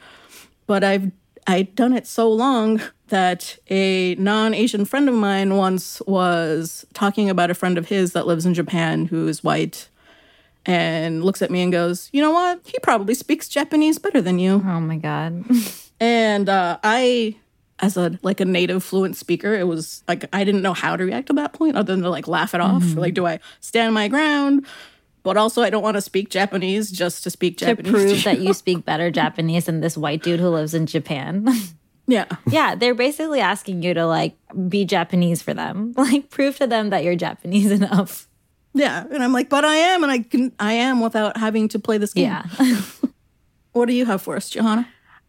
But 0.66 0.82
I've 0.82 1.12
I'd 1.46 1.72
done 1.76 1.92
it 1.92 2.08
so 2.08 2.28
long 2.28 2.82
that 3.10 3.56
a 3.70 4.16
non-Asian 4.16 4.86
friend 4.86 5.08
of 5.08 5.14
mine 5.14 5.56
once 5.56 6.02
was 6.04 6.84
talking 6.94 7.30
about 7.30 7.48
a 7.48 7.54
friend 7.54 7.78
of 7.78 7.86
his 7.86 8.12
that 8.14 8.26
lives 8.26 8.44
in 8.44 8.52
Japan 8.52 9.06
who 9.06 9.28
is 9.28 9.44
white 9.44 9.88
and 10.66 11.22
looks 11.22 11.42
at 11.42 11.50
me 11.52 11.62
and 11.62 11.70
goes, 11.70 12.08
"You 12.12 12.22
know 12.22 12.32
what? 12.32 12.60
He 12.64 12.80
probably 12.80 13.14
speaks 13.14 13.48
Japanese 13.48 14.00
better 14.00 14.20
than 14.20 14.40
you." 14.40 14.54
Oh 14.66 14.80
my 14.80 14.96
god. 14.96 15.44
and 16.00 16.48
uh, 16.48 16.78
I 16.82 17.36
as 17.84 17.96
a 17.96 18.18
like 18.22 18.40
a 18.40 18.44
native 18.44 18.82
fluent 18.82 19.16
speaker, 19.16 19.54
it 19.54 19.66
was 19.66 20.02
like 20.08 20.24
I 20.32 20.42
didn't 20.44 20.62
know 20.62 20.72
how 20.72 20.96
to 20.96 21.04
react 21.04 21.26
to 21.28 21.32
that 21.34 21.52
point 21.52 21.76
other 21.76 21.92
than 21.92 22.02
to 22.02 22.10
like 22.10 22.26
laugh 22.26 22.54
it 22.54 22.60
off. 22.60 22.82
Mm-hmm. 22.82 22.98
Like, 22.98 23.14
do 23.14 23.26
I 23.26 23.40
stand 23.60 23.94
my 23.94 24.08
ground? 24.08 24.66
But 25.22 25.36
also, 25.36 25.62
I 25.62 25.70
don't 25.70 25.82
want 25.82 25.96
to 25.96 26.02
speak 26.02 26.28
Japanese 26.28 26.90
just 26.90 27.24
to 27.24 27.30
speak 27.30 27.56
Japanese. 27.56 27.92
To 27.92 27.98
prove 27.98 28.24
that 28.24 28.40
you 28.40 28.52
speak 28.62 28.84
better 28.84 29.10
Japanese 29.10 29.66
than 29.66 29.80
this 29.80 29.96
white 29.96 30.22
dude 30.22 30.40
who 30.40 30.48
lives 30.48 30.74
in 30.74 30.86
Japan. 30.86 31.48
Yeah. 32.06 32.26
Yeah. 32.50 32.74
They're 32.74 32.94
basically 32.94 33.40
asking 33.40 33.82
you 33.82 33.94
to 33.94 34.04
like 34.04 34.36
be 34.68 34.84
Japanese 34.84 35.40
for 35.40 35.54
them. 35.54 35.94
Like 35.96 36.28
prove 36.28 36.58
to 36.58 36.66
them 36.66 36.90
that 36.90 37.02
you're 37.02 37.16
Japanese 37.16 37.70
enough. 37.70 38.28
Yeah. 38.74 39.06
And 39.10 39.24
I'm 39.24 39.32
like, 39.32 39.48
but 39.48 39.64
I 39.64 39.76
am, 39.76 40.02
and 40.02 40.12
I 40.12 40.18
can 40.18 40.52
I 40.60 40.74
am 40.74 41.00
without 41.00 41.38
having 41.38 41.66
to 41.68 41.78
play 41.78 41.96
this 41.96 42.12
game. 42.12 42.24
Yeah. 42.24 42.44
what 43.72 43.86
do 43.86 43.94
you 43.94 44.04
have 44.04 44.20
for 44.20 44.36
us, 44.36 44.50
Johana? 44.50 44.86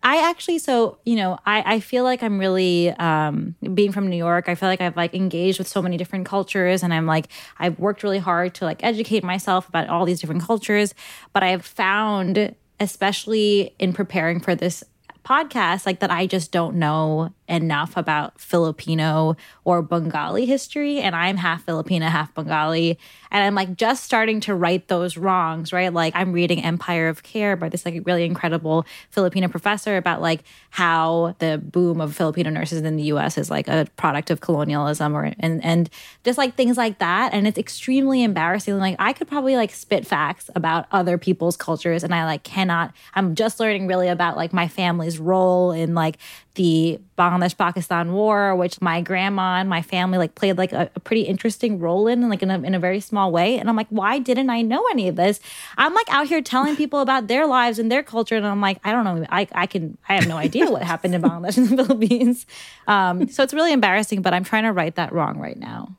I 0.08 0.30
actually, 0.30 0.60
so, 0.60 1.00
you 1.04 1.16
know, 1.16 1.40
I, 1.48 1.76
I 1.76 1.80
feel 1.80 2.04
like 2.04 2.22
I'm 2.22 2.38
really, 2.38 2.92
um, 2.92 3.56
being 3.74 3.92
from 3.92 4.08
New 4.08 4.16
York, 4.16 4.48
I 4.48 4.54
feel 4.54 4.70
like 4.70 4.80
I've 4.80 4.96
like 4.96 5.16
engaged 5.16 5.58
with 5.58 5.68
so 5.68 5.82
many 5.82 5.98
different 5.98 6.28
cultures 6.28 6.84
and 6.84 6.94
I'm 6.94 7.08
like, 7.08 7.28
I've 7.58 7.80
worked 7.80 8.04
really 8.04 8.20
hard 8.20 8.54
to 8.56 8.66
like 8.66 8.84
educate 8.84 9.24
myself 9.24 9.68
about 9.68 9.90
all 9.90 10.06
these 10.06 10.22
different 10.22 10.44
cultures. 10.44 10.94
But 11.34 11.42
I've 11.42 11.66
found, 11.66 12.54
especially 12.80 13.74
in 13.80 13.94
preparing 13.94 14.40
for 14.40 14.54
this 14.54 14.84
podcast, 15.24 15.88
like 15.88 16.02
that 16.02 16.12
I 16.12 16.28
just 16.28 16.52
don't 16.52 16.76
know 16.76 17.34
enough 17.48 17.96
about 17.98 18.40
Filipino 18.40 19.36
or 19.64 19.82
Bengali 19.82 20.46
history. 20.46 21.00
And 21.00 21.16
I'm 21.16 21.38
half 21.38 21.66
Filipina, 21.66 22.10
half 22.10 22.34
Bengali. 22.34 22.98
And 23.32 23.44
I'm 23.44 23.54
like 23.54 23.76
just 23.76 24.04
starting 24.04 24.40
to 24.42 24.56
right 24.56 24.88
those 24.88 25.18
wrongs, 25.18 25.72
right? 25.72 25.94
Like 25.94 26.16
I'm 26.16 26.32
reading 26.32 26.64
Empire 26.64 27.08
of 27.08 27.24
Care 27.24 27.56
by 27.56 27.70
this 27.70 27.86
like 27.86 28.02
really 28.06 28.24
incredible 28.24 28.86
Filipino 29.12 29.48
professor 29.48 29.98
about 29.98 30.22
like 30.22 30.44
how 30.72 31.36
the 31.40 31.58
boom 31.58 32.02
of 32.02 32.16
Filipino 32.16 32.50
nurses 32.50 32.82
in 32.82 32.96
the 32.96 33.04
US 33.04 33.38
is 33.38 33.50
like 33.50 33.68
a 33.68 33.88
product 33.96 34.32
of 34.32 34.42
colonialism 34.42 35.16
or 35.16 35.32
and 35.40 35.64
and 35.64 35.90
just 36.24 36.38
like 36.38 36.56
things 36.56 36.78
like 36.78 37.00
that. 37.00 37.34
And 37.34 37.48
it's 37.48 37.58
extremely 37.58 38.24
embarrassing. 38.24 38.78
Like 38.78 38.96
I 39.00 39.14
could 39.14 39.28
probably 39.28 39.56
like 39.56 39.72
spit 39.72 40.08
facts 40.08 40.50
about 40.56 40.88
other 40.92 41.18
people's 41.18 41.58
cultures 41.58 42.04
and 42.04 42.14
I 42.16 42.26
like 42.26 42.44
cannot. 42.44 42.94
I'm 43.14 43.36
just 43.36 43.60
learning 43.60 43.88
really 43.88 44.08
about 44.08 44.36
like 44.36 44.54
my 44.54 44.68
family's 44.68 45.20
role 45.20 45.72
in 45.72 45.94
like 45.94 46.18
the 46.56 47.00
Bangladesh 47.36 47.58
Pakistan 47.58 48.14
War, 48.14 48.56
which 48.56 48.82
my 48.82 49.02
grandma 49.02 49.58
and 49.58 49.70
my 49.70 49.82
family 49.82 50.18
like 50.18 50.36
played 50.36 50.58
like 50.58 50.74
a, 50.74 50.90
a, 50.96 51.00
pretty 51.00 51.22
interesting 51.22 51.80
role 51.80 52.08
in, 52.08 52.28
like 52.30 52.42
in 52.42 52.52
a, 52.52 52.60
in 52.62 52.74
a 52.74 52.80
very 52.80 53.00
small 53.00 53.32
way. 53.32 53.58
And 53.58 53.70
I'm 53.70 53.76
like, 53.76 53.88
why 53.90 54.20
didn't 54.20 54.50
I 54.50 54.62
know 54.62 54.84
any 54.92 55.08
of 55.08 55.16
this? 55.16 55.40
I'm 55.78 55.94
like 55.94 56.08
out 56.10 56.28
here 56.28 56.42
telling 56.42 56.76
people 56.76 57.00
about 57.00 57.28
their 57.28 57.46
lives 57.46 57.80
and 57.80 57.92
their 57.92 58.04
culture, 58.04 58.36
and 58.36 58.46
I'm 58.46 58.62
like, 58.62 58.80
I 58.84 58.92
don't 58.92 59.04
know, 59.04 59.26
I 59.30 59.48
I 59.54 59.66
can 59.68 59.98
I 60.08 60.16
have 60.16 60.28
no 60.28 60.38
idea 60.38 60.70
what 60.70 60.84
happened 60.84 61.16
in 61.16 61.22
Bangladesh 61.22 61.58
and 61.58 61.68
the 61.68 61.78
Philippines. 61.86 62.46
Um, 62.88 63.28
so 63.28 63.44
it's 63.44 63.54
really 63.54 63.74
embarrassing, 63.74 64.22
but 64.22 64.34
I'm 64.34 64.44
trying 64.44 64.64
to 64.64 64.72
right 64.72 64.96
that 64.96 65.14
wrong 65.14 65.40
right 65.40 65.58
now. 65.58 65.96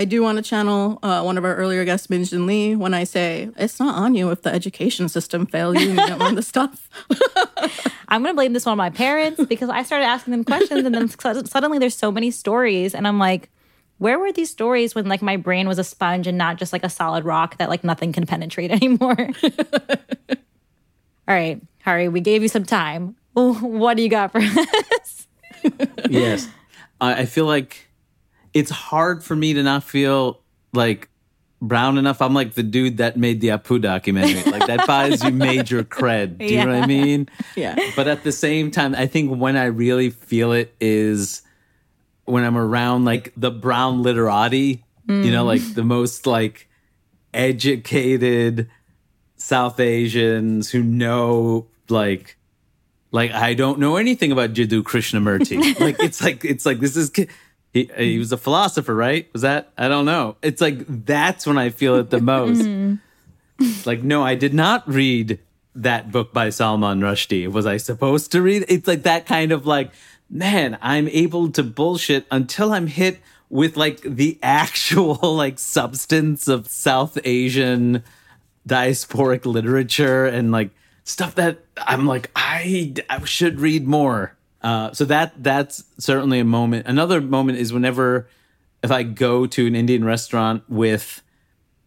I 0.00 0.06
do 0.06 0.22
want 0.22 0.38
to 0.38 0.42
channel 0.42 0.98
uh, 1.02 1.20
one 1.20 1.36
of 1.36 1.44
our 1.44 1.54
earlier 1.54 1.84
guests, 1.84 2.08
Min 2.08 2.24
Jin 2.24 2.46
Lee, 2.46 2.74
when 2.74 2.94
I 2.94 3.04
say 3.04 3.50
it's 3.58 3.78
not 3.78 3.96
on 3.96 4.14
you 4.14 4.30
if 4.30 4.40
the 4.40 4.50
education 4.50 5.10
system 5.10 5.44
failed 5.44 5.78
you 5.78 5.90
and 5.90 5.98
you 5.98 6.06
don't 6.06 6.18
learn 6.18 6.36
the 6.36 6.42
stuff. 6.42 6.88
I'm 8.08 8.22
going 8.22 8.32
to 8.32 8.34
blame 8.34 8.54
this 8.54 8.66
on 8.66 8.78
my 8.78 8.88
parents 8.88 9.44
because 9.44 9.68
I 9.68 9.82
started 9.82 10.06
asking 10.06 10.30
them 10.30 10.42
questions 10.42 10.86
and 10.86 10.94
then 10.94 11.10
suddenly 11.44 11.78
there's 11.78 11.94
so 11.94 12.10
many 12.10 12.30
stories 12.30 12.94
and 12.94 13.06
I'm 13.06 13.18
like, 13.18 13.50
where 13.98 14.18
were 14.18 14.32
these 14.32 14.48
stories 14.48 14.94
when 14.94 15.06
like 15.06 15.20
my 15.20 15.36
brain 15.36 15.68
was 15.68 15.78
a 15.78 15.84
sponge 15.84 16.26
and 16.26 16.38
not 16.38 16.56
just 16.56 16.72
like 16.72 16.82
a 16.82 16.88
solid 16.88 17.26
rock 17.26 17.58
that 17.58 17.68
like 17.68 17.84
nothing 17.84 18.10
can 18.14 18.24
penetrate 18.24 18.70
anymore? 18.82 19.18
All 21.28 21.34
right, 21.36 21.60
Hari, 21.84 22.08
we 22.08 22.22
gave 22.22 22.40
you 22.40 22.48
some 22.48 22.64
time. 22.64 23.16
What 23.34 23.98
do 23.98 24.02
you 24.02 24.08
got 24.08 24.32
for 24.32 24.38
us? 24.38 25.26
yes. 26.08 26.48
I 27.02 27.26
feel 27.26 27.44
like 27.44 27.89
it's 28.54 28.70
hard 28.70 29.22
for 29.22 29.36
me 29.36 29.54
to 29.54 29.62
not 29.62 29.84
feel 29.84 30.40
like 30.72 31.08
brown 31.60 31.98
enough. 31.98 32.22
I'm 32.22 32.34
like 32.34 32.54
the 32.54 32.62
dude 32.62 32.98
that 32.98 33.16
made 33.16 33.40
the 33.40 33.48
Apu 33.48 33.80
documentary. 33.80 34.42
Like 34.50 34.66
that 34.66 34.86
buys 34.86 35.22
you 35.22 35.30
major 35.30 35.84
cred. 35.84 36.38
Do 36.38 36.46
you 36.46 36.64
know 36.64 36.72
what 36.72 36.82
I 36.82 36.86
mean? 36.86 37.28
Yeah. 37.54 37.76
But 37.94 38.08
at 38.08 38.24
the 38.24 38.32
same 38.32 38.70
time, 38.70 38.94
I 38.94 39.06
think 39.06 39.38
when 39.38 39.56
I 39.56 39.66
really 39.66 40.10
feel 40.10 40.52
it 40.52 40.74
is 40.80 41.42
when 42.24 42.44
I'm 42.44 42.56
around 42.56 43.04
like 43.04 43.32
the 43.36 43.50
brown 43.50 44.02
literati, 44.02 44.84
you 45.08 45.30
know, 45.30 45.44
like 45.44 45.62
the 45.74 45.82
mm. 45.82 45.86
most 45.86 46.26
like 46.26 46.68
educated 47.34 48.70
South 49.36 49.80
Asians 49.80 50.70
who 50.70 50.82
know 50.82 51.66
like 51.88 52.36
like 53.10 53.32
I 53.32 53.54
don't 53.54 53.78
know 53.78 53.96
anything 53.96 54.32
about 54.32 54.52
Jiddu 54.52 54.82
Krishnamurti. 54.82 55.80
like 55.80 55.96
it's 56.00 56.22
like 56.22 56.44
it's 56.44 56.66
like 56.66 56.80
this 56.80 56.96
is 56.96 57.10
he, 57.72 57.84
he 57.84 57.86
mm-hmm. 57.86 58.18
was 58.18 58.32
a 58.32 58.36
philosopher, 58.36 58.94
right? 58.94 59.28
Was 59.32 59.42
that 59.42 59.72
I 59.78 59.88
don't 59.88 60.04
know. 60.04 60.36
It's 60.42 60.60
like 60.60 60.84
that's 60.86 61.46
when 61.46 61.58
I 61.58 61.70
feel 61.70 61.96
it 61.96 62.10
the 62.10 62.20
most. 62.34 62.62
Mm-hmm. 62.62 63.88
like 63.88 64.02
no, 64.02 64.22
I 64.22 64.34
did 64.34 64.54
not 64.54 64.88
read 64.88 65.38
that 65.74 66.10
book 66.10 66.32
by 66.32 66.50
Salman 66.50 67.00
Rushdie. 67.00 67.48
Was 67.48 67.66
I 67.66 67.76
supposed 67.76 68.32
to 68.32 68.42
read? 68.42 68.64
It's 68.68 68.88
like 68.88 69.04
that 69.04 69.26
kind 69.26 69.52
of 69.52 69.66
like 69.66 69.92
man, 70.30 70.78
I'm 70.80 71.08
able 71.08 71.50
to 71.50 71.62
bullshit 71.62 72.24
until 72.30 72.72
I'm 72.72 72.86
hit 72.86 73.18
with 73.48 73.76
like 73.76 74.00
the 74.02 74.38
actual 74.42 75.34
like 75.34 75.58
substance 75.58 76.48
of 76.48 76.68
South 76.68 77.18
Asian 77.24 78.02
diasporic 78.68 79.44
literature 79.44 80.26
and 80.26 80.52
like 80.52 80.70
stuff 81.04 81.34
that 81.34 81.58
I'm 81.76 82.06
like 82.06 82.30
I, 82.34 82.94
I 83.08 83.24
should 83.24 83.60
read 83.60 83.86
more. 83.86 84.36
Uh, 84.62 84.92
so 84.92 85.04
that 85.06 85.32
that's 85.42 85.84
certainly 85.98 86.38
a 86.38 86.44
moment. 86.44 86.86
Another 86.86 87.20
moment 87.20 87.58
is 87.58 87.72
whenever 87.72 88.28
if 88.82 88.90
I 88.90 89.02
go 89.02 89.46
to 89.46 89.66
an 89.66 89.74
Indian 89.74 90.04
restaurant 90.04 90.62
with 90.68 91.22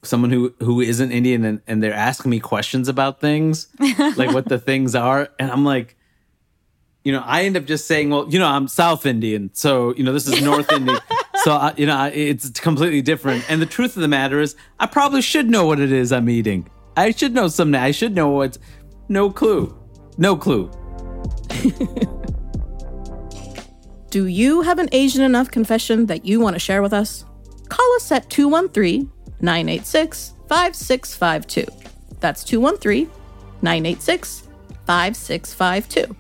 someone 0.02 0.32
who 0.32 0.54
who 0.60 0.82
isn't 0.82 1.12
Indian 1.12 1.46
and, 1.46 1.62
and 1.68 1.82
they're 1.84 1.94
asking 1.94 2.32
me 2.32 2.40
questions 2.40 2.88
about 2.88 3.22
things, 3.22 3.68
like 4.18 4.32
what 4.34 4.48
the 4.50 4.60
things 4.60 4.96
are, 4.96 5.30
and 5.40 5.52
I'm 5.52 5.64
like, 5.66 5.96
you 7.04 7.12
know, 7.12 7.22
I 7.26 7.44
end 7.44 7.58
up 7.58 7.66
just 7.66 7.86
saying, 7.88 8.10
well, 8.10 8.28
you 8.30 8.40
know, 8.40 8.48
I'm 8.48 8.68
South 8.68 9.06
Indian, 9.06 9.50
so 9.54 9.94
you 9.96 10.04
know, 10.04 10.12
this 10.14 10.28
is 10.28 10.42
North 10.42 10.72
Indian, 10.80 11.00
so 11.44 11.52
I, 11.54 11.74
you 11.78 11.86
know, 11.86 11.96
I- 11.96 12.10
it's 12.10 12.50
completely 12.60 13.02
different. 13.02 13.50
And 13.50 13.62
the 13.62 13.66
truth 13.66 13.96
of 13.96 14.02
the 14.02 14.08
matter 14.08 14.40
is, 14.40 14.56
I 14.80 14.88
probably 14.88 15.22
should 15.22 15.50
know 15.50 15.66
what 15.66 15.80
it 15.80 15.92
is 15.92 16.12
I'm 16.12 16.30
eating. 16.30 16.70
I 16.98 17.12
should 17.12 17.34
know 17.34 17.48
something. 17.48 17.80
I 17.80 17.92
should 17.92 18.14
know 18.16 18.30
what's. 18.30 18.58
No 19.10 19.30
clue. 19.30 19.76
No 20.18 20.36
clue. 20.36 20.70
Do 24.14 24.28
you 24.28 24.62
have 24.62 24.78
an 24.78 24.90
Asian 24.92 25.24
enough 25.24 25.50
confession 25.50 26.06
that 26.06 26.24
you 26.24 26.40
want 26.40 26.54
to 26.54 26.60
share 26.60 26.84
with 26.84 26.94
us? 26.94 27.26
Call 27.68 27.96
us 27.96 28.12
at 28.12 28.30
213 28.30 29.12
986 29.42 30.36
5652. 30.48 31.66
That's 32.20 32.44
213 32.44 33.10
986 33.64 34.48
5652. 34.86 36.16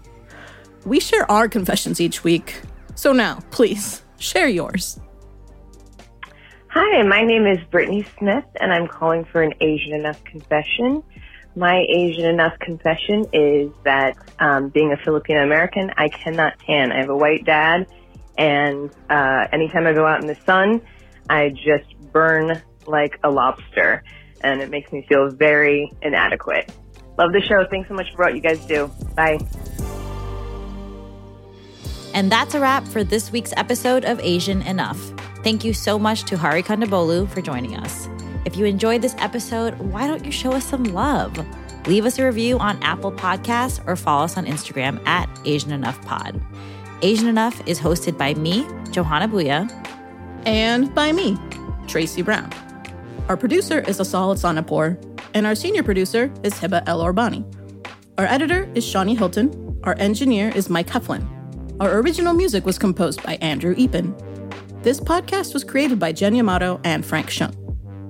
We 0.85 0.99
share 0.99 1.29
our 1.31 1.47
confessions 1.47 2.01
each 2.01 2.23
week. 2.23 2.63
So 2.95 3.13
now, 3.13 3.41
please, 3.51 4.01
share 4.17 4.47
yours. 4.47 4.99
Hi, 6.69 7.03
my 7.03 7.21
name 7.21 7.45
is 7.45 7.59
Brittany 7.69 8.07
Smith, 8.17 8.45
and 8.59 8.73
I'm 8.73 8.87
calling 8.87 9.23
for 9.23 9.43
an 9.43 9.53
Asian 9.61 9.93
Enough 9.93 10.23
confession. 10.23 11.03
My 11.55 11.85
Asian 11.87 12.25
Enough 12.25 12.57
confession 12.59 13.25
is 13.31 13.71
that 13.83 14.17
um, 14.39 14.69
being 14.69 14.91
a 14.91 14.97
Filipino 14.97 15.43
American, 15.43 15.91
I 15.97 16.09
cannot 16.09 16.57
tan. 16.65 16.91
I 16.91 16.97
have 16.97 17.09
a 17.09 17.15
white 17.15 17.45
dad, 17.45 17.87
and 18.37 18.89
uh, 19.09 19.47
anytime 19.51 19.85
I 19.85 19.93
go 19.93 20.05
out 20.05 20.21
in 20.21 20.27
the 20.27 20.37
sun, 20.45 20.81
I 21.29 21.49
just 21.49 21.95
burn 22.11 22.61
like 22.87 23.19
a 23.23 23.29
lobster, 23.29 24.03
and 24.41 24.61
it 24.61 24.69
makes 24.71 24.91
me 24.91 25.05
feel 25.07 25.29
very 25.29 25.91
inadequate. 26.01 26.71
Love 27.19 27.31
the 27.33 27.41
show. 27.41 27.65
Thanks 27.69 27.87
so 27.87 27.93
much 27.93 28.11
for 28.15 28.25
what 28.25 28.35
you 28.35 28.41
guys 28.41 28.65
do. 28.65 28.91
Bye. 29.15 29.37
And 32.15 32.31
that's 32.31 32.53
a 32.55 32.59
wrap 32.59 32.87
for 32.87 33.03
this 33.03 33.31
week's 33.31 33.53
episode 33.57 34.05
of 34.05 34.19
Asian 34.19 34.61
Enough. 34.63 34.99
Thank 35.43 35.63
you 35.63 35.73
so 35.73 35.99
much 35.99 36.23
to 36.25 36.37
Hari 36.37 36.63
Kondabolu 36.63 37.29
for 37.29 37.41
joining 37.41 37.75
us. 37.75 38.07
If 38.45 38.57
you 38.57 38.65
enjoyed 38.65 39.01
this 39.01 39.15
episode, 39.19 39.79
why 39.79 40.05
don't 40.05 40.25
you 40.25 40.31
show 40.31 40.51
us 40.51 40.65
some 40.65 40.83
love? 40.83 41.33
Leave 41.87 42.05
us 42.05 42.19
a 42.19 42.25
review 42.25 42.59
on 42.59 42.81
Apple 42.83 43.11
Podcasts 43.11 43.85
or 43.87 43.95
follow 43.95 44.25
us 44.25 44.37
on 44.37 44.45
Instagram 44.45 45.05
at 45.07 45.29
Asian 45.45 45.71
Enough 45.71 46.01
Pod. 46.01 46.41
Asian 47.01 47.27
Enough 47.27 47.65
is 47.67 47.79
hosted 47.79 48.17
by 48.17 48.33
me, 48.33 48.63
Johana 48.91 49.29
Bhuiyan. 49.29 49.71
And 50.45 50.93
by 50.93 51.13
me, 51.13 51.37
Tracy 51.87 52.21
Brown. 52.21 52.51
Our 53.29 53.37
producer 53.37 53.79
is 53.79 54.01
Asal 54.01 54.35
Ehsanipour, 54.35 54.97
and 55.33 55.45
our 55.45 55.55
senior 55.55 55.83
producer 55.83 56.31
is 56.43 56.53
Heba 56.53 56.83
Elorbany. 56.85 57.45
Our 58.17 58.25
editor 58.25 58.69
is 58.75 58.85
Shani 58.85 59.17
Hilton. 59.17 59.79
Our 59.83 59.95
engineer 59.99 60.49
is 60.49 60.69
Mike 60.69 60.87
Heflin. 60.87 61.25
Our 61.79 61.97
original 61.99 62.33
music 62.33 62.65
was 62.65 62.77
composed 62.77 63.23
by 63.23 63.35
Andrew 63.35 63.73
Eapen. 63.75 64.13
This 64.83 64.99
podcast 64.99 65.53
was 65.53 65.63
created 65.63 65.97
by 65.97 66.11
Jen 66.11 66.35
Yamato 66.35 66.79
and 66.83 67.05
Frank 67.05 67.27
Shyong. 67.27 67.62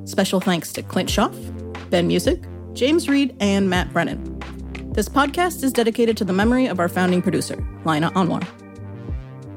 Special 0.05 0.41
thanks 0.41 0.73
to 0.73 0.83
Clint 0.83 1.09
Schaff, 1.09 1.33
Ben 1.89 2.09
Muessig, 2.09 2.45
James 2.73 3.07
Reed, 3.07 3.35
and 3.39 3.69
Matt 3.69 3.93
Brennan. 3.93 4.39
This 4.91 5.07
podcast 5.07 5.63
is 5.63 5.71
dedicated 5.71 6.17
to 6.17 6.25
the 6.25 6.33
memory 6.33 6.65
of 6.65 6.79
our 6.79 6.89
founding 6.89 7.21
producer, 7.21 7.55
Lina 7.85 8.11
Anwar. 8.11 8.45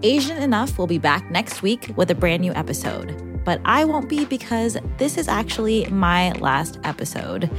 Asian 0.02 0.36
Enough 0.36 0.78
will 0.78 0.86
be 0.86 0.98
back 0.98 1.28
next 1.30 1.62
week 1.62 1.90
with 1.96 2.10
a 2.10 2.14
brand 2.14 2.42
new 2.42 2.52
episode. 2.52 3.22
But 3.44 3.60
I 3.64 3.84
won't 3.84 4.08
be 4.08 4.24
because 4.24 4.76
this 4.98 5.18
is 5.18 5.26
actually 5.26 5.86
my 5.86 6.32
last 6.32 6.78
episode. 6.84 7.50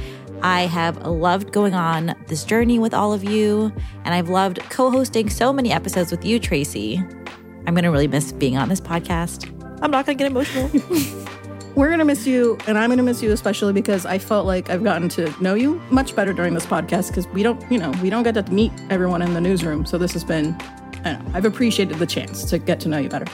I 0.42 0.62
have 0.62 1.06
loved 1.06 1.52
going 1.52 1.74
on 1.74 2.14
this 2.26 2.44
journey 2.44 2.78
with 2.78 2.94
all 2.94 3.12
of 3.12 3.22
you, 3.22 3.72
and 4.04 4.14
I've 4.14 4.28
loved 4.28 4.60
co 4.70 4.90
hosting 4.90 5.28
so 5.28 5.52
many 5.52 5.72
episodes 5.72 6.10
with 6.10 6.24
you, 6.24 6.38
Tracy. 6.38 7.02
I'm 7.66 7.74
going 7.74 7.84
to 7.84 7.90
really 7.90 8.08
miss 8.08 8.32
being 8.32 8.56
on 8.56 8.68
this 8.70 8.80
podcast. 8.80 9.46
I'm 9.82 9.90
not 9.90 10.06
going 10.06 10.16
to 10.16 10.24
get 10.24 10.30
emotional. 10.30 11.26
We're 11.74 11.90
gonna 11.90 12.04
miss 12.04 12.26
you, 12.26 12.58
and 12.66 12.76
I'm 12.76 12.90
gonna 12.90 13.02
miss 13.02 13.22
you 13.22 13.30
especially 13.32 13.72
because 13.72 14.04
I 14.04 14.18
felt 14.18 14.46
like 14.46 14.68
I've 14.70 14.82
gotten 14.82 15.08
to 15.10 15.32
know 15.42 15.54
you 15.54 15.80
much 15.90 16.16
better 16.16 16.32
during 16.32 16.54
this 16.54 16.66
podcast 16.66 17.08
because 17.08 17.28
we 17.28 17.42
don't, 17.42 17.60
you 17.70 17.78
know, 17.78 17.92
we 18.02 18.10
don't 18.10 18.24
get 18.24 18.34
to 18.34 18.42
meet 18.52 18.72
everyone 18.90 19.22
in 19.22 19.34
the 19.34 19.40
newsroom. 19.40 19.86
So 19.86 19.96
this 19.98 20.12
has 20.12 20.24
been, 20.24 20.54
I 21.04 21.12
don't 21.12 21.24
know, 21.24 21.30
I've 21.34 21.44
appreciated 21.44 21.98
the 21.98 22.06
chance 22.06 22.44
to 22.46 22.58
get 22.58 22.80
to 22.80 22.88
know 22.88 22.98
you 22.98 23.08
better. 23.08 23.26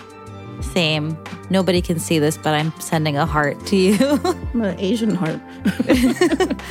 Same. 0.61 1.17
Nobody 1.51 1.83
can 1.83 1.99
see 1.99 2.19
this, 2.19 2.37
but 2.37 2.55
I'm 2.55 2.73
sending 2.81 3.17
a 3.17 3.27
heart 3.27 3.65
to 3.67 3.77
you. 3.77 3.97
I'm 4.25 4.63
an 4.63 4.79
Asian 4.79 5.15
heart. 5.15 5.41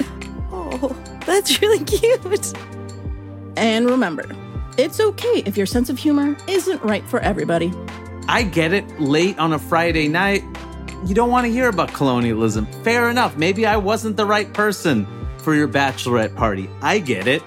oh, 0.51 0.95
that's 1.25 1.61
really 1.61 1.83
cute. 1.83 2.53
And 3.55 3.89
remember, 3.89 4.25
it's 4.77 4.99
okay 4.99 5.43
if 5.45 5.55
your 5.57 5.67
sense 5.67 5.89
of 5.89 5.99
humor 5.99 6.35
isn't 6.47 6.83
right 6.83 7.03
for 7.05 7.19
everybody. 7.19 7.71
I 8.27 8.43
get 8.43 8.73
it. 8.73 8.99
Late 8.99 9.37
on 9.37 9.53
a 9.53 9.59
Friday 9.59 10.07
night, 10.07 10.43
you 11.05 11.13
don't 11.13 11.29
want 11.29 11.45
to 11.45 11.51
hear 11.51 11.69
about 11.69 11.93
colonialism. 11.93 12.65
Fair 12.83 13.09
enough. 13.09 13.37
Maybe 13.37 13.65
I 13.65 13.77
wasn't 13.77 14.17
the 14.17 14.25
right 14.25 14.51
person 14.53 15.07
for 15.39 15.53
your 15.53 15.67
bachelorette 15.67 16.35
party. 16.35 16.69
I 16.81 16.99
get 16.99 17.27
it. 17.27 17.43